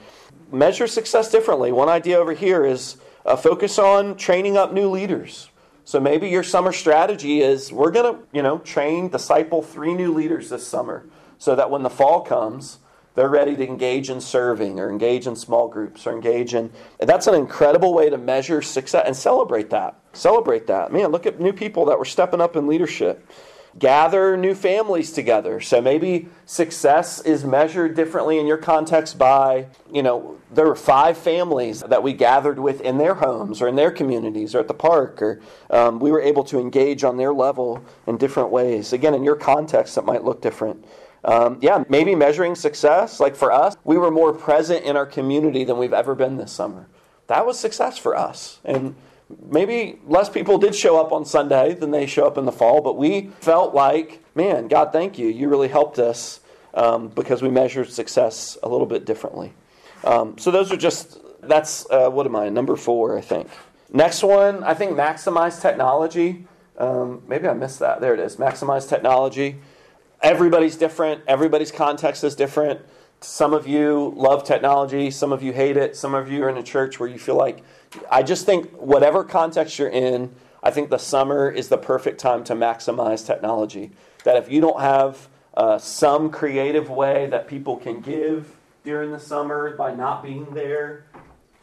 Measure 0.51 0.87
success 0.87 1.31
differently. 1.31 1.73
One 1.73 1.89
idea 1.89 2.19
over 2.19 2.33
here 2.33 2.65
is 2.65 2.97
uh, 3.25 3.37
focus 3.37 3.79
on 3.79 4.17
training 4.17 4.57
up 4.57 4.73
new 4.73 4.89
leaders. 4.91 5.51
So 5.85 6.01
maybe 6.01 6.29
your 6.29 6.43
summer 6.43 6.73
strategy 6.73 7.41
is 7.43 7.73
we're 7.73 7.91
going 7.91 8.15
to, 8.15 8.23
you 8.33 8.43
know, 8.43 8.59
train, 8.59 9.09
disciple 9.09 9.63
three 9.63 9.95
new 9.95 10.13
leaders 10.13 10.49
this 10.49 10.67
summer 10.67 11.07
so 11.39 11.55
that 11.55 11.71
when 11.71 11.83
the 11.83 11.91
fall 11.91 12.23
comes, 12.23 12.79
they're 13.15 13.29
ready 13.29 13.55
to 13.55 13.67
engage 13.67 14.11
in 14.11 14.21
serving 14.21 14.81
or 14.81 14.91
engage 14.91 15.27
in 15.27 15.37
small 15.37 15.69
groups 15.69 16.07
or 16.07 16.13
engage 16.13 16.55
in. 16.55 16.73
And 16.99 17.09
that's 17.09 17.27
an 17.27 17.35
incredible 17.35 17.95
way 17.95 18.11
to 18.11 18.19
measure 18.19 18.63
success 18.63 19.05
and 19.07 19.17
celebrate 19.17 19.71
that. 19.71 19.97
Celebrate 20.15 20.67
that. 20.67 20.93
Man, 20.93 21.11
look 21.11 21.27
at 21.27 21.39
new 21.39 21.53
people 21.53 21.85
that 21.87 21.99
were 21.99 22.05
stepping 22.05 22.41
up 22.41 22.57
in 22.57 22.67
leadership. 22.67 23.29
Gather 23.79 24.37
new 24.37 24.55
families 24.55 25.11
together. 25.13 25.61
So 25.61 25.81
maybe 25.81 26.29
success 26.47 27.21
is 27.21 27.45
measured 27.45 27.97
differently 27.97 28.39
in 28.39 28.47
your 28.47 28.57
context 28.57 29.19
by, 29.19 29.67
you 29.93 30.03
know, 30.03 30.37
there 30.53 30.67
were 30.67 30.77
five 30.77 31.19
families 31.19 31.81
that 31.81 32.03
we 32.03 32.13
gathered 32.13 32.61
with 32.61 32.81
in 32.83 32.99
their 32.99 33.15
homes 33.15 33.61
or 33.61 33.67
in 33.67 33.75
their 33.75 33.91
communities 33.91 34.55
or 34.55 34.61
at 34.61 34.69
the 34.69 34.75
park, 34.75 35.21
or 35.21 35.41
um, 35.71 35.99
we 35.99 36.13
were 36.13 36.21
able 36.21 36.45
to 36.45 36.61
engage 36.61 37.03
on 37.03 37.17
their 37.17 37.35
level 37.35 37.85
in 38.07 38.17
different 38.17 38.51
ways. 38.51 38.93
Again, 38.93 39.13
in 39.13 39.25
your 39.25 39.37
context, 39.37 39.99
it 39.99 40.05
might 40.05 40.23
look 40.23 40.41
different. 40.41 40.85
Um, 41.25 41.59
yeah, 41.61 41.83
maybe 41.89 42.15
measuring 42.15 42.55
success. 42.55 43.19
Like 43.19 43.35
for 43.35 43.51
us, 43.51 43.77
we 43.83 43.99
were 43.99 44.11
more 44.11 44.33
present 44.33 44.85
in 44.85 44.97
our 44.97 45.07
community 45.07 45.65
than 45.65 45.79
we've 45.79 45.93
ever 45.93 46.15
been 46.15 46.37
this 46.37 46.53
summer. 46.53 46.87
That 47.27 47.45
was 47.45 47.59
success 47.59 47.99
for 47.99 48.15
us. 48.15 48.61
And 48.65 48.95
maybe 49.49 49.99
less 50.07 50.29
people 50.29 50.59
did 50.59 50.75
show 50.75 51.01
up 51.01 51.13
on 51.13 51.25
Sunday 51.25 51.75
than 51.75 51.91
they 51.91 52.07
show 52.07 52.27
up 52.27 52.39
in 52.39 52.45
the 52.45 52.53
fall, 52.53 52.81
but 52.81 52.97
we 52.97 53.31
felt 53.41 53.75
like, 53.75 54.23
man, 54.35 54.69
God, 54.69 54.93
thank 54.93 55.19
you. 55.19 55.29
You 55.29 55.49
really 55.49 55.69
helped 55.69 55.99
us 55.99 56.41
um, 56.75 57.09
because 57.09 57.43
we 57.43 57.51
measured 57.51 57.91
success 57.91 58.59
a 58.63 58.69
little 58.69 58.87
bit 58.87 59.05
differently. 59.05 59.53
Um, 60.05 60.37
so 60.39 60.51
those 60.51 60.71
are 60.71 60.77
just, 60.77 61.19
that's, 61.43 61.87
uh, 61.91 62.11
what 62.11 62.27
am 62.27 62.37
I, 62.37 62.49
number 62.49 62.77
four, 62.77 63.17
I 63.17 63.21
think. 63.21 63.49
Next 63.93 64.23
one, 64.23 64.63
I 64.65 64.75
think 64.75 64.93
maximize 64.93 65.61
technology. 65.61 66.47
Um, 66.79 67.23
maybe 67.29 67.47
I 67.47 67.55
missed 67.55 67.79
that. 67.79 68.01
There 68.01 68.13
it 68.13 68.21
is. 68.21 68.37
Maximize 68.37 68.89
technology 68.89 69.61
everybody's 70.25 70.77
different. 70.77 71.23
Everybody's 71.29 71.71
context 71.71 72.25
is 72.25 72.35
different. 72.35 72.81
Some 73.25 73.55
of 73.55 73.67
you 73.67 74.13
love 74.17 74.45
technology. 74.45 75.11
Some 75.11 75.33
of 75.33 75.43
you 75.43 75.53
hate 75.53 75.79
it. 75.79 75.97
Some 75.97 76.15
of 76.15 76.31
you 76.31 76.45
are 76.45 76.51
in 76.51 76.59
a 76.59 76.63
church 76.63 77.01
where 77.01 77.09
you 77.09 77.19
feel 77.19 77.37
like, 77.37 77.63
I 78.11 78.23
just 78.23 78.45
think 78.45 78.71
whatever 78.73 79.25
context 79.25 79.79
you're 79.79 79.89
in, 79.89 80.35
I 80.63 80.71
think 80.71 80.91
the 80.91 80.99
summer 80.99 81.51
is 81.51 81.69
the 81.69 81.79
perfect 81.79 82.21
time 82.21 82.45
to 82.45 82.55
maximize 82.55 83.27
technology. 83.27 83.93
That 84.25 84.37
if 84.37 84.53
you 84.53 84.61
don't 84.61 84.81
have 84.81 85.29
uh, 85.57 85.79
some 85.79 86.31
creative 86.31 86.91
way 86.91 87.27
that 87.31 87.49
people 87.49 87.79
can 87.79 88.01
give 88.01 88.55
during 88.85 89.11
the 89.11 89.21
summer 89.21 89.75
by 89.75 89.95
not 89.95 90.23
being 90.23 90.53
there, 90.53 91.07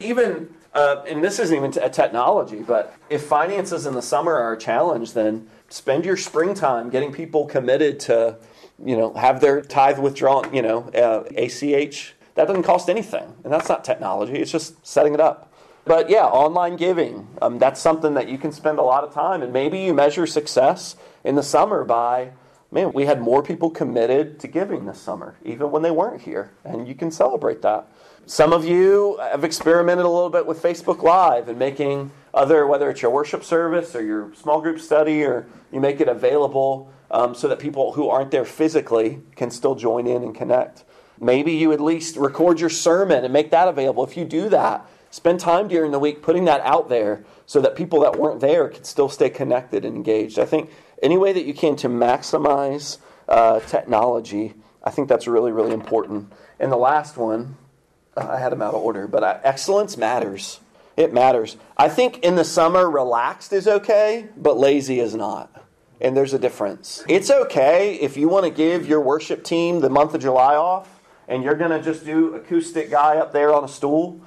even 0.00 0.52
uh, 0.74 1.04
and 1.06 1.22
this 1.22 1.38
isn't 1.38 1.56
even 1.56 1.72
a 1.82 1.90
technology, 1.90 2.60
but 2.60 2.96
if 3.10 3.22
finances 3.24 3.86
in 3.86 3.94
the 3.94 4.02
summer 4.02 4.32
are 4.32 4.54
a 4.54 4.58
challenge, 4.58 5.12
then 5.12 5.48
spend 5.68 6.04
your 6.04 6.16
springtime 6.16 6.90
getting 6.90 7.12
people 7.12 7.46
committed 7.46 8.00
to, 8.00 8.36
you 8.84 8.96
know, 8.96 9.12
have 9.14 9.40
their 9.40 9.60
tithe 9.62 9.98
withdrawn, 9.98 10.54
you 10.54 10.62
know, 10.62 10.82
uh, 10.90 11.24
ACH. 11.36 12.14
That 12.34 12.46
doesn't 12.46 12.62
cost 12.62 12.88
anything, 12.88 13.34
and 13.44 13.52
that's 13.52 13.68
not 13.68 13.84
technology. 13.84 14.34
It's 14.34 14.50
just 14.50 14.84
setting 14.86 15.14
it 15.14 15.20
up. 15.20 15.52
But 15.84 16.08
yeah, 16.08 16.24
online 16.24 16.76
giving, 16.76 17.28
um, 17.42 17.58
that's 17.58 17.80
something 17.80 18.14
that 18.14 18.28
you 18.28 18.38
can 18.38 18.52
spend 18.52 18.78
a 18.78 18.82
lot 18.82 19.04
of 19.04 19.12
time, 19.12 19.42
and 19.42 19.52
maybe 19.52 19.80
you 19.80 19.92
measure 19.92 20.26
success 20.26 20.96
in 21.24 21.34
the 21.34 21.42
summer 21.42 21.84
by, 21.84 22.32
man, 22.70 22.92
we 22.92 23.04
had 23.04 23.20
more 23.20 23.42
people 23.42 23.68
committed 23.68 24.38
to 24.40 24.48
giving 24.48 24.86
this 24.86 25.00
summer, 25.00 25.34
even 25.44 25.70
when 25.70 25.82
they 25.82 25.90
weren't 25.90 26.22
here, 26.22 26.52
and 26.64 26.86
you 26.86 26.94
can 26.94 27.10
celebrate 27.10 27.62
that. 27.62 27.88
Some 28.26 28.52
of 28.52 28.64
you 28.64 29.18
have 29.20 29.42
experimented 29.42 30.06
a 30.06 30.08
little 30.08 30.30
bit 30.30 30.46
with 30.46 30.62
Facebook 30.62 31.02
Live 31.02 31.48
and 31.48 31.58
making 31.58 32.12
other, 32.32 32.68
whether 32.68 32.88
it's 32.88 33.02
your 33.02 33.10
worship 33.10 33.42
service 33.42 33.96
or 33.96 34.02
your 34.02 34.32
small 34.34 34.60
group 34.60 34.78
study, 34.78 35.24
or 35.24 35.46
you 35.72 35.80
make 35.80 36.00
it 36.00 36.06
available 36.08 36.88
um, 37.12 37.34
so 37.34 37.46
that 37.46 37.58
people 37.58 37.92
who 37.92 38.08
aren't 38.08 38.30
there 38.30 38.44
physically 38.44 39.20
can 39.36 39.50
still 39.50 39.74
join 39.74 40.06
in 40.06 40.22
and 40.22 40.34
connect. 40.34 40.84
maybe 41.20 41.52
you 41.52 41.72
at 41.72 41.80
least 41.80 42.16
record 42.16 42.58
your 42.58 42.70
sermon 42.70 43.22
and 43.22 43.32
make 43.32 43.50
that 43.50 43.68
available. 43.68 44.02
If 44.02 44.16
you 44.16 44.24
do 44.24 44.48
that, 44.48 44.84
spend 45.10 45.38
time 45.38 45.68
during 45.68 45.92
the 45.92 45.98
week 45.98 46.22
putting 46.22 46.46
that 46.46 46.60
out 46.62 46.88
there 46.88 47.24
so 47.46 47.60
that 47.60 47.76
people 47.76 48.00
that 48.00 48.18
weren't 48.18 48.40
there 48.40 48.68
could 48.68 48.86
still 48.86 49.08
stay 49.08 49.30
connected 49.30 49.84
and 49.84 49.94
engaged. 49.94 50.38
I 50.38 50.46
think 50.46 50.70
any 51.02 51.16
way 51.16 51.32
that 51.32 51.44
you 51.44 51.54
can 51.54 51.76
to 51.76 51.88
maximize 51.88 52.98
uh, 53.28 53.60
technology, 53.60 54.54
I 54.82 54.90
think 54.90 55.08
that's 55.08 55.28
really, 55.28 55.52
really 55.52 55.72
important. 55.72 56.32
And 56.58 56.72
the 56.72 56.76
last 56.76 57.16
one, 57.16 57.56
uh, 58.16 58.26
I 58.28 58.38
had 58.38 58.50
them 58.52 58.62
out 58.62 58.74
of 58.74 58.82
order, 58.82 59.06
but 59.06 59.22
I, 59.22 59.40
excellence 59.44 59.96
matters. 59.96 60.60
It 60.96 61.12
matters. 61.12 61.56
I 61.76 61.88
think 61.88 62.18
in 62.18 62.34
the 62.34 62.44
summer, 62.44 62.90
relaxed 62.90 63.52
is 63.52 63.68
okay, 63.68 64.28
but 64.36 64.58
lazy 64.58 64.98
is 64.98 65.14
not. 65.14 65.64
And 66.02 66.16
there's 66.16 66.34
a 66.34 66.38
difference. 66.38 67.04
It's 67.08 67.30
okay 67.30 67.94
if 67.94 68.16
you 68.16 68.28
want 68.28 68.44
to 68.44 68.50
give 68.50 68.88
your 68.88 69.00
worship 69.00 69.44
team 69.44 69.80
the 69.80 69.88
month 69.88 70.14
of 70.14 70.20
July 70.20 70.56
off 70.56 71.00
and 71.28 71.44
you're 71.44 71.54
going 71.54 71.70
to 71.70 71.80
just 71.80 72.04
do 72.04 72.34
acoustic 72.34 72.90
guy 72.90 73.18
up 73.18 73.32
there 73.32 73.54
on 73.54 73.62
a 73.62 73.68
stool. 73.68 74.20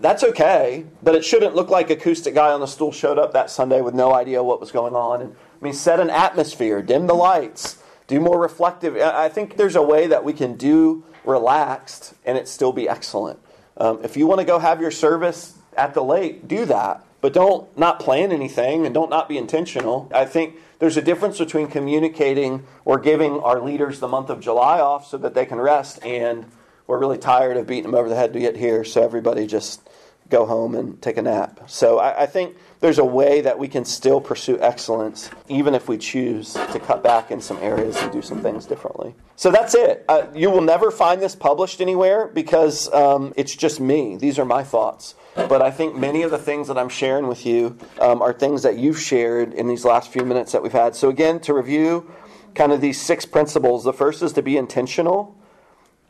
That's 0.00 0.22
okay, 0.22 0.84
but 1.02 1.14
it 1.14 1.24
shouldn't 1.24 1.56
look 1.56 1.70
like 1.70 1.90
acoustic 1.90 2.34
guy 2.34 2.52
on 2.52 2.60
the 2.60 2.66
stool 2.66 2.92
showed 2.92 3.18
up 3.18 3.32
that 3.32 3.50
Sunday 3.50 3.80
with 3.80 3.94
no 3.94 4.14
idea 4.14 4.42
what 4.44 4.60
was 4.60 4.70
going 4.70 4.94
on. 4.94 5.22
And, 5.22 5.34
I 5.60 5.64
mean, 5.64 5.72
set 5.72 5.98
an 5.98 6.10
atmosphere, 6.10 6.82
dim 6.82 7.06
the 7.06 7.14
lights, 7.14 7.82
do 8.06 8.20
more 8.20 8.38
reflective. 8.38 8.96
I 8.96 9.30
think 9.30 9.56
there's 9.56 9.76
a 9.76 9.82
way 9.82 10.06
that 10.06 10.22
we 10.22 10.34
can 10.34 10.56
do 10.56 11.04
relaxed 11.24 12.14
and 12.24 12.38
it 12.38 12.48
still 12.48 12.72
be 12.72 12.88
excellent. 12.88 13.40
Um, 13.78 14.00
if 14.04 14.16
you 14.16 14.26
want 14.26 14.40
to 14.40 14.44
go 14.46 14.58
have 14.58 14.80
your 14.80 14.90
service 14.90 15.58
at 15.76 15.94
the 15.94 16.04
lake, 16.04 16.46
do 16.46 16.66
that. 16.66 17.04
But 17.20 17.32
don't 17.32 17.76
not 17.76 17.98
plan 17.98 18.30
anything 18.30 18.86
and 18.86 18.94
don't 18.94 19.10
not 19.10 19.28
be 19.28 19.38
intentional. 19.38 20.08
I 20.14 20.24
think 20.24 20.56
there's 20.78 20.96
a 20.96 21.02
difference 21.02 21.38
between 21.38 21.68
communicating 21.68 22.64
or 22.84 22.98
giving 22.98 23.40
our 23.40 23.60
leaders 23.60 24.00
the 24.00 24.08
month 24.08 24.30
of 24.30 24.40
July 24.40 24.80
off 24.80 25.06
so 25.06 25.18
that 25.18 25.34
they 25.34 25.44
can 25.44 25.58
rest 25.58 26.04
and 26.04 26.46
we're 26.86 26.98
really 26.98 27.18
tired 27.18 27.56
of 27.56 27.66
beating 27.66 27.84
them 27.84 27.94
over 27.94 28.08
the 28.08 28.16
head 28.16 28.32
to 28.32 28.40
get 28.40 28.56
here, 28.56 28.82
so 28.82 29.02
everybody 29.02 29.46
just 29.46 29.88
go 30.30 30.44
home 30.44 30.74
and 30.74 31.00
take 31.00 31.16
a 31.16 31.22
nap. 31.22 31.60
So 31.66 31.98
I, 31.98 32.22
I, 32.22 32.26
think 32.26 32.56
there's 32.80 32.98
a 32.98 33.04
way 33.04 33.40
that 33.40 33.58
we 33.58 33.66
can 33.66 33.84
still 33.84 34.20
pursue 34.20 34.60
excellence, 34.60 35.30
even 35.48 35.74
if 35.74 35.88
we 35.88 35.96
choose 35.96 36.52
to 36.52 36.78
cut 36.78 37.02
back 37.02 37.30
in 37.30 37.40
some 37.40 37.56
areas 37.58 37.96
and 37.96 38.12
do 38.12 38.20
some 38.20 38.42
things 38.42 38.66
differently. 38.66 39.14
So 39.36 39.50
that's 39.50 39.74
it. 39.74 40.04
Uh, 40.08 40.26
you 40.34 40.50
will 40.50 40.60
never 40.60 40.90
find 40.90 41.22
this 41.22 41.34
published 41.34 41.80
anywhere 41.80 42.26
because 42.26 42.92
um, 42.92 43.32
it's 43.36 43.56
just 43.56 43.80
me. 43.80 44.16
These 44.16 44.38
are 44.38 44.44
my 44.44 44.62
thoughts. 44.62 45.14
But 45.34 45.62
I 45.62 45.70
think 45.70 45.96
many 45.96 46.22
of 46.22 46.30
the 46.30 46.38
things 46.38 46.68
that 46.68 46.76
I'm 46.76 46.88
sharing 46.88 47.28
with 47.28 47.46
you 47.46 47.78
um, 48.00 48.20
are 48.20 48.32
things 48.32 48.64
that 48.64 48.76
you've 48.76 49.00
shared 49.00 49.54
in 49.54 49.68
these 49.68 49.84
last 49.84 50.12
few 50.12 50.24
minutes 50.24 50.52
that 50.52 50.62
we've 50.62 50.72
had. 50.72 50.96
So, 50.96 51.08
again, 51.08 51.38
to 51.40 51.54
review 51.54 52.10
kind 52.54 52.72
of 52.72 52.80
these 52.80 53.00
six 53.00 53.24
principles 53.24 53.84
the 53.84 53.92
first 53.92 54.20
is 54.22 54.32
to 54.32 54.42
be 54.42 54.56
intentional, 54.56 55.37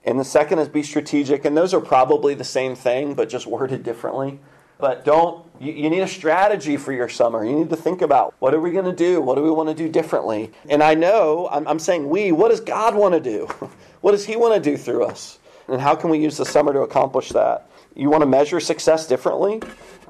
and 0.05 0.19
the 0.19 0.25
second 0.25 0.59
is 0.59 0.69
be 0.69 0.83
strategic. 0.83 1.45
And 1.45 1.57
those 1.57 1.75
are 1.75 1.81
probably 1.81 2.35
the 2.35 2.45
same 2.45 2.75
thing, 2.75 3.15
but 3.15 3.29
just 3.29 3.47
worded 3.47 3.83
differently. 3.83 4.39
But 4.79 5.05
don't, 5.05 5.45
you, 5.61 5.73
you 5.73 5.91
need 5.91 6.01
a 6.01 6.09
strategy 6.09 6.77
for 6.77 6.93
your 6.93 7.09
summer. 7.09 7.45
You 7.45 7.57
need 7.57 7.71
to 7.71 7.77
think 7.77 8.01
about 8.01 8.35
what 8.39 8.55
are 8.55 8.61
we 8.61 8.71
going 8.71 8.85
to 8.85 8.93
do? 8.93 9.21
What 9.21 9.35
do 9.35 9.43
we 9.43 9.51
want 9.51 9.69
to 9.69 9.75
do 9.75 9.89
differently? 9.89 10.53
And 10.69 10.83
I 10.83 10.95
know, 10.95 11.49
I'm, 11.51 11.67
I'm 11.67 11.79
saying 11.81 12.09
we, 12.09 12.31
what 12.31 12.51
does 12.51 12.61
God 12.61 12.95
want 12.95 13.15
to 13.15 13.21
do? 13.21 13.47
what 14.01 14.13
does 14.13 14.25
He 14.25 14.37
want 14.37 14.55
to 14.55 14.71
do 14.71 14.77
through 14.77 15.05
us? 15.05 15.39
And 15.67 15.81
how 15.81 15.95
can 15.95 16.11
we 16.11 16.19
use 16.19 16.37
the 16.37 16.47
summer 16.47 16.73
to 16.73 16.81
accomplish 16.81 17.31
that? 17.31 17.69
You 17.95 18.09
want 18.09 18.23
to 18.23 18.27
measure 18.27 18.61
success 18.61 19.07
differently 19.07 19.61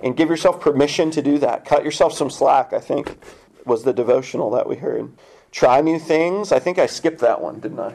and 0.02 0.16
give 0.16 0.28
yourself 0.28 0.60
permission 0.60 1.10
to 1.12 1.22
do 1.22 1.38
that. 1.38 1.64
Cut 1.64 1.84
yourself 1.84 2.12
some 2.12 2.30
slack, 2.30 2.72
I 2.72 2.78
think, 2.78 3.18
was 3.64 3.82
the 3.82 3.92
devotional 3.92 4.50
that 4.50 4.68
we 4.68 4.76
heard. 4.76 5.10
Try 5.50 5.80
new 5.80 5.98
things. 5.98 6.52
I 6.52 6.58
think 6.58 6.78
I 6.78 6.86
skipped 6.86 7.20
that 7.20 7.40
one, 7.40 7.58
didn't 7.58 7.80
I? 7.80 7.94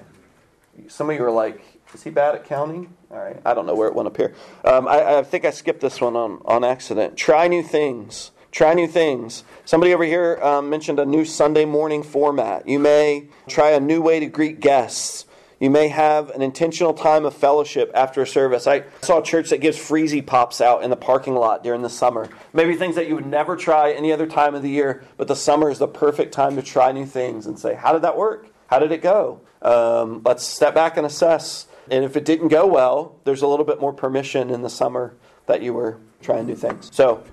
Some 0.88 1.10
of 1.12 1.16
you 1.16 1.24
are 1.24 1.32
like, 1.32 1.72
is 1.94 2.04
he 2.04 2.10
bad 2.10 2.36
at 2.36 2.46
counting? 2.46 2.94
All 3.12 3.18
right. 3.18 3.39
I 3.46 3.54
don't 3.54 3.66
know 3.66 3.76
where 3.76 3.88
it 3.88 3.96
went 3.96 4.08
up 4.08 4.18
here. 4.18 4.34
Um, 4.66 4.88
I, 4.88 5.20
I, 5.20 5.24
think 5.24 5.46
I 5.46 5.52
skipped 5.52 5.82
this 5.82 6.02
one 6.02 6.16
on, 6.16 6.41
on 6.46 6.64
accident. 6.64 7.18
Try 7.18 7.48
new 7.48 7.64
things. 7.64 8.32
Try 8.52 8.74
new 8.74 8.88
things. 8.88 9.44
Somebody 9.66 9.94
over 9.94 10.04
here 10.04 10.39
um, 10.41 10.70
mentioned 10.70 11.00
a 11.00 11.06
new 11.06 11.26
Sunday 11.26 11.66
morning 11.66 12.04
format. 12.04 12.68
You 12.68 12.80
may 12.80 13.28
try 13.48 13.72
a 13.72 13.80
new 13.80 14.02
way 14.02 14.20
to 14.20 14.28
greet 14.28 14.60
guests. 14.60 15.26
You 15.60 15.70
may 15.70 15.88
have 15.88 16.30
an 16.32 16.41
intentional 16.41 16.94
time 16.94 17.26
of 17.26 17.34
fellowship 17.34 17.89
after 17.96 18.22
a 18.22 18.28
service. 18.28 18.68
I 18.68 18.84
saw 19.02 19.20
a 19.20 19.24
church 19.24 19.50
that 19.50 19.62
gives 19.62 19.78
freezy 19.78 20.24
pops 20.24 20.60
out 20.60 20.84
in 20.84 20.89
the 20.89 20.98
parking 20.98 21.36
lot 21.36 21.64
during 21.64 21.82
the 21.82 21.89
summer. 21.89 22.30
Maybe 22.52 22.76
things 22.76 22.96
that 22.96 23.08
you 23.08 23.16
would 23.16 23.26
never 23.26 23.56
try 23.56 23.94
any 23.94 24.12
other 24.12 24.28
time 24.28 24.56
of 24.56 24.62
the 24.62 24.70
year, 24.70 25.04
but 25.16 25.28
the 25.28 25.36
summer 25.36 25.72
is 25.72 25.80
the 25.80 25.88
perfect 25.88 26.34
time 26.34 26.58
to 26.58 26.62
try 26.62 26.91
new 26.91 27.06
things 27.06 27.46
and 27.46 27.58
say, 27.58 27.76
How 27.76 27.94
did 27.94 28.02
that 28.02 28.18
work? 28.18 28.50
How 28.68 28.80
did 28.80 28.91
it 28.91 29.02
go? 29.02 29.41
Um, 29.62 30.22
let's 30.26 30.44
step 30.44 30.76
back 30.76 30.98
and 30.98 31.06
assess. 31.06 31.68
And 31.89 32.03
if 32.05 32.15
it 32.15 32.25
didn't 32.25 32.47
go 32.47 32.65
well, 32.65 33.15
there's 33.23 33.41
a 33.41 33.47
little 33.47 33.65
bit 33.65 33.79
more 33.79 33.93
permission 33.93 34.49
in 34.49 34.61
the 34.61 34.69
summer 34.69 35.15
that 35.45 35.61
you 35.61 35.73
were 35.73 35.97
trying 36.21 36.45
new 36.45 36.55
things. 36.55 36.89
So 36.93 37.23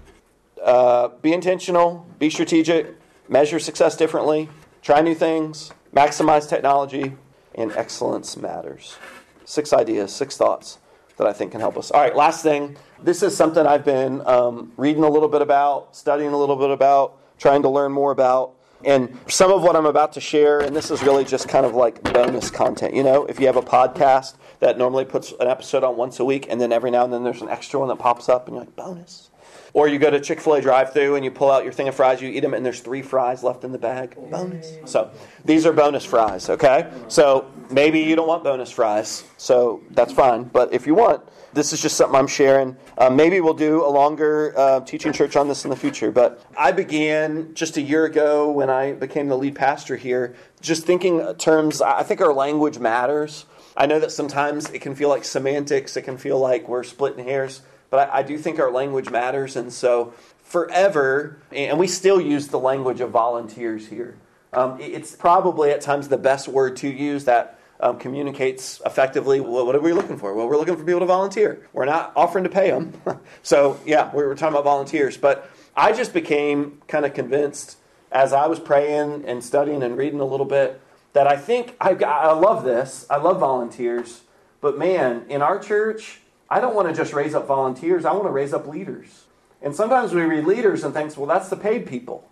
uh, 0.63 1.09
be 1.23 1.33
intentional, 1.33 2.07
be 2.19 2.31
strategic, 2.31 2.97
measure 3.29 3.59
success 3.59 3.97
differently, 3.97 4.49
try 4.83 5.01
new 5.01 5.15
things, 5.15 5.73
maximize 5.95 6.49
technology, 6.49 7.17
and 7.55 7.73
excellence 7.73 8.37
matters. 8.37 8.97
Six 9.45 9.73
ideas, 9.73 10.15
six 10.15 10.37
thoughts 10.37 10.79
that 11.17 11.27
I 11.27 11.33
think 11.33 11.53
can 11.53 11.61
help 11.61 11.77
us. 11.77 11.91
All 11.91 12.01
right, 12.01 12.17
last 12.17 12.43
thing. 12.43 12.77
This 13.03 13.23
is 13.23 13.37
something 13.37 13.67
I've 13.67 13.85
been 13.85 14.27
um, 14.27 14.73
reading 14.77 15.05
a 15.05 15.09
little 15.09 15.29
bit 15.29 15.43
about, 15.43 15.95
studying 15.97 16.33
a 16.33 16.37
little 16.37 16.57
bit 16.57 16.71
about, 16.71 17.19
trying 17.39 17.63
to 17.63 17.69
learn 17.69 17.93
more 17.93 18.11
about. 18.11 18.55
And 18.85 19.19
some 19.29 19.53
of 19.53 19.63
what 19.63 19.77
I'm 19.77 19.87
about 19.87 20.13
to 20.15 20.21
share, 20.21 20.61
and 20.61 20.75
this 20.75 20.91
is 20.91 21.03
really 21.03 21.25
just 21.25 21.49
kind 21.49 21.67
of 21.67 21.75
like 21.75 22.03
bonus 22.03 22.51
content. 22.51 22.95
You 22.95 23.03
know, 23.03 23.27
if 23.27 23.39
you 23.39 23.47
have 23.47 23.57
a 23.57 23.63
podcast 23.63 24.37
that 24.61 24.79
normally 24.79 25.05
puts 25.05 25.33
an 25.41 25.47
episode 25.47 25.85
on 25.85 25.97
once 25.97 26.21
a 26.21 26.25
week, 26.25 26.47
and 26.49 26.61
then 26.61 26.73
every 26.73 26.91
now 26.91 27.05
and 27.05 27.13
then 27.13 27.25
there's 27.25 27.43
an 27.43 27.49
extra 27.49 27.79
one 27.79 27.89
that 27.89 27.99
pops 27.99 28.29
up, 28.29 28.47
and 28.47 28.57
you're 28.57 28.65
like, 28.65 28.77
bonus. 28.77 29.31
Or 29.73 29.87
you 29.87 29.99
go 29.99 30.11
to 30.11 30.21
Chick 30.21 30.41
fil 30.41 30.55
A 30.55 30.61
drive 30.61 30.93
through 30.93 31.15
and 31.15 31.25
you 31.25 31.31
pull 31.31 31.51
out 31.51 31.63
your 31.63 31.73
thing 31.73 31.87
of 31.87 31.95
fries, 31.95 32.21
you 32.21 32.29
eat 32.29 32.41
them, 32.41 32.55
and 32.55 32.67
there's 32.67 32.81
three 32.81 33.03
fries 33.03 33.45
left 33.45 33.63
in 33.63 33.73
the 33.73 33.79
bag. 33.79 34.17
Bonus. 34.31 34.79
So 34.85 35.11
these 35.45 35.65
are 35.65 35.73
bonus 35.73 36.05
fries, 36.05 36.51
okay? 36.51 36.91
So 37.09 37.51
maybe 37.71 38.01
you 38.01 38.17
don't 38.17 38.27
want 38.27 38.43
bonus 38.43 38.71
fries, 38.71 39.25
so 39.37 39.83
that's 39.91 40.13
fine. 40.13 40.45
But 40.45 40.73
if 40.73 40.87
you 40.87 40.95
want, 40.95 41.23
this 41.53 41.73
is 41.73 41.81
just 41.83 41.97
something 41.97 42.19
I'm 42.19 42.27
sharing. 42.27 42.77
Uh, 42.97 43.11
maybe 43.11 43.41
we'll 43.41 43.55
do 43.55 43.85
a 43.85 43.89
longer 43.89 44.55
uh, 44.57 44.81
teaching 44.81 45.13
church 45.13 45.37
on 45.37 45.49
this 45.49 45.65
in 45.65 45.71
the 45.71 45.77
future. 45.77 46.11
But 46.11 46.45
I 46.57 46.73
began 46.73 47.55
just 47.55 47.77
a 47.77 47.83
year 47.83 48.05
ago 48.05 48.51
when 48.51 48.71
I 48.71 48.93
became 48.93 49.29
the 49.29 49.37
lead 49.37 49.55
pastor 49.55 49.97
here, 49.97 50.35
just 50.61 50.85
thinking 50.85 51.35
terms, 51.37 51.81
I 51.81 52.03
think 52.03 52.21
our 52.21 52.33
language 52.33 52.79
matters. 52.79 53.47
I 53.77 53.87
know 53.87 53.99
that 54.01 54.13
sometimes 54.13 54.71
it 54.71 54.81
can 54.81 54.95
feel 54.95 55.09
like 55.09 55.25
semantics, 55.25 55.97
it 55.97 56.03
can 56.03 56.19
feel 56.19 56.39
like 56.39 56.69
we're 56.69 56.83
splitting 56.83 57.25
hairs. 57.25 57.63
But 57.89 58.11
I, 58.11 58.19
I 58.19 58.23
do 58.23 58.39
think 58.39 58.59
our 58.59 58.71
language 58.71 59.11
matters, 59.11 59.57
and 59.57 59.73
so 59.73 60.15
forever, 60.43 61.39
and 61.53 61.79
we 61.79 61.87
still 61.87 62.21
use 62.21 62.49
the 62.49 62.59
language 62.59 63.01
of 63.01 63.11
volunteers 63.11 63.89
here. 63.89 64.17
Um, 64.53 64.81
it's 64.81 65.15
probably 65.15 65.71
at 65.71 65.81
times 65.81 66.09
the 66.09 66.19
best 66.19 66.49
word 66.49 66.77
to 66.79 66.89
use 66.89 67.25
that 67.27 67.60
um, 67.81 67.99
communicates 67.99 68.81
effectively. 68.85 69.41
Well, 69.41 69.67
what 69.67 69.75
are 69.75 69.81
we 69.81 69.93
looking 69.93 70.19
for? 70.19 70.35
Well, 70.35 70.49
we're 70.49 70.57
looking 70.57 70.77
for 70.77 70.85
people 70.85 71.01
to 71.01 71.07
volunteer. 71.07 71.67
We're 71.73 71.87
not 71.87 72.13
offering 72.15 72.45
to 72.45 72.51
pay 72.51 72.71
them. 72.71 72.95
so, 73.43 73.81
yeah, 73.87 74.15
we 74.15 74.23
were 74.23 74.35
talking 74.35 74.55
about 74.55 74.65
volunteers. 74.65 75.17
But 75.17 75.51
I 75.77 75.93
just 75.93 76.13
became 76.13 76.81
kind 76.89 77.05
of 77.05 77.15
convinced 77.15 77.79
as 78.13 78.33
I 78.33 78.47
was 78.47 78.59
praying 78.59 79.25
and 79.27 79.43
studying 79.43 79.83
and 79.83 79.97
reading 79.97 80.21
a 80.21 80.25
little 80.25 80.47
bit 80.47 80.81
that 81.13 81.27
I 81.27 81.37
think 81.37 81.75
I, 81.81 81.93
I 81.93 82.33
love 82.33 82.65
this. 82.65 83.07
I 83.09 83.17
love 83.17 83.41
volunteers. 83.41 84.23
But 84.61 84.79
man, 84.79 85.25
in 85.29 85.43
our 85.43 85.59
church, 85.59 86.21
I 86.49 86.61
don't 86.61 86.75
want 86.75 86.89
to 86.89 86.95
just 86.95 87.13
raise 87.13 87.35
up 87.35 87.47
volunteers, 87.47 88.05
I 88.05 88.13
want 88.13 88.25
to 88.25 88.31
raise 88.31 88.53
up 88.53 88.67
leaders. 88.67 89.25
And 89.63 89.75
sometimes 89.75 90.13
we 90.13 90.23
read 90.23 90.45
leaders 90.45 90.85
and 90.85 90.95
think, 90.95 91.17
well, 91.17 91.27
that's 91.27 91.49
the 91.49 91.57
paid 91.57 91.87
people. 91.87 92.29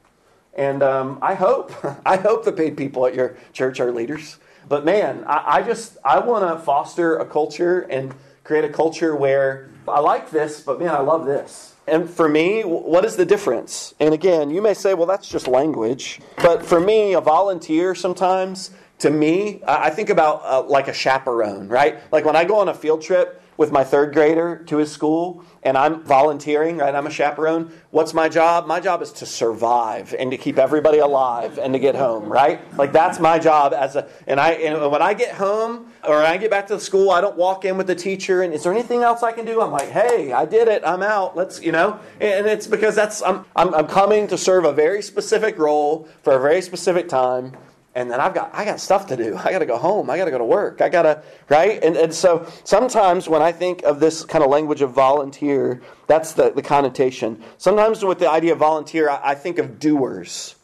And 0.54 0.82
um, 0.82 1.18
I 1.22 1.34
hope, 1.34 1.72
I 2.06 2.16
hope 2.16 2.44
the 2.44 2.52
paid 2.52 2.76
people 2.76 3.06
at 3.06 3.14
your 3.14 3.36
church 3.52 3.80
are 3.80 3.92
leaders. 3.92 4.38
But 4.68 4.84
man, 4.84 5.24
I, 5.26 5.58
I 5.58 5.62
just, 5.62 5.96
I 6.04 6.18
want 6.18 6.44
to 6.44 6.62
foster 6.64 7.16
a 7.16 7.24
culture 7.24 7.80
and 7.80 8.14
create 8.44 8.64
a 8.64 8.68
culture 8.68 9.16
where 9.16 9.70
I 9.86 10.00
like 10.00 10.30
this, 10.30 10.60
but 10.60 10.78
man, 10.78 10.90
I 10.90 11.00
love 11.00 11.24
this. 11.26 11.74
And 11.86 12.08
for 12.08 12.28
me, 12.28 12.62
what 12.62 13.04
is 13.06 13.16
the 13.16 13.24
difference? 13.24 13.94
And 13.98 14.12
again, 14.12 14.50
you 14.50 14.60
may 14.60 14.74
say, 14.74 14.92
well, 14.92 15.06
that's 15.06 15.28
just 15.28 15.48
language. 15.48 16.20
But 16.36 16.64
for 16.64 16.80
me, 16.80 17.14
a 17.14 17.20
volunteer 17.20 17.94
sometimes, 17.94 18.70
to 18.98 19.10
me, 19.10 19.62
I 19.66 19.88
think 19.88 20.10
about 20.10 20.42
uh, 20.44 20.62
like 20.68 20.88
a 20.88 20.92
chaperone, 20.92 21.68
right? 21.68 22.00
Like 22.12 22.26
when 22.26 22.36
I 22.36 22.44
go 22.44 22.58
on 22.58 22.68
a 22.68 22.74
field 22.74 23.00
trip, 23.00 23.40
with 23.58 23.72
my 23.72 23.82
third 23.84 24.14
grader 24.14 24.62
to 24.66 24.78
his 24.78 24.90
school 24.90 25.44
and 25.64 25.76
I'm 25.76 26.04
volunteering, 26.04 26.78
right? 26.78 26.94
I'm 26.94 27.08
a 27.08 27.10
chaperone. 27.10 27.72
What's 27.90 28.14
my 28.14 28.28
job? 28.28 28.68
My 28.68 28.78
job 28.78 29.02
is 29.02 29.12
to 29.14 29.26
survive 29.26 30.14
and 30.16 30.30
to 30.30 30.38
keep 30.38 30.58
everybody 30.58 30.98
alive 30.98 31.58
and 31.58 31.74
to 31.74 31.80
get 31.80 31.96
home, 31.96 32.24
right? 32.30 32.60
Like 32.78 32.92
that's 32.92 33.18
my 33.18 33.38
job 33.40 33.74
as 33.74 33.96
a 33.96 34.08
and 34.28 34.40
I 34.40 34.52
and 34.52 34.90
when 34.90 35.02
I 35.02 35.12
get 35.12 35.34
home 35.34 35.92
or 36.04 36.18
I 36.18 36.36
get 36.36 36.52
back 36.52 36.68
to 36.68 36.74
the 36.74 36.80
school, 36.80 37.10
I 37.10 37.20
don't 37.20 37.36
walk 37.36 37.64
in 37.64 37.76
with 37.76 37.88
the 37.88 37.96
teacher 37.96 38.42
and 38.42 38.54
is 38.54 38.62
there 38.62 38.72
anything 38.72 39.02
else 39.02 39.24
I 39.24 39.32
can 39.32 39.44
do? 39.44 39.60
I'm 39.60 39.72
like, 39.72 39.88
"Hey, 39.88 40.32
I 40.32 40.44
did 40.44 40.68
it. 40.68 40.82
I'm 40.86 41.02
out. 41.02 41.36
Let's, 41.36 41.60
you 41.60 41.72
know." 41.72 41.98
And 42.20 42.46
it's 42.46 42.68
because 42.68 42.94
that's 42.94 43.20
I'm 43.22 43.44
I'm, 43.56 43.74
I'm 43.74 43.88
coming 43.88 44.28
to 44.28 44.38
serve 44.38 44.64
a 44.64 44.72
very 44.72 45.02
specific 45.02 45.58
role 45.58 46.08
for 46.22 46.34
a 46.36 46.40
very 46.40 46.62
specific 46.62 47.08
time 47.08 47.56
and 47.94 48.10
then 48.10 48.20
I've 48.20 48.34
got 48.34 48.50
I 48.54 48.64
got 48.64 48.80
stuff 48.80 49.06
to 49.08 49.16
do. 49.16 49.36
I 49.44 49.50
got 49.50 49.58
to 49.60 49.66
go 49.66 49.76
home. 49.76 50.10
I 50.10 50.16
got 50.16 50.26
to 50.26 50.30
go 50.30 50.38
to 50.38 50.44
work. 50.44 50.80
I 50.80 50.88
got 50.88 51.02
to 51.02 51.22
right. 51.48 51.82
And 51.82 51.96
and 51.96 52.14
so 52.14 52.50
sometimes 52.64 53.28
when 53.28 53.42
I 53.42 53.52
think 53.52 53.82
of 53.82 54.00
this 54.00 54.24
kind 54.24 54.44
of 54.44 54.50
language 54.50 54.82
of 54.82 54.92
volunteer, 54.92 55.82
that's 56.06 56.32
the, 56.32 56.50
the 56.50 56.62
connotation. 56.62 57.42
Sometimes 57.56 58.04
with 58.04 58.18
the 58.18 58.30
idea 58.30 58.52
of 58.52 58.58
volunteer, 58.58 59.10
I, 59.10 59.30
I 59.30 59.34
think 59.34 59.58
of 59.58 59.78
doers. 59.78 60.54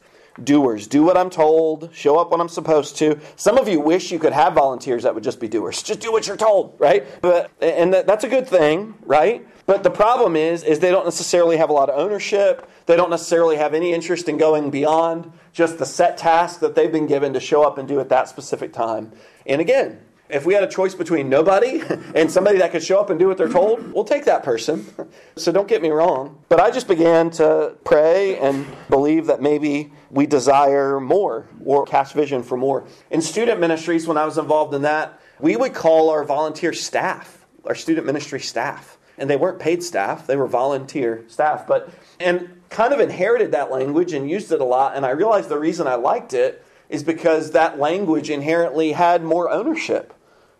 Doers. 0.42 0.88
Do 0.88 1.04
what 1.04 1.16
I'm 1.16 1.30
told, 1.30 1.90
show 1.92 2.18
up 2.18 2.32
when 2.32 2.40
I'm 2.40 2.48
supposed 2.48 2.96
to. 2.96 3.20
Some 3.36 3.56
of 3.56 3.68
you 3.68 3.78
wish 3.78 4.10
you 4.10 4.18
could 4.18 4.32
have 4.32 4.54
volunteers 4.54 5.04
that 5.04 5.14
would 5.14 5.22
just 5.22 5.38
be 5.38 5.46
doers. 5.46 5.80
Just 5.80 6.00
do 6.00 6.10
what 6.10 6.26
you're 6.26 6.36
told, 6.36 6.74
right? 6.80 7.06
But 7.22 7.52
and 7.60 7.94
that, 7.94 8.08
that's 8.08 8.24
a 8.24 8.28
good 8.28 8.48
thing, 8.48 8.96
right? 9.02 9.46
But 9.66 9.82
the 9.82 9.90
problem 9.90 10.34
is, 10.34 10.64
is 10.64 10.80
they 10.80 10.90
don't 10.90 11.04
necessarily 11.04 11.56
have 11.56 11.70
a 11.70 11.72
lot 11.72 11.88
of 11.88 11.98
ownership. 11.98 12.68
They 12.86 12.96
don't 12.96 13.10
necessarily 13.10 13.56
have 13.56 13.74
any 13.74 13.92
interest 13.92 14.28
in 14.28 14.36
going 14.36 14.70
beyond 14.70 15.32
just 15.54 15.78
the 15.78 15.86
set 15.86 16.18
task 16.18 16.60
that 16.60 16.74
they've 16.74 16.92
been 16.92 17.06
given 17.06 17.32
to 17.32 17.40
show 17.40 17.62
up 17.62 17.78
and 17.78 17.88
do 17.88 18.00
at 18.00 18.10
that 18.10 18.28
specific 18.28 18.72
time. 18.72 19.12
And 19.46 19.60
again, 19.60 20.00
if 20.28 20.44
we 20.44 20.52
had 20.52 20.64
a 20.64 20.68
choice 20.68 20.94
between 20.94 21.28
nobody 21.28 21.80
and 22.14 22.30
somebody 22.30 22.58
that 22.58 22.72
could 22.72 22.82
show 22.82 23.00
up 23.00 23.08
and 23.08 23.18
do 23.20 23.28
what 23.28 23.38
they're 23.38 23.48
told, 23.48 23.92
we'll 23.92 24.04
take 24.04 24.26
that 24.26 24.42
person. 24.42 24.84
So 25.36 25.50
don't 25.50 25.66
get 25.66 25.82
me 25.82 25.90
wrong. 25.90 26.38
But 26.48 26.60
I 26.60 26.70
just 26.70 26.86
began 26.86 27.28
to 27.32 27.76
pray 27.84 28.38
and 28.38 28.64
believe 28.88 29.26
that 29.26 29.42
maybe 29.42 29.92
we 30.10 30.26
desire 30.26 31.00
more 31.00 31.48
or 31.64 31.84
cast 31.86 32.14
vision 32.14 32.44
for 32.44 32.56
more. 32.56 32.86
In 33.10 33.20
student 33.20 33.58
ministries, 33.58 34.06
when 34.06 34.16
I 34.16 34.24
was 34.24 34.38
involved 34.38 34.74
in 34.74 34.82
that, 34.82 35.20
we 35.40 35.56
would 35.56 35.74
call 35.74 36.10
our 36.10 36.22
volunteer 36.22 36.72
staff, 36.72 37.44
our 37.64 37.74
student 37.74 38.06
ministry 38.06 38.38
staff 38.38 38.96
and 39.18 39.30
they 39.30 39.36
weren't 39.36 39.58
paid 39.58 39.82
staff, 39.82 40.26
they 40.26 40.36
were 40.36 40.46
volunteer 40.46 41.24
staff. 41.28 41.66
But 41.66 41.90
and 42.20 42.53
kind 42.74 42.92
of 42.92 42.98
inherited 42.98 43.52
that 43.52 43.70
language 43.70 44.12
and 44.12 44.28
used 44.28 44.50
it 44.50 44.60
a 44.60 44.64
lot. 44.64 44.96
And 44.96 45.06
I 45.06 45.10
realized 45.10 45.48
the 45.48 45.58
reason 45.58 45.86
I 45.86 45.94
liked 45.94 46.34
it 46.34 46.62
is 46.88 47.04
because 47.04 47.52
that 47.52 47.78
language 47.78 48.28
inherently 48.28 48.92
had 48.92 49.22
more 49.22 49.48
ownership. 49.48 50.12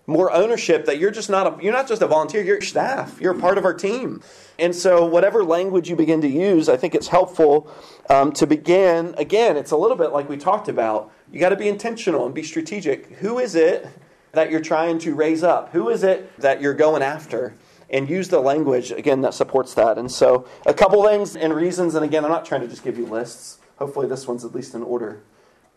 More 0.07 0.31
ownership 0.33 0.85
that 0.85 0.99
you're 0.99 1.11
just 1.11 1.29
not 1.29 1.47
a, 1.47 1.63
you're 1.63 1.73
not 1.73 1.89
just 1.89 2.03
a 2.03 2.07
volunteer, 2.07 2.43
you're 2.43 2.61
staff. 2.61 3.21
You're 3.21 3.37
a 3.37 3.41
part 3.41 3.59
of 3.59 3.65
our 3.65 3.75
team. 3.75 4.23
And 4.59 4.75
so, 4.75 5.05
whatever 5.05 5.43
language 5.43 5.89
you 5.89 5.97
begin 5.97 6.21
to 6.21 6.29
use, 6.29 6.69
I 6.69 6.77
think 6.77 6.95
it's 6.95 7.09
helpful 7.09 7.73
um, 8.11 8.31
to 8.33 8.47
begin. 8.47 9.15
Again, 9.17 9.57
it's 9.57 9.71
a 9.71 9.77
little 9.77 9.97
bit 9.97 10.13
like 10.13 10.29
we 10.29 10.37
talked 10.37 10.69
about. 10.69 11.11
You 11.33 11.41
got 11.41 11.49
to 11.49 11.57
be 11.57 11.69
intentional 11.69 12.27
and 12.27 12.35
be 12.35 12.43
strategic. 12.43 13.07
Who 13.17 13.39
is 13.39 13.55
it 13.55 13.89
that 14.33 14.51
you're 14.51 14.61
trying 14.61 14.99
to 15.01 15.15
raise 15.15 15.43
up? 15.43 15.73
Who 15.73 15.89
is 15.89 16.05
it 16.05 16.39
that 16.39 16.61
you're 16.61 16.75
going 16.75 17.03
after? 17.03 17.55
And 17.95 18.11
use 18.11 18.29
the 18.29 18.41
language 18.41 18.91
again 18.91 19.21
that 19.21 19.33
supports 19.33 19.73
that. 19.75 19.97
And 19.97 20.11
so, 20.11 20.47
a 20.67 20.75
couple 20.75 21.03
things 21.05 21.37
and 21.37 21.55
reasons. 21.55 21.95
And 21.95 22.05
again, 22.05 22.25
I'm 22.25 22.31
not 22.31 22.45
trying 22.45 22.61
to 22.63 22.69
just 22.69 22.83
give 22.83 22.99
you 22.99 23.07
lists. 23.07 23.59
Hopefully, 23.79 24.09
this 24.09 24.27
one's 24.27 24.45
at 24.45 24.53
least 24.53 24.75
in 24.75 24.83
order. 24.83 25.23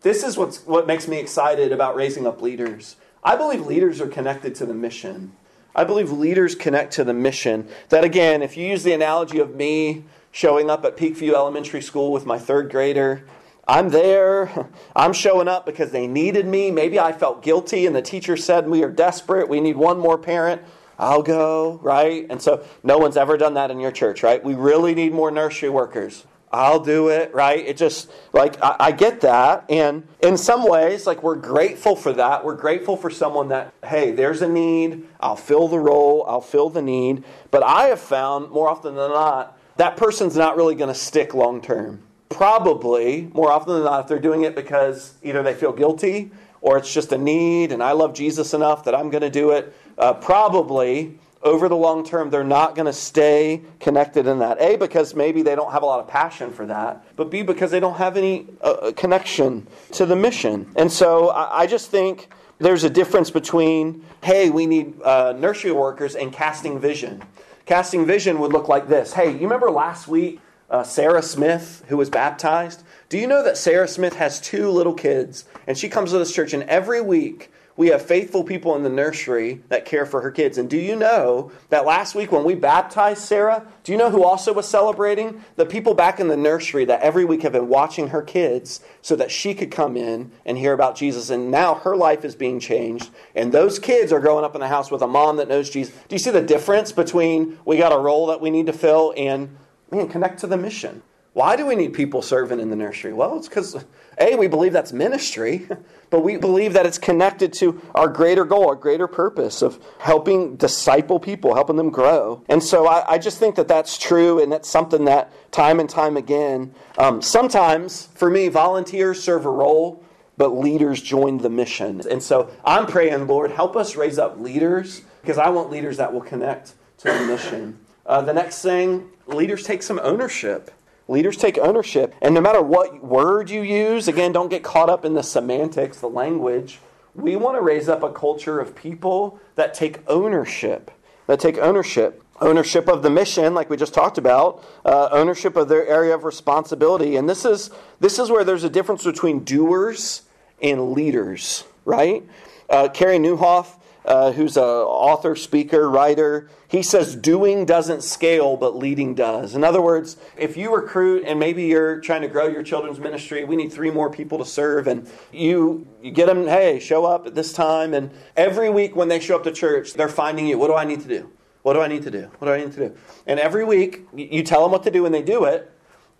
This 0.02 0.24
is 0.24 0.36
what's, 0.36 0.66
what 0.66 0.88
makes 0.88 1.08
me 1.08 1.20
excited 1.20 1.72
about 1.72 1.96
raising 1.96 2.26
up 2.26 2.42
leaders. 2.42 2.96
I 3.24 3.36
believe 3.36 3.66
leaders 3.66 4.02
are 4.02 4.08
connected 4.08 4.56
to 4.56 4.66
the 4.66 4.74
mission. 4.74 5.34
I 5.76 5.84
believe 5.84 6.12
leaders 6.12 6.56
connect 6.56 6.94
to 6.94 7.04
the 7.04 7.14
mission. 7.14 7.68
That 7.90 8.04
again, 8.04 8.42
if 8.42 8.58
you 8.58 8.66
use 8.68 8.84
the 8.84 8.94
analogy 8.94 9.38
of 9.38 9.56
me 9.56 10.04
showing 10.32 10.72
up 10.72 10.84
at 10.86 10.98
Peakview 10.98 11.34
Elementary 11.34 11.82
School 11.82 12.12
with 12.12 12.26
my 12.26 12.40
third 12.40 12.72
grader, 12.72 13.26
I'm 13.68 13.90
there. 13.90 14.68
I'm 14.96 15.14
showing 15.14 15.48
up 15.48 15.68
because 15.68 15.92
they 15.92 16.08
needed 16.08 16.48
me. 16.48 16.72
Maybe 16.72 17.00
I 17.00 17.12
felt 17.12 17.44
guilty 17.44 17.86
and 17.86 17.96
the 17.96 18.02
teacher 18.02 18.38
said, 18.38 18.68
We 18.68 18.84
are 18.84 18.92
desperate. 18.92 19.50
We 19.50 19.62
need 19.62 19.78
one 19.78 20.00
more 20.00 20.18
parent. 20.18 20.64
I'll 21.00 21.24
go, 21.24 21.80
right? 21.84 22.26
And 22.30 22.42
so 22.42 22.66
no 22.84 22.98
one's 22.98 23.18
ever 23.18 23.38
done 23.38 23.54
that 23.56 23.72
in 23.72 23.80
your 23.80 23.92
church, 23.92 24.24
right? 24.24 24.44
We 24.44 24.56
really 24.56 24.96
need 24.96 25.14
more 25.14 25.32
nursery 25.32 25.70
workers. 25.70 26.26
I'll 26.52 26.80
do 26.80 27.10
it, 27.10 27.34
right? 27.34 27.60
It 27.60 27.76
just, 27.76 28.10
like, 28.32 28.62
I, 28.64 28.76
I, 28.80 28.92
get 28.94 29.22
that. 29.22 29.66
And 29.70 30.08
in 30.22 30.38
some 30.38 30.68
ways, 30.68 31.06
like, 31.06 31.22
we're 31.22 31.36
grateful 31.36 31.96
for 31.96 32.14
that. 32.14 32.46
We're 32.46 32.56
grateful 32.56 32.96
for 32.96 33.10
someone 33.10 33.50
that, 33.50 33.74
hey, 33.86 34.12
there's 34.12 34.42
a 34.42 34.48
need. 34.48 35.06
I'll 35.20 35.36
fill 35.36 35.68
the 35.68 35.80
role. 35.80 36.24
I'll 36.26 36.42
fill 36.42 36.70
the 36.70 36.82
need. 36.82 37.26
But 37.52 37.64
I 37.64 37.88
have 37.88 38.00
found 38.00 38.50
more 38.50 38.70
often 38.70 38.96
than 38.96 39.12
not, 39.12 39.60
that 39.76 39.98
person's 39.98 40.38
not 40.38 40.56
really 40.56 40.76
going 40.76 40.88
to 40.88 41.00
stick 41.00 41.34
long 41.34 41.62
term. 41.62 42.02
Probably, 42.30 43.30
more 43.34 43.52
often 43.52 43.76
than 43.76 43.84
not, 43.84 44.02
if 44.02 44.08
they're 44.08 44.20
doing 44.20 44.44
it 44.44 44.56
because 44.56 45.14
either 45.24 45.44
they 45.44 45.54
feel 45.54 45.74
guilty 45.74 46.32
or 46.62 46.78
it's 46.78 46.94
just 46.94 47.12
a 47.12 47.18
need 47.18 47.72
and 47.72 47.82
I 47.82 47.92
love 47.92 48.14
Jesus 48.14 48.54
enough 48.54 48.84
that 48.86 48.96
I'm 48.96 49.10
going 49.10 49.22
to 49.22 49.30
do 49.30 49.52
it 49.52 49.74
uh, 49.98 50.14
probably 50.14 51.18
over 51.44 51.70
the 51.70 51.76
long 51.76 52.04
term, 52.04 52.30
they're 52.30 52.44
not 52.44 52.76
going 52.76 52.86
to 52.86 52.94
stay 52.94 53.62
connected 53.80 54.28
in 54.28 54.40
that. 54.40 54.60
A, 54.60 54.76
because 54.76 55.16
maybe 55.16 55.42
they 55.42 55.56
don't 55.56 55.72
have 55.72 55.84
a 55.84 55.86
lot 55.86 56.00
of 56.00 56.08
passion 56.08 56.52
for 56.52 56.66
that, 56.66 57.04
but 57.16 57.30
B, 57.30 57.42
because 57.42 57.72
they 57.72 57.80
don't 57.80 57.98
have 57.98 58.18
any 58.18 58.48
uh, 58.62 58.72
uh, 58.72 58.92
connection 58.94 59.68
to 59.94 60.06
the 60.06 60.16
mission. 60.16 60.72
And 60.76 60.92
so 60.92 61.30
I, 61.30 61.62
I, 61.62 61.68
just 61.68 61.92
think 61.92 62.30
there's 62.58 62.84
a 62.84 62.90
difference 62.90 63.30
between, 63.30 64.04
hey, 64.24 64.50
we 64.50 64.66
need 64.66 65.02
uh, 65.04 65.34
nursery 65.34 65.72
workers 65.72 66.16
and 66.16 66.34
casting 66.34 66.80
vision. 66.80 67.24
Casting 67.66 68.06
vision 68.06 68.40
would 68.40 68.52
look 68.52 68.68
like 68.68 68.88
this 68.88 69.14
Hey, 69.14 69.32
you 69.32 69.42
remember 69.42 69.70
last 69.70 70.08
week, 70.08 70.40
uh, 70.70 70.84
Sarah 70.84 71.22
Smith, 71.22 71.84
who 71.88 71.98
was 71.98 72.10
baptized? 72.10 72.84
Do 73.10 73.18
you 73.18 73.28
know 73.28 73.44
that 73.44 73.58
Sarah 73.58 73.88
Smith 73.88 74.16
has 74.16 74.42
two 74.42 74.70
little 74.70 74.94
kids? 74.94 75.46
And 75.66 75.78
she 75.78 75.88
comes 75.88 76.12
to 76.12 76.18
this 76.18 76.34
church, 76.34 76.54
and 76.54 76.64
every 76.64 77.00
week, 77.00 77.52
we 77.78 77.88
have 77.88 78.02
faithful 78.02 78.44
people 78.44 78.76
in 78.76 78.82
the 78.82 78.90
nursery 78.90 79.62
that 79.70 79.86
care 79.86 80.06
for 80.06 80.22
her 80.22 80.32
kids. 80.32 80.58
And 80.58 80.68
do 80.68 80.78
you 80.78 80.96
know 80.96 81.52
that 81.70 81.86
last 81.86 82.16
week 82.16 82.32
when 82.32 82.44
we 82.44 82.56
baptized 82.56 83.22
Sarah, 83.22 83.66
do 83.84 83.92
you 83.92 83.98
know 83.98 84.10
who 84.10 84.24
also 84.24 84.52
was 84.52 84.68
celebrating? 84.68 85.44
The 85.56 85.66
people 85.66 85.94
back 85.94 86.20
in 86.20 86.28
the 86.28 86.36
nursery 86.36 86.86
that 86.86 87.02
every 87.02 87.24
week 87.24 87.44
have 87.44 87.52
been 87.52 87.70
watching 87.70 88.08
her 88.08 88.24
kids 88.24 88.82
so 89.04 89.16
that 89.16 89.30
she 89.30 89.54
could 89.54 89.70
come 89.70 89.96
in 89.96 90.32
and 90.44 90.58
hear 90.58 90.74
about 90.74 90.96
Jesus. 90.96 91.30
And 91.30 91.52
now 91.52 91.76
her 91.76 91.96
life 91.96 92.26
is 92.26 92.36
being 92.36 92.60
changed. 92.60 93.12
And 93.36 93.52
those 93.52 93.78
kids 93.78 94.12
are 94.12 94.20
growing 94.20 94.44
up 94.44 94.56
in 94.56 94.62
the 94.62 94.68
house 94.68 94.90
with 94.90 95.04
a 95.04 95.08
mom 95.08 95.38
that 95.38 95.48
knows 95.48 95.70
Jesus. 95.70 95.94
Do 96.08 96.16
you 96.16 96.20
see 96.20 96.32
the 96.32 96.42
difference 96.42 96.92
between 96.92 97.60
we 97.64 97.78
got 97.78 97.94
a 97.94 98.00
role 98.00 98.26
that 98.28 98.42
we 98.42 98.50
need 98.50 98.66
to 98.66 98.74
fill 98.74 99.14
and 99.16 99.56
man, 99.92 100.08
connect 100.10 100.40
to 100.40 100.48
the 100.48 100.58
mission? 100.58 101.04
Why 101.34 101.56
do 101.56 101.68
we 101.68 101.76
need 101.76 101.94
people 101.94 102.24
serving 102.24 102.60
in 102.60 102.72
the 102.72 102.76
nursery? 102.76 103.14
Well, 103.14 103.38
it's 103.38 103.48
because, 103.48 103.86
A, 104.20 104.36
we 104.36 104.48
believe 104.48 104.74
that's 104.74 104.94
ministry, 104.94 105.68
but 106.10 106.22
we 106.22 106.38
believe 106.38 106.74
that 106.74 106.86
it's 106.86 106.98
connected 106.98 107.54
to 107.54 107.82
our 107.94 108.08
greater 108.08 108.46
goal, 108.46 108.68
our 108.68 108.76
greater 108.76 109.08
purpose 109.08 109.62
of 109.62 109.84
helping 110.00 110.56
disciple 110.56 111.20
people, 111.20 111.54
helping 111.54 111.76
them 111.76 111.90
grow. 111.90 112.44
And 112.50 112.64
so 112.64 112.88
I, 112.88 113.14
I 113.14 113.18
just 113.18 113.38
think 113.38 113.56
that 113.56 113.68
that's 113.68 113.98
true, 113.98 114.42
and 114.42 114.52
that's 114.52 114.70
something 114.70 115.06
that 115.06 115.32
time 115.52 115.80
and 115.80 115.90
time 115.90 116.18
again, 116.18 116.74
um, 116.98 117.22
sometimes 117.22 118.08
for 118.16 118.30
me, 118.30 118.48
volunteers 118.48 119.24
serve 119.24 119.46
a 119.46 119.52
role, 119.52 120.04
but 120.38 120.50
leaders 120.50 121.02
join 121.02 121.40
the 121.40 121.50
mission. 121.50 122.02
And 122.10 122.22
so 122.22 122.52
I'm 122.64 122.86
praying, 122.86 123.28
Lord, 123.28 123.52
help 123.52 123.76
us 123.76 123.96
raise 123.96 124.20
up 124.20 124.40
leaders, 124.40 125.02
because 125.22 125.38
I 125.38 125.50
want 125.50 125.70
leaders 125.70 125.98
that 125.98 126.14
will 126.14 126.22
connect 126.22 126.74
to 127.00 127.12
the 127.12 127.26
mission. 127.26 127.80
Uh, 128.06 128.22
the 128.22 128.34
next 128.34 128.62
thing, 128.62 129.10
leaders 129.28 129.64
take 129.64 129.84
some 129.84 130.00
ownership. 130.02 130.72
Leaders 131.08 131.38
take 131.38 131.58
ownership. 131.58 132.14
And 132.22 132.36
no 132.36 132.42
matter 132.42 132.62
what 132.62 133.04
word 133.04 133.50
you 133.50 133.62
use, 133.62 134.08
again, 134.08 134.32
don't 134.32 134.50
get 134.50 134.64
caught 134.64 134.90
up 134.90 135.06
in 135.06 135.14
the 135.14 135.24
semantics, 135.24 136.00
the 136.00 136.10
language. 136.10 136.80
We 137.16 137.36
want 137.36 137.56
to 137.58 137.62
raise 137.62 137.88
up 137.88 138.04
a 138.04 138.12
culture 138.12 138.60
of 138.60 138.76
people 138.76 139.40
that 139.56 139.74
take 139.74 140.00
ownership, 140.08 140.92
that 141.28 141.40
take 141.40 141.58
ownership. 141.58 142.24
Ownership 142.40 142.88
of 142.88 143.02
the 143.02 143.10
mission, 143.10 143.56
like 143.56 143.68
we 143.68 143.78
just 143.78 143.96
talked 143.96 144.20
about, 144.20 144.64
uh, 144.86 145.10
ownership 145.12 145.56
of 145.56 145.70
their 145.70 145.88
area 145.88 146.14
of 146.14 146.24
responsibility. 146.24 147.16
And 147.16 147.28
this 147.28 147.46
is, 147.46 147.72
this 148.00 148.20
is 148.20 148.30
where 148.30 148.44
there's 148.44 148.64
a 148.64 148.70
difference 148.70 149.04
between 149.04 149.44
doers 149.44 150.22
and 150.62 150.92
leaders, 150.92 151.64
right? 151.84 152.24
Uh, 152.70 152.90
Carey 152.90 153.18
Nieuwhof 153.18 153.66
uh, 154.08 154.32
who's 154.32 154.56
an 154.56 154.64
author, 154.64 155.36
speaker, 155.36 155.90
writer, 155.90 156.50
he 156.70 156.82
says 156.82 157.16
doing 157.16 157.66
doesn't 157.66 158.04
scale, 158.04 158.56
but 158.56 158.76
leading 158.76 159.14
does. 159.14 159.54
In 159.54 159.64
other 159.64 159.82
words, 159.82 160.16
if 160.38 160.56
you 160.56 160.74
recruit 160.74 161.26
and 161.26 161.40
maybe 161.40 161.66
you're 161.66 162.00
trying 162.00 162.22
to 162.22 162.28
grow 162.28 162.48
your 162.48 162.64
children's 162.64 163.00
ministry, 163.00 163.44
we 163.44 163.58
need 163.58 163.72
three 163.72 163.92
more 163.92 164.10
people 164.10 164.38
to 164.38 164.46
serve, 164.46 164.88
and 164.88 165.10
you, 165.32 165.86
you 166.02 166.12
get 166.12 166.28
them, 166.28 166.48
hey, 166.48 166.80
show 166.80 167.06
up 167.06 167.28
at 167.28 167.36
this 167.36 167.52
time, 167.52 167.94
and 167.94 168.10
every 168.36 168.70
week 168.70 168.96
when 168.96 169.10
they 169.10 169.20
show 169.20 169.36
up 169.36 169.44
to 169.44 169.52
church, 169.52 169.94
they're 169.94 170.08
finding 170.08 170.48
you. 170.48 170.58
What 170.58 170.68
do 170.68 170.76
I 170.76 170.86
need 170.86 171.02
to 171.02 171.08
do? 171.08 171.30
What 171.64 171.74
do 171.74 171.82
I 171.82 171.90
need 171.90 172.04
to 172.04 172.12
do? 172.12 172.32
What 172.40 172.48
do 172.48 172.54
I 172.54 172.60
need 172.60 172.72
to 172.72 172.90
do? 172.90 172.96
And 173.26 173.42
every 173.42 173.66
week, 173.66 174.08
you 174.16 174.42
tell 174.42 174.62
them 174.62 174.72
what 174.72 174.84
to 174.84 174.92
do 174.92 175.06
and 175.06 175.14
they 175.14 175.22
do 175.22 175.44
it. 175.44 175.70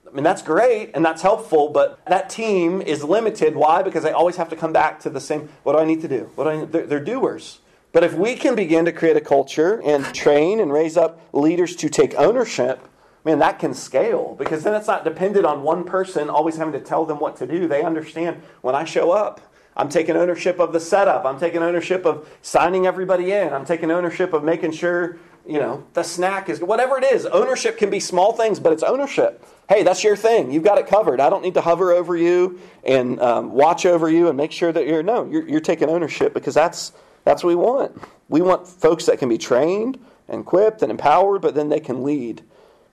I 0.06 0.14
mean, 0.14 0.26
that's 0.26 0.42
great 0.42 0.92
and 0.94 1.06
that's 1.06 1.22
helpful, 1.22 1.70
but 1.70 2.00
that 2.06 2.30
team 2.30 2.82
is 2.82 3.04
limited. 3.04 3.56
Why? 3.56 3.82
Because 3.82 4.04
they 4.04 4.12
always 4.12 4.36
have 4.36 4.50
to 4.50 4.58
come 4.58 4.74
back 4.74 5.00
to 5.02 5.10
the 5.10 5.22
same, 5.22 5.48
what 5.64 5.74
do 5.74 5.80
I 5.80 5.86
need 5.86 6.02
to 6.02 6.10
do? 6.10 6.30
What 6.36 6.44
do 6.46 6.50
I 6.50 6.66
they're, 6.66 6.86
they're 6.86 7.00
doers. 7.00 7.60
But 7.98 8.04
if 8.04 8.14
we 8.14 8.36
can 8.36 8.54
begin 8.54 8.86
to 8.86 8.92
create 8.92 9.18
a 9.18 9.22
culture 9.22 9.82
and 9.84 10.06
train 10.14 10.60
and 10.60 10.72
raise 10.72 10.98
up 10.98 11.20
leaders 11.34 11.76
to 11.78 11.90
take 11.90 12.14
ownership, 12.14 12.88
man, 13.26 13.40
that 13.40 13.58
can 13.58 13.74
scale 13.74 14.36
because 14.38 14.64
then 14.64 14.76
it's 14.76 14.86
not 14.86 15.04
dependent 15.04 15.48
on 15.48 15.64
one 15.64 15.84
person 15.84 16.30
always 16.30 16.58
having 16.58 16.74
to 16.74 16.80
tell 16.80 17.06
them 17.06 17.20
what 17.20 17.36
to 17.38 17.48
do. 17.48 17.68
They 17.68 17.82
understand 17.82 18.44
when 18.62 18.76
I 18.76 18.84
show 18.84 19.10
up, 19.10 19.42
I'm 19.76 19.90
taking 19.90 20.16
ownership 20.16 20.60
of 20.60 20.74
the 20.74 20.80
setup. 20.80 21.26
I'm 21.26 21.40
taking 21.40 21.64
ownership 21.64 22.06
of 22.06 22.30
signing 22.44 22.86
everybody 22.86 23.32
in. 23.32 23.52
I'm 23.52 23.66
taking 23.66 23.90
ownership 23.90 24.32
of 24.32 24.44
making 24.44 24.74
sure 24.74 25.18
you 25.48 25.60
know, 25.60 25.84
the 25.94 26.04
snack 26.04 26.50
is 26.50 26.60
whatever 26.60 27.00
it 27.00 27.04
is. 27.06 27.26
Ownership 27.26 27.80
can 27.80 27.90
be 27.90 28.00
small 28.00 28.34
things, 28.34 28.60
but 28.60 28.74
it's 28.74 28.84
ownership. 28.84 29.44
Hey, 29.70 29.82
that's 29.82 30.04
your 30.04 30.16
thing. 30.16 30.52
You've 30.52 30.64
got 30.64 30.78
it 30.78 30.86
covered. 30.86 31.20
I 31.20 31.32
don't 31.32 31.42
need 31.42 31.56
to 31.56 31.62
hover 31.62 31.94
over 31.94 32.16
you 32.16 32.60
and 32.84 33.20
um, 33.22 33.54
watch 33.54 33.88
over 33.88 34.08
you 34.08 34.28
and 34.28 34.38
make 34.38 34.52
sure 34.52 34.72
that 34.72 34.86
you're 34.86 35.02
no, 35.02 35.26
you're, 35.26 35.50
you're 35.50 35.62
taking 35.62 35.90
ownership 35.90 36.36
because 36.36 36.54
that's 36.54 36.92
that's 37.28 37.44
what 37.44 37.50
we 37.50 37.56
want. 37.56 38.02
We 38.30 38.42
want 38.42 38.66
folks 38.66 39.06
that 39.08 39.20
can 39.20 39.28
be 39.28 39.38
trained 39.38 40.00
and 40.30 40.42
equipped 40.42 40.82
and 40.82 40.90
empowered, 40.90 41.42
but 41.42 41.56
then 41.56 41.68
they 41.68 41.82
can 41.82 42.04
lead 42.04 42.42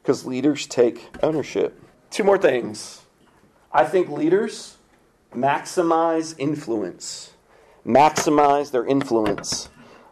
because 0.02 0.26
leaders 0.26 0.66
take 0.66 1.08
ownership. 1.22 1.80
Two 2.10 2.24
more 2.24 2.36
things. 2.36 3.02
I 3.72 3.84
think 3.84 4.08
leaders 4.08 4.76
maximize 5.32 6.34
influence. 6.36 7.32
Maximize 7.86 8.72
their 8.72 8.84
influence. 8.84 9.68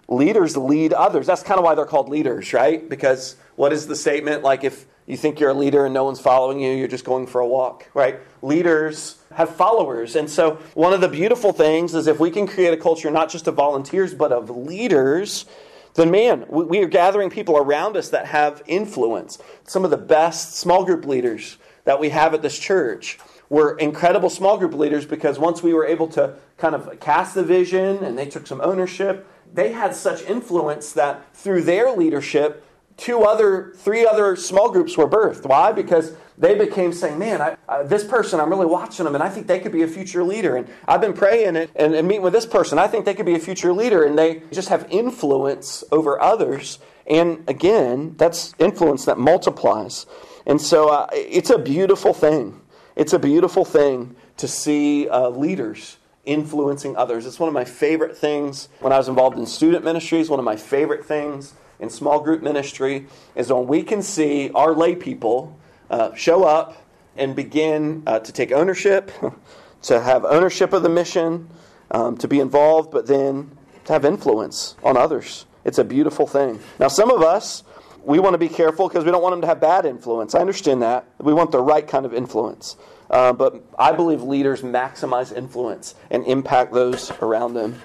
Leaders 0.08 0.56
lead 0.56 0.92
others. 0.92 1.26
That's 1.26 1.42
kind 1.42 1.58
of 1.58 1.64
why 1.64 1.74
they're 1.74 1.84
called 1.84 2.08
leaders, 2.08 2.52
right? 2.52 2.88
Because 2.88 3.36
what 3.56 3.72
is 3.72 3.86
the 3.88 3.96
statement? 3.96 4.44
Like 4.44 4.62
if 4.62 4.86
you 5.06 5.16
think 5.16 5.40
you're 5.40 5.50
a 5.50 5.54
leader 5.54 5.84
and 5.84 5.94
no 5.94 6.04
one's 6.04 6.20
following 6.20 6.60
you, 6.60 6.72
you're 6.72 6.88
just 6.88 7.04
going 7.04 7.26
for 7.26 7.40
a 7.40 7.46
walk, 7.46 7.88
right? 7.94 8.20
Leaders 8.40 9.18
have 9.34 9.54
followers. 9.54 10.16
And 10.16 10.30
so, 10.30 10.58
one 10.74 10.92
of 10.92 11.00
the 11.00 11.08
beautiful 11.08 11.52
things 11.52 11.94
is 11.94 12.06
if 12.06 12.20
we 12.20 12.30
can 12.30 12.46
create 12.46 12.72
a 12.72 12.76
culture 12.76 13.10
not 13.10 13.30
just 13.30 13.46
of 13.48 13.54
volunteers, 13.54 14.14
but 14.14 14.32
of 14.32 14.50
leaders, 14.50 15.46
then 15.94 16.10
man, 16.10 16.46
we 16.48 16.82
are 16.82 16.88
gathering 16.88 17.30
people 17.30 17.56
around 17.56 17.96
us 17.96 18.08
that 18.10 18.26
have 18.26 18.62
influence. 18.66 19.38
Some 19.64 19.84
of 19.84 19.90
the 19.90 19.96
best 19.96 20.54
small 20.54 20.84
group 20.84 21.04
leaders 21.04 21.58
that 21.84 22.00
we 22.00 22.10
have 22.10 22.32
at 22.32 22.42
this 22.42 22.58
church 22.58 23.18
were 23.48 23.76
incredible 23.76 24.30
small 24.30 24.56
group 24.56 24.72
leaders 24.72 25.04
because 25.04 25.38
once 25.38 25.62
we 25.62 25.74
were 25.74 25.84
able 25.84 26.08
to 26.08 26.34
kind 26.56 26.74
of 26.74 26.98
cast 27.00 27.34
the 27.34 27.42
vision 27.42 28.02
and 28.02 28.16
they 28.16 28.24
took 28.24 28.46
some 28.46 28.60
ownership, 28.62 29.26
they 29.52 29.72
had 29.72 29.94
such 29.94 30.22
influence 30.22 30.92
that 30.92 31.36
through 31.36 31.60
their 31.62 31.92
leadership, 31.92 32.64
two 32.96 33.22
other, 33.22 33.72
three 33.76 34.06
other 34.06 34.36
small 34.36 34.70
groups 34.70 34.96
were 34.96 35.08
birthed. 35.08 35.46
Why? 35.46 35.72
Because 35.72 36.14
they 36.38 36.54
became 36.54 36.92
saying, 36.92 37.18
man, 37.18 37.40
I, 37.40 37.56
uh, 37.68 37.82
this 37.82 38.04
person, 38.04 38.40
I'm 38.40 38.50
really 38.50 38.66
watching 38.66 39.04
them, 39.04 39.14
and 39.14 39.22
I 39.22 39.28
think 39.28 39.46
they 39.46 39.60
could 39.60 39.72
be 39.72 39.82
a 39.82 39.88
future 39.88 40.24
leader. 40.24 40.56
And 40.56 40.68
I've 40.86 41.00
been 41.00 41.12
praying 41.12 41.56
and, 41.56 41.70
and, 41.76 41.94
and 41.94 42.08
meeting 42.08 42.22
with 42.22 42.32
this 42.32 42.46
person. 42.46 42.78
I 42.78 42.88
think 42.88 43.04
they 43.04 43.14
could 43.14 43.26
be 43.26 43.34
a 43.34 43.40
future 43.40 43.72
leader. 43.72 44.04
And 44.04 44.18
they 44.18 44.42
just 44.52 44.68
have 44.68 44.86
influence 44.90 45.84
over 45.92 46.20
others. 46.20 46.78
And 47.06 47.48
again, 47.48 48.14
that's 48.16 48.54
influence 48.58 49.04
that 49.04 49.18
multiplies. 49.18 50.06
And 50.46 50.60
so 50.60 50.88
uh, 50.88 51.06
it's 51.12 51.50
a 51.50 51.58
beautiful 51.58 52.14
thing. 52.14 52.60
It's 52.96 53.12
a 53.12 53.18
beautiful 53.18 53.64
thing 53.64 54.16
to 54.36 54.48
see 54.48 55.08
uh, 55.08 55.28
leaders 55.28 55.98
influencing 56.24 56.96
others. 56.96 57.26
It's 57.26 57.40
one 57.40 57.48
of 57.48 57.54
my 57.54 57.64
favorite 57.64 58.16
things 58.16 58.68
when 58.80 58.92
I 58.92 58.98
was 58.98 59.08
involved 59.08 59.38
in 59.38 59.46
student 59.46 59.84
ministries, 59.84 60.30
one 60.30 60.38
of 60.38 60.44
my 60.44 60.56
favorite 60.56 61.04
things 61.04 61.54
in 61.80 61.90
small 61.90 62.20
group 62.20 62.42
ministry 62.42 63.06
is 63.34 63.52
when 63.52 63.66
we 63.66 63.82
can 63.82 64.02
see 64.02 64.50
our 64.54 64.72
lay 64.74 64.94
people 64.94 65.58
uh, 65.90 66.14
show 66.14 66.44
up 66.44 66.86
and 67.16 67.36
begin 67.36 68.02
uh, 68.06 68.18
to 68.20 68.32
take 68.32 68.52
ownership, 68.52 69.10
to 69.82 70.00
have 70.00 70.24
ownership 70.24 70.72
of 70.72 70.82
the 70.82 70.88
mission, 70.88 71.48
um, 71.90 72.16
to 72.16 72.28
be 72.28 72.40
involved, 72.40 72.90
but 72.90 73.06
then 73.06 73.50
to 73.84 73.92
have 73.92 74.04
influence 74.04 74.76
on 74.82 74.96
others. 74.96 75.46
It's 75.64 75.78
a 75.78 75.84
beautiful 75.84 76.26
thing. 76.26 76.60
Now, 76.78 76.88
some 76.88 77.10
of 77.10 77.22
us, 77.22 77.62
we 78.04 78.18
want 78.18 78.34
to 78.34 78.38
be 78.38 78.48
careful 78.48 78.88
because 78.88 79.04
we 79.04 79.10
don't 79.10 79.22
want 79.22 79.34
them 79.34 79.42
to 79.42 79.46
have 79.46 79.60
bad 79.60 79.86
influence. 79.86 80.34
I 80.34 80.40
understand 80.40 80.82
that. 80.82 81.06
We 81.18 81.32
want 81.32 81.52
the 81.52 81.60
right 81.60 81.86
kind 81.86 82.04
of 82.04 82.12
influence. 82.12 82.76
Uh, 83.10 83.32
but 83.32 83.62
I 83.78 83.92
believe 83.92 84.22
leaders 84.22 84.62
maximize 84.62 85.36
influence 85.36 85.94
and 86.10 86.24
impact 86.26 86.72
those 86.72 87.10
around 87.20 87.54
them. 87.54 87.80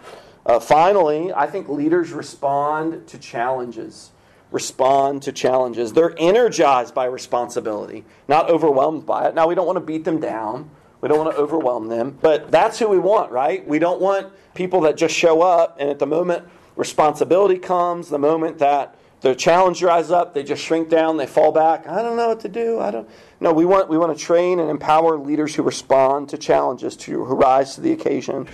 Uh, 0.48 0.62
finally, 0.62 1.34
I 1.34 1.46
think 1.46 1.68
leaders 1.68 2.14
respond 2.14 3.06
to 3.10 3.18
challenges. 3.18 4.12
Respond 4.50 5.22
to 5.24 5.34
challenges. 5.34 5.92
They're 5.92 6.16
energized 6.18 6.96
by 6.96 7.06
responsibility, 7.06 8.06
not 8.30 8.50
overwhelmed 8.50 9.06
by 9.06 9.28
it. 9.28 9.36
Now, 9.36 9.48
we 9.48 9.56
don't 9.56 9.68
want 9.68 9.76
to 9.76 9.84
beat 9.84 10.06
them 10.06 10.22
down. 10.22 10.70
We 11.02 11.10
don't 11.10 11.20
want 11.20 11.36
to 11.36 11.38
overwhelm 11.38 11.90
them, 11.90 12.18
but 12.22 12.50
that's 12.50 12.80
who 12.80 12.88
we 12.88 12.98
want, 12.98 13.32
right? 13.32 13.68
We 13.68 13.78
don't 13.78 14.02
want 14.02 14.34
people 14.56 14.82
that 14.82 14.98
just 14.98 15.14
show 15.14 15.42
up 15.42 15.76
and 15.80 15.90
at 15.90 16.00
the 16.00 16.08
moment 16.08 16.46
responsibility 16.76 17.60
comes, 17.60 18.10
the 18.10 18.18
moment 18.18 18.58
that 18.60 18.96
the 19.22 19.36
challenge 19.36 19.80
dries 19.80 20.12
up, 20.12 20.34
they 20.34 20.44
just 20.44 20.64
shrink 20.64 20.90
down, 20.90 21.18
they 21.18 21.26
fall 21.26 21.52
back. 21.52 21.88
I 21.88 22.02
don't 22.02 22.18
know 22.18 22.28
what 22.30 22.40
to 22.42 22.50
do. 22.50 22.80
I 22.80 22.92
don't. 22.92 23.10
No, 23.40 23.52
we 23.52 23.66
want 23.66 23.90
we 23.90 23.98
want 23.98 24.16
to 24.18 24.24
train 24.24 24.60
and 24.60 24.70
empower 24.70 25.18
leaders 25.18 25.56
who 25.56 25.64
respond 25.64 26.30
to 26.30 26.38
challenges, 26.38 26.96
to 26.98 27.26
who 27.26 27.36
rise 27.36 27.76
to 27.76 27.82
the 27.82 27.92
occasion. 27.92 28.48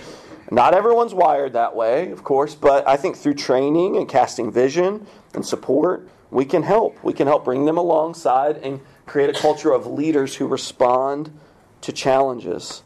Not 0.54 0.72
everyone's 0.72 1.12
wired 1.12 1.54
that 1.54 1.74
way, 1.74 2.12
of 2.12 2.22
course, 2.22 2.54
but 2.54 2.86
I 2.86 2.96
think 2.96 3.16
through 3.16 3.34
training 3.34 3.96
and 3.96 4.08
casting 4.08 4.52
vision 4.52 5.04
and 5.34 5.44
support, 5.44 6.08
we 6.30 6.44
can 6.44 6.62
help. 6.62 7.02
We 7.02 7.12
can 7.12 7.26
help 7.26 7.44
bring 7.44 7.64
them 7.64 7.76
alongside 7.76 8.58
and 8.58 8.80
create 9.04 9.30
a 9.30 9.32
culture 9.32 9.72
of 9.72 9.88
leaders 9.88 10.36
who 10.36 10.46
respond 10.46 11.36
to 11.80 11.90
challenges. 11.90 12.84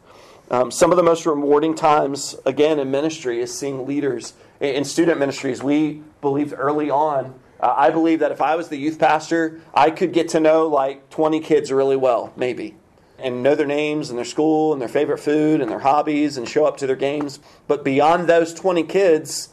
Um, 0.51 0.71
some 0.71 0.93
of 0.93 0.97
the 0.97 1.03
most 1.03 1.27
rewarding 1.27 1.75
times, 1.75 2.35
again, 2.47 2.79
in 2.79 2.91
ministry 2.91 3.39
is 3.39 3.57
seeing 3.57 3.87
leaders. 3.87 4.33
In 4.61 4.87
student 4.87 5.19
ministries, 5.19 5.63
we 5.63 6.01
believed 6.23 6.55
early 6.57 6.89
on, 6.89 7.39
uh, 7.61 7.75
I 7.77 7.91
believe 7.91 8.21
that 8.21 8.33
if 8.33 8.41
I 8.41 8.57
was 8.57 8.69
the 8.69 8.79
youth 8.79 8.99
pastor, 8.99 9.61
I 9.75 9.91
could 9.91 10.15
get 10.15 10.31
to 10.31 10.41
know 10.41 10.69
like 10.69 11.11
20 11.11 11.41
kids 11.41 11.71
really 11.71 11.97
well, 11.97 12.33
maybe 12.35 12.77
and 13.19 13.43
know 13.43 13.55
their 13.55 13.67
names 13.67 14.11
and 14.11 14.19
their 14.19 14.25
school 14.25 14.73
and 14.73 14.81
their 14.81 14.89
favorite 14.89 15.19
food 15.19 15.61
and 15.61 15.71
their 15.71 15.81
hobbies 15.81 16.37
and 16.37 16.49
show 16.49 16.65
up 16.65 16.77
to 16.79 16.87
their 16.87 16.97
games. 16.97 17.41
But 17.67 17.85
beyond 17.85 18.29
those 18.29 18.55
20 18.55 18.85
kids, 18.85 19.49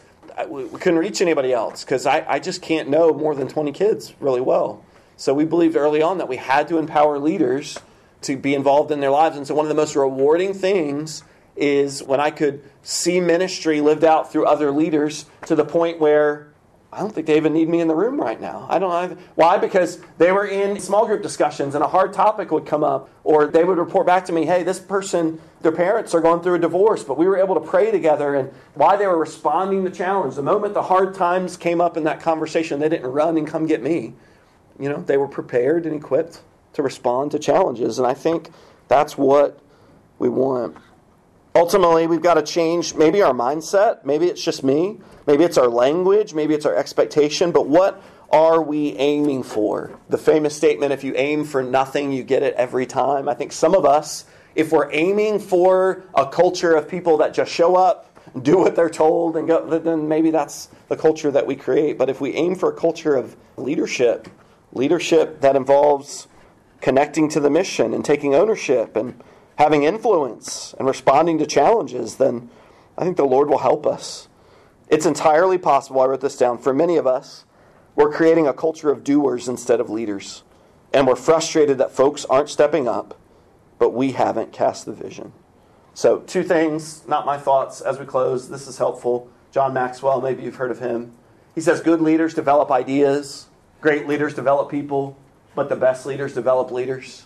we 0.47 0.65
couldn't 0.79 0.99
reach 0.99 1.21
anybody 1.21 1.53
else 1.53 1.83
because 1.83 2.05
I, 2.05 2.25
I 2.27 2.39
just 2.39 2.61
can't 2.61 2.89
know 2.89 3.13
more 3.13 3.35
than 3.35 3.47
20 3.47 3.71
kids 3.71 4.13
really 4.19 4.41
well. 4.41 4.83
So 5.17 5.33
we 5.33 5.45
believed 5.45 5.75
early 5.75 6.01
on 6.01 6.17
that 6.17 6.27
we 6.27 6.35
had 6.35 6.67
to 6.67 6.77
empower 6.77 7.19
leaders 7.19 7.79
to 8.23 8.37
be 8.37 8.53
involved 8.53 8.91
in 8.91 8.99
their 8.99 9.11
lives. 9.11 9.37
And 9.37 9.47
so 9.47 9.55
one 9.55 9.65
of 9.65 9.69
the 9.69 9.75
most 9.75 9.95
rewarding 9.95 10.53
things 10.53 11.23
is 11.55 12.03
when 12.03 12.19
I 12.19 12.31
could 12.31 12.63
see 12.83 13.21
ministry 13.21 13.79
lived 13.81 14.03
out 14.03 14.31
through 14.31 14.45
other 14.45 14.71
leaders 14.71 15.25
to 15.45 15.55
the 15.55 15.63
point 15.63 15.99
where 15.99 16.47
I 16.95 16.99
don't 16.99 17.13
think 17.13 17.27
they 17.27 17.35
even 17.35 17.51
need 17.51 17.67
me 17.67 17.81
in 17.81 17.89
the 17.89 17.95
room 17.95 18.19
right 18.19 18.39
now. 18.39 18.65
I 18.69 18.79
don't 18.79 18.89
know. 18.89 19.17
Why? 19.35 19.57
Because 19.57 19.99
they 20.17 20.31
were 20.31 20.45
in 20.45 20.79
small 20.79 21.05
group 21.05 21.21
discussions 21.21 21.75
and 21.75 21.83
a 21.83 21.87
hard 21.87 22.13
topic 22.13 22.51
would 22.51 22.65
come 22.65 22.85
up, 22.85 23.09
or 23.25 23.47
they 23.47 23.65
would 23.65 23.77
report 23.77 24.07
back 24.07 24.23
to 24.25 24.31
me, 24.31 24.45
hey, 24.45 24.63
this 24.63 24.79
person, 24.79 25.41
their 25.61 25.73
parents 25.73 26.13
are 26.13 26.21
going 26.21 26.41
through 26.41 26.55
a 26.55 26.59
divorce, 26.59 27.03
but 27.03 27.17
we 27.17 27.27
were 27.27 27.37
able 27.37 27.55
to 27.55 27.61
pray 27.61 27.91
together 27.91 28.35
and 28.35 28.49
why 28.75 28.95
they 28.95 29.05
were 29.07 29.19
responding 29.19 29.83
to 29.83 29.91
challenge. 29.91 30.35
The 30.35 30.43
moment 30.43 30.73
the 30.73 30.83
hard 30.83 31.15
times 31.15 31.57
came 31.57 31.81
up 31.81 31.97
in 31.97 32.05
that 32.05 32.21
conversation, 32.21 32.79
they 32.79 32.89
didn't 32.89 33.11
run 33.11 33.37
and 33.37 33.45
come 33.45 33.65
get 33.65 33.83
me. 33.83 34.13
You 34.79 34.87
know, 34.87 35.01
they 35.01 35.17
were 35.17 35.27
prepared 35.27 35.85
and 35.85 35.95
equipped 35.95 36.41
to 36.73 36.81
respond 36.81 37.31
to 37.31 37.39
challenges. 37.39 37.99
And 37.99 38.07
I 38.07 38.13
think 38.13 38.51
that's 38.87 39.17
what 39.17 39.59
we 40.17 40.29
want. 40.29 40.77
Ultimately, 41.55 42.05
we've 42.05 42.21
got 42.21 42.33
to 42.33 42.43
change 42.43 42.95
maybe 42.95 43.21
our 43.21 43.33
mindset. 43.33 44.03
Maybe 44.03 44.27
it's 44.27 44.43
just 44.43 44.61
me. 44.61 44.99
Maybe 45.25 45.45
it's 45.45 45.57
our 45.57 45.69
language, 45.69 46.33
maybe 46.33 46.53
it's 46.53 46.65
our 46.65 46.75
expectation, 46.75 47.51
but 47.51 47.67
what 47.67 48.03
are 48.29 48.61
we 48.61 48.91
aiming 48.97 49.43
for? 49.43 49.97
The 50.09 50.17
famous 50.17 50.55
statement 50.55 50.91
if 50.91 51.03
you 51.03 51.13
aim 51.15 51.45
for 51.45 51.63
nothing, 51.63 52.11
you 52.11 52.23
get 52.23 52.43
it 52.43 52.53
every 52.55 52.85
time. 52.85 53.29
I 53.29 53.33
think 53.33 53.51
some 53.51 53.73
of 53.73 53.85
us, 53.85 54.25
if 54.53 54.71
we're 54.71 54.91
aiming 54.91 55.39
for 55.39 56.03
a 56.13 56.27
culture 56.27 56.75
of 56.75 56.89
people 56.89 57.17
that 57.17 57.33
just 57.33 57.51
show 57.51 57.75
up, 57.75 58.11
do 58.41 58.57
what 58.57 58.75
they're 58.75 58.89
told, 58.89 59.37
and 59.37 59.47
go, 59.47 59.79
then 59.79 60.07
maybe 60.07 60.29
that's 60.29 60.69
the 60.89 60.97
culture 60.97 61.31
that 61.31 61.47
we 61.47 61.55
create. 61.55 61.97
But 61.97 62.09
if 62.09 62.19
we 62.19 62.33
aim 62.33 62.55
for 62.55 62.69
a 62.69 62.75
culture 62.75 63.15
of 63.15 63.35
leadership, 63.55 64.27
leadership 64.73 65.41
that 65.41 65.55
involves 65.55 66.27
connecting 66.81 67.29
to 67.29 67.39
the 67.39 67.49
mission 67.49 67.93
and 67.93 68.03
taking 68.03 68.35
ownership 68.35 68.95
and 68.95 69.19
having 69.57 69.83
influence 69.83 70.73
and 70.77 70.87
responding 70.87 71.37
to 71.39 71.45
challenges, 71.45 72.15
then 72.15 72.49
I 72.97 73.03
think 73.03 73.17
the 73.17 73.25
Lord 73.25 73.49
will 73.49 73.59
help 73.59 73.85
us. 73.85 74.27
It's 74.87 75.05
entirely 75.05 75.57
possible, 75.57 76.01
I 76.01 76.05
wrote 76.05 76.21
this 76.21 76.37
down, 76.37 76.57
for 76.57 76.73
many 76.73 76.97
of 76.97 77.07
us, 77.07 77.45
we're 77.95 78.11
creating 78.11 78.47
a 78.47 78.53
culture 78.53 78.91
of 78.91 79.03
doers 79.03 79.47
instead 79.47 79.79
of 79.79 79.89
leaders. 79.89 80.43
And 80.93 81.07
we're 81.07 81.15
frustrated 81.15 81.77
that 81.79 81.91
folks 81.91 82.25
aren't 82.25 82.49
stepping 82.49 82.87
up, 82.87 83.17
but 83.79 83.93
we 83.93 84.11
haven't 84.11 84.53
cast 84.53 84.85
the 84.85 84.93
vision. 84.93 85.33
So, 85.93 86.19
two 86.19 86.43
things, 86.43 87.07
not 87.07 87.25
my 87.25 87.37
thoughts 87.37 87.79
as 87.81 87.99
we 87.99 88.05
close. 88.05 88.49
This 88.49 88.67
is 88.67 88.77
helpful. 88.77 89.29
John 89.51 89.73
Maxwell, 89.73 90.19
maybe 90.19 90.43
you've 90.43 90.55
heard 90.55 90.71
of 90.71 90.79
him. 90.79 91.13
He 91.55 91.61
says 91.61 91.79
good 91.79 92.01
leaders 92.01 92.33
develop 92.33 92.69
ideas, 92.69 93.47
great 93.79 94.05
leaders 94.07 94.33
develop 94.33 94.69
people, 94.69 95.17
but 95.55 95.69
the 95.69 95.75
best 95.77 96.05
leaders 96.05 96.33
develop 96.33 96.69
leaders. 96.69 97.25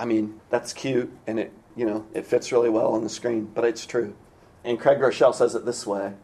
I 0.00 0.06
mean, 0.06 0.40
that's 0.48 0.72
cute 0.72 1.12
and 1.26 1.38
it, 1.38 1.52
you 1.76 1.84
know, 1.84 2.06
it 2.14 2.24
fits 2.24 2.50
really 2.52 2.70
well 2.70 2.94
on 2.94 3.02
the 3.02 3.10
screen, 3.10 3.50
but 3.54 3.64
it's 3.64 3.84
true. 3.84 4.16
And 4.64 4.80
Craig 4.80 4.98
Groeschel 4.98 5.34
says 5.34 5.54
it 5.54 5.66
this 5.66 5.86
way 5.86 6.14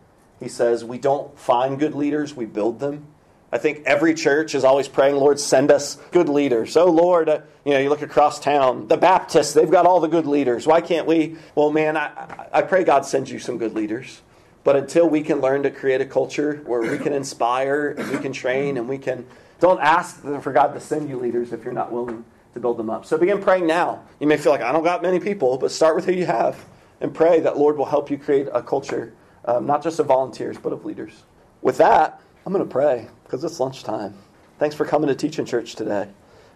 he 0.41 0.49
says, 0.49 0.83
We 0.83 0.99
don't 0.99 1.39
find 1.39 1.79
good 1.79 1.95
leaders, 1.95 2.35
we 2.35 2.47
build 2.47 2.81
them. 2.81 3.07
I 3.53 3.59
think 3.59 3.83
every 3.85 4.15
church 4.15 4.55
is 4.55 4.65
always 4.65 4.89
praying, 4.89 5.17
Lord, 5.17 5.39
send 5.39 5.71
us 5.71 5.97
good 6.11 6.29
leaders. 6.29 6.77
Oh, 6.77 6.91
Lord, 6.91 7.29
uh, 7.29 7.41
you 7.65 7.73
know, 7.73 7.79
you 7.79 7.91
look 7.91 8.03
across 8.03 8.41
town, 8.41 8.89
the 8.89 8.97
Baptists, 8.97 9.53
they've 9.53 9.71
got 9.71 9.87
all 9.87 10.01
the 10.01 10.09
good 10.09 10.27
leaders. 10.27 10.67
Why 10.67 10.81
can't 10.81 11.07
we? 11.07 11.37
Well, 11.55 11.71
man, 11.71 11.97
I, 11.99 12.49
I 12.53 12.63
pray 12.63 12.83
God 12.83 13.05
sends 13.05 13.31
you 13.31 13.39
some 13.39 13.59
good 13.59 13.75
leaders. 13.75 14.23
But 14.65 14.77
until 14.77 15.09
we 15.09 15.23
can 15.23 15.41
learn 15.41 15.63
to 15.63 15.71
create 15.71 16.01
a 16.01 16.07
culture 16.07 16.63
where 16.67 16.81
we 16.81 16.99
can 16.99 17.13
inspire 17.13 17.91
and 17.91 18.11
we 18.11 18.19
can 18.19 18.33
train 18.33 18.79
and 18.79 18.89
we 18.89 18.99
can, 18.99 19.27
don't 19.61 19.81
ask 19.81 20.21
for 20.41 20.53
God 20.53 20.73
to 20.75 20.81
send 20.81 21.09
you 21.09 21.19
leaders 21.19 21.53
if 21.53 21.63
you're 21.63 21.73
not 21.73 21.93
willing 21.93 22.25
to 22.57 22.61
build 22.61 22.77
them 22.77 22.91
up. 22.91 23.07
So 23.07 23.17
begin 23.17 23.41
praying 23.41 23.67
now. 23.67 24.03
You 24.19 24.27
may 24.27 24.37
feel 24.37 24.51
like, 24.51 24.63
I 24.63 24.73
don't 24.73 24.83
got 24.83 25.03
many 25.03 25.21
people, 25.21 25.57
but 25.57 25.71
start 25.71 25.95
with 25.95 26.05
who 26.05 26.13
you 26.13 26.27
have 26.27 26.65
and 27.01 27.15
pray 27.15 27.41
that 27.41 27.57
Lord 27.57 27.77
will 27.79 27.87
help 27.87 28.11
you 28.11 28.19
create 28.19 28.49
a 28.53 28.63
culture, 28.63 29.15
um, 29.45 29.67
not 29.67 29.83
just 29.83 29.99
of 30.01 30.07
volunteers, 30.07 30.59
but 30.59 30.73
of 30.73 30.85
leaders. 30.85 31.23
With 31.63 31.79
that, 31.79 32.21
I'm 32.45 32.53
going 32.53 32.67
to 32.67 32.71
pray 32.71 33.09
because 33.25 33.45
it's 33.45 33.61
lunchtime. 33.61 34.15
Thanks 34.59 34.75
for 34.75 34.85
coming 34.85 35.09
to 35.09 35.15
Teaching 35.15 35.45
Church 35.45 35.75
today. 35.77 36.09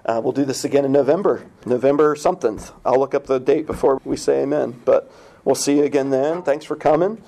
Uh, 0.04 0.20
we'll 0.22 0.32
do 0.32 0.46
this 0.46 0.64
again 0.64 0.84
in 0.86 0.92
November, 0.92 1.46
November 1.66 2.16
something. 2.16 2.58
I'll 2.84 2.98
look 2.98 3.14
up 3.14 3.26
the 3.26 3.38
date 3.38 3.66
before 3.66 4.00
we 4.04 4.16
say 4.16 4.42
amen. 4.42 4.80
But 4.84 5.12
we'll 5.44 5.54
see 5.54 5.76
you 5.76 5.84
again 5.84 6.08
then. 6.10 6.42
Thanks 6.42 6.64
for 6.64 6.76
coming. 6.76 7.22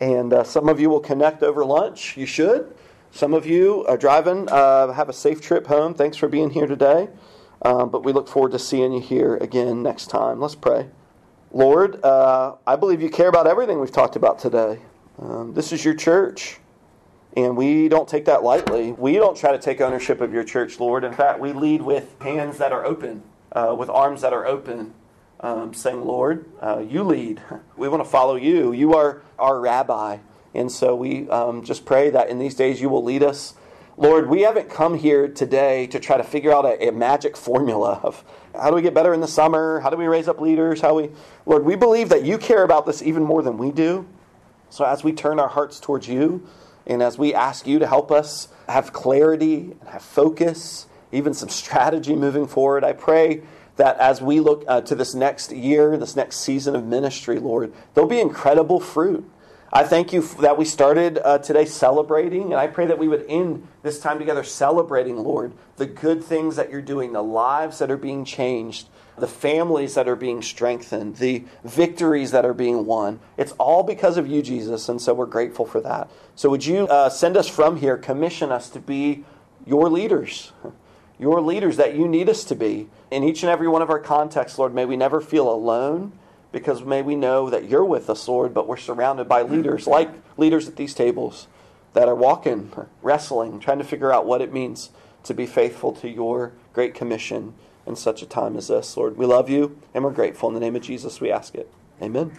And 0.00 0.32
uh, 0.32 0.44
some 0.44 0.68
of 0.68 0.78
you 0.78 0.90
will 0.90 1.00
connect 1.00 1.42
over 1.42 1.64
lunch. 1.64 2.16
You 2.16 2.26
should. 2.26 2.74
Some 3.10 3.32
of 3.32 3.46
you 3.46 3.86
are 3.86 3.96
driving. 3.96 4.48
Uh, 4.50 4.92
have 4.92 5.08
a 5.08 5.14
safe 5.14 5.40
trip 5.40 5.66
home. 5.66 5.94
Thanks 5.94 6.18
for 6.18 6.28
being 6.28 6.50
here 6.50 6.66
today. 6.66 7.08
Um, 7.62 7.90
but 7.90 8.04
we 8.04 8.12
look 8.12 8.28
forward 8.28 8.52
to 8.52 8.58
seeing 8.58 8.92
you 8.92 9.00
here 9.00 9.36
again 9.36 9.82
next 9.82 10.06
time. 10.06 10.40
Let's 10.40 10.54
pray. 10.54 10.88
Lord, 11.50 12.02
uh, 12.04 12.56
I 12.66 12.76
believe 12.76 13.02
you 13.02 13.10
care 13.10 13.28
about 13.28 13.46
everything 13.46 13.80
we've 13.80 13.90
talked 13.90 14.16
about 14.16 14.38
today. 14.38 14.80
Um, 15.18 15.54
this 15.54 15.72
is 15.72 15.84
your 15.84 15.94
church. 15.94 16.58
And 17.36 17.56
we 17.56 17.88
don't 17.88 18.08
take 18.08 18.24
that 18.24 18.42
lightly. 18.42 18.92
We 18.92 19.14
don't 19.14 19.36
try 19.36 19.52
to 19.52 19.58
take 19.58 19.80
ownership 19.80 20.20
of 20.20 20.32
your 20.32 20.44
church, 20.44 20.80
Lord. 20.80 21.04
In 21.04 21.12
fact, 21.12 21.40
we 21.40 21.52
lead 21.52 21.82
with 21.82 22.20
hands 22.20 22.58
that 22.58 22.72
are 22.72 22.84
open, 22.84 23.22
uh, 23.52 23.74
with 23.78 23.88
arms 23.90 24.22
that 24.22 24.32
are 24.32 24.46
open, 24.46 24.94
um, 25.40 25.72
saying, 25.72 26.04
Lord, 26.04 26.46
uh, 26.60 26.78
you 26.78 27.02
lead. 27.04 27.40
We 27.76 27.88
want 27.88 28.02
to 28.02 28.08
follow 28.08 28.34
you. 28.34 28.72
You 28.72 28.94
are 28.94 29.22
our 29.38 29.60
rabbi. 29.60 30.18
And 30.54 30.72
so 30.72 30.96
we 30.96 31.28
um, 31.28 31.62
just 31.62 31.84
pray 31.84 32.10
that 32.10 32.28
in 32.28 32.38
these 32.38 32.54
days 32.54 32.80
you 32.80 32.88
will 32.88 33.04
lead 33.04 33.22
us. 33.22 33.54
Lord, 33.98 34.28
we 34.28 34.42
haven't 34.42 34.70
come 34.70 34.96
here 34.96 35.26
today 35.26 35.88
to 35.88 35.98
try 35.98 36.16
to 36.18 36.22
figure 36.22 36.52
out 36.52 36.64
a, 36.64 36.86
a 36.86 36.92
magic 36.92 37.36
formula 37.36 37.98
of 38.04 38.22
how 38.54 38.70
do 38.70 38.76
we 38.76 38.82
get 38.82 38.94
better 38.94 39.12
in 39.12 39.20
the 39.20 39.26
summer? 39.26 39.80
How 39.80 39.90
do 39.90 39.96
we 39.96 40.06
raise 40.06 40.28
up 40.28 40.40
leaders? 40.40 40.80
How 40.80 40.94
we, 40.94 41.10
Lord, 41.46 41.64
we 41.64 41.74
believe 41.74 42.08
that 42.10 42.22
you 42.22 42.38
care 42.38 42.62
about 42.62 42.86
this 42.86 43.02
even 43.02 43.24
more 43.24 43.42
than 43.42 43.58
we 43.58 43.72
do. 43.72 44.06
So 44.70 44.84
as 44.84 45.02
we 45.02 45.12
turn 45.12 45.40
our 45.40 45.48
hearts 45.48 45.80
towards 45.80 46.06
you, 46.06 46.46
and 46.86 47.02
as 47.02 47.18
we 47.18 47.34
ask 47.34 47.66
you 47.66 47.80
to 47.80 47.88
help 47.88 48.12
us 48.12 48.46
have 48.68 48.92
clarity 48.92 49.74
and 49.80 49.88
have 49.88 50.02
focus, 50.02 50.86
even 51.10 51.34
some 51.34 51.48
strategy 51.48 52.14
moving 52.14 52.46
forward, 52.46 52.84
I 52.84 52.92
pray 52.92 53.42
that 53.78 53.98
as 53.98 54.22
we 54.22 54.38
look 54.38 54.64
uh, 54.68 54.80
to 54.82 54.94
this 54.94 55.12
next 55.12 55.50
year, 55.50 55.96
this 55.96 56.14
next 56.14 56.36
season 56.36 56.76
of 56.76 56.84
ministry, 56.84 57.40
Lord, 57.40 57.72
there'll 57.94 58.08
be 58.08 58.20
incredible 58.20 58.78
fruit. 58.78 59.28
I 59.70 59.84
thank 59.84 60.14
you 60.14 60.22
that 60.40 60.56
we 60.56 60.64
started 60.64 61.18
uh, 61.22 61.38
today 61.38 61.66
celebrating, 61.66 62.44
and 62.44 62.54
I 62.54 62.68
pray 62.68 62.86
that 62.86 62.98
we 62.98 63.06
would 63.06 63.26
end 63.28 63.68
this 63.82 64.00
time 64.00 64.18
together 64.18 64.42
celebrating, 64.42 65.16
Lord, 65.18 65.52
the 65.76 65.84
good 65.84 66.24
things 66.24 66.56
that 66.56 66.70
you're 66.70 66.80
doing, 66.80 67.12
the 67.12 67.22
lives 67.22 67.78
that 67.78 67.90
are 67.90 67.98
being 67.98 68.24
changed, 68.24 68.88
the 69.18 69.28
families 69.28 69.94
that 69.94 70.08
are 70.08 70.16
being 70.16 70.40
strengthened, 70.40 71.16
the 71.16 71.44
victories 71.64 72.30
that 72.30 72.46
are 72.46 72.54
being 72.54 72.86
won. 72.86 73.20
It's 73.36 73.52
all 73.52 73.82
because 73.82 74.16
of 74.16 74.26
you, 74.26 74.40
Jesus, 74.40 74.88
and 74.88 75.02
so 75.02 75.12
we're 75.12 75.26
grateful 75.26 75.66
for 75.66 75.82
that. 75.82 76.08
So, 76.34 76.48
would 76.48 76.64
you 76.64 76.88
uh, 76.88 77.10
send 77.10 77.36
us 77.36 77.46
from 77.46 77.76
here, 77.76 77.98
commission 77.98 78.50
us 78.50 78.70
to 78.70 78.80
be 78.80 79.24
your 79.66 79.90
leaders, 79.90 80.52
your 81.18 81.42
leaders 81.42 81.76
that 81.76 81.94
you 81.94 82.08
need 82.08 82.30
us 82.30 82.42
to 82.44 82.54
be 82.54 82.88
in 83.10 83.22
each 83.22 83.42
and 83.42 83.50
every 83.50 83.68
one 83.68 83.82
of 83.82 83.90
our 83.90 84.00
contexts, 84.00 84.58
Lord? 84.58 84.74
May 84.74 84.86
we 84.86 84.96
never 84.96 85.20
feel 85.20 85.50
alone 85.50 86.12
because 86.52 86.82
may 86.82 87.02
we 87.02 87.14
know 87.14 87.50
that 87.50 87.68
you're 87.68 87.84
with 87.84 88.08
us, 88.08 88.26
Lord, 88.28 88.54
but 88.54 88.66
we're 88.66 88.76
surrounded 88.76 89.28
by 89.28 89.42
leaders 89.42 89.86
like 89.86 90.10
leaders 90.36 90.68
at 90.68 90.76
these 90.76 90.94
tables 90.94 91.46
that 91.94 92.08
are 92.08 92.14
walking, 92.14 92.72
wrestling, 93.02 93.60
trying 93.60 93.78
to 93.78 93.84
figure 93.84 94.12
out 94.12 94.26
what 94.26 94.40
it 94.40 94.52
means 94.52 94.90
to 95.24 95.34
be 95.34 95.46
faithful 95.46 95.92
to 95.92 96.08
your 96.08 96.52
great 96.72 96.94
commission 96.94 97.54
in 97.86 97.96
such 97.96 98.22
a 98.22 98.26
time 98.26 98.56
as 98.56 98.68
this. 98.68 98.96
Lord, 98.96 99.16
we 99.16 99.26
love 99.26 99.50
you 99.50 99.78
and 99.94 100.04
we're 100.04 100.12
grateful. 100.12 100.48
In 100.48 100.54
the 100.54 100.60
name 100.60 100.76
of 100.76 100.82
Jesus, 100.82 101.20
we 101.20 101.30
ask 101.30 101.54
it. 101.54 101.70
Amen. 102.02 102.32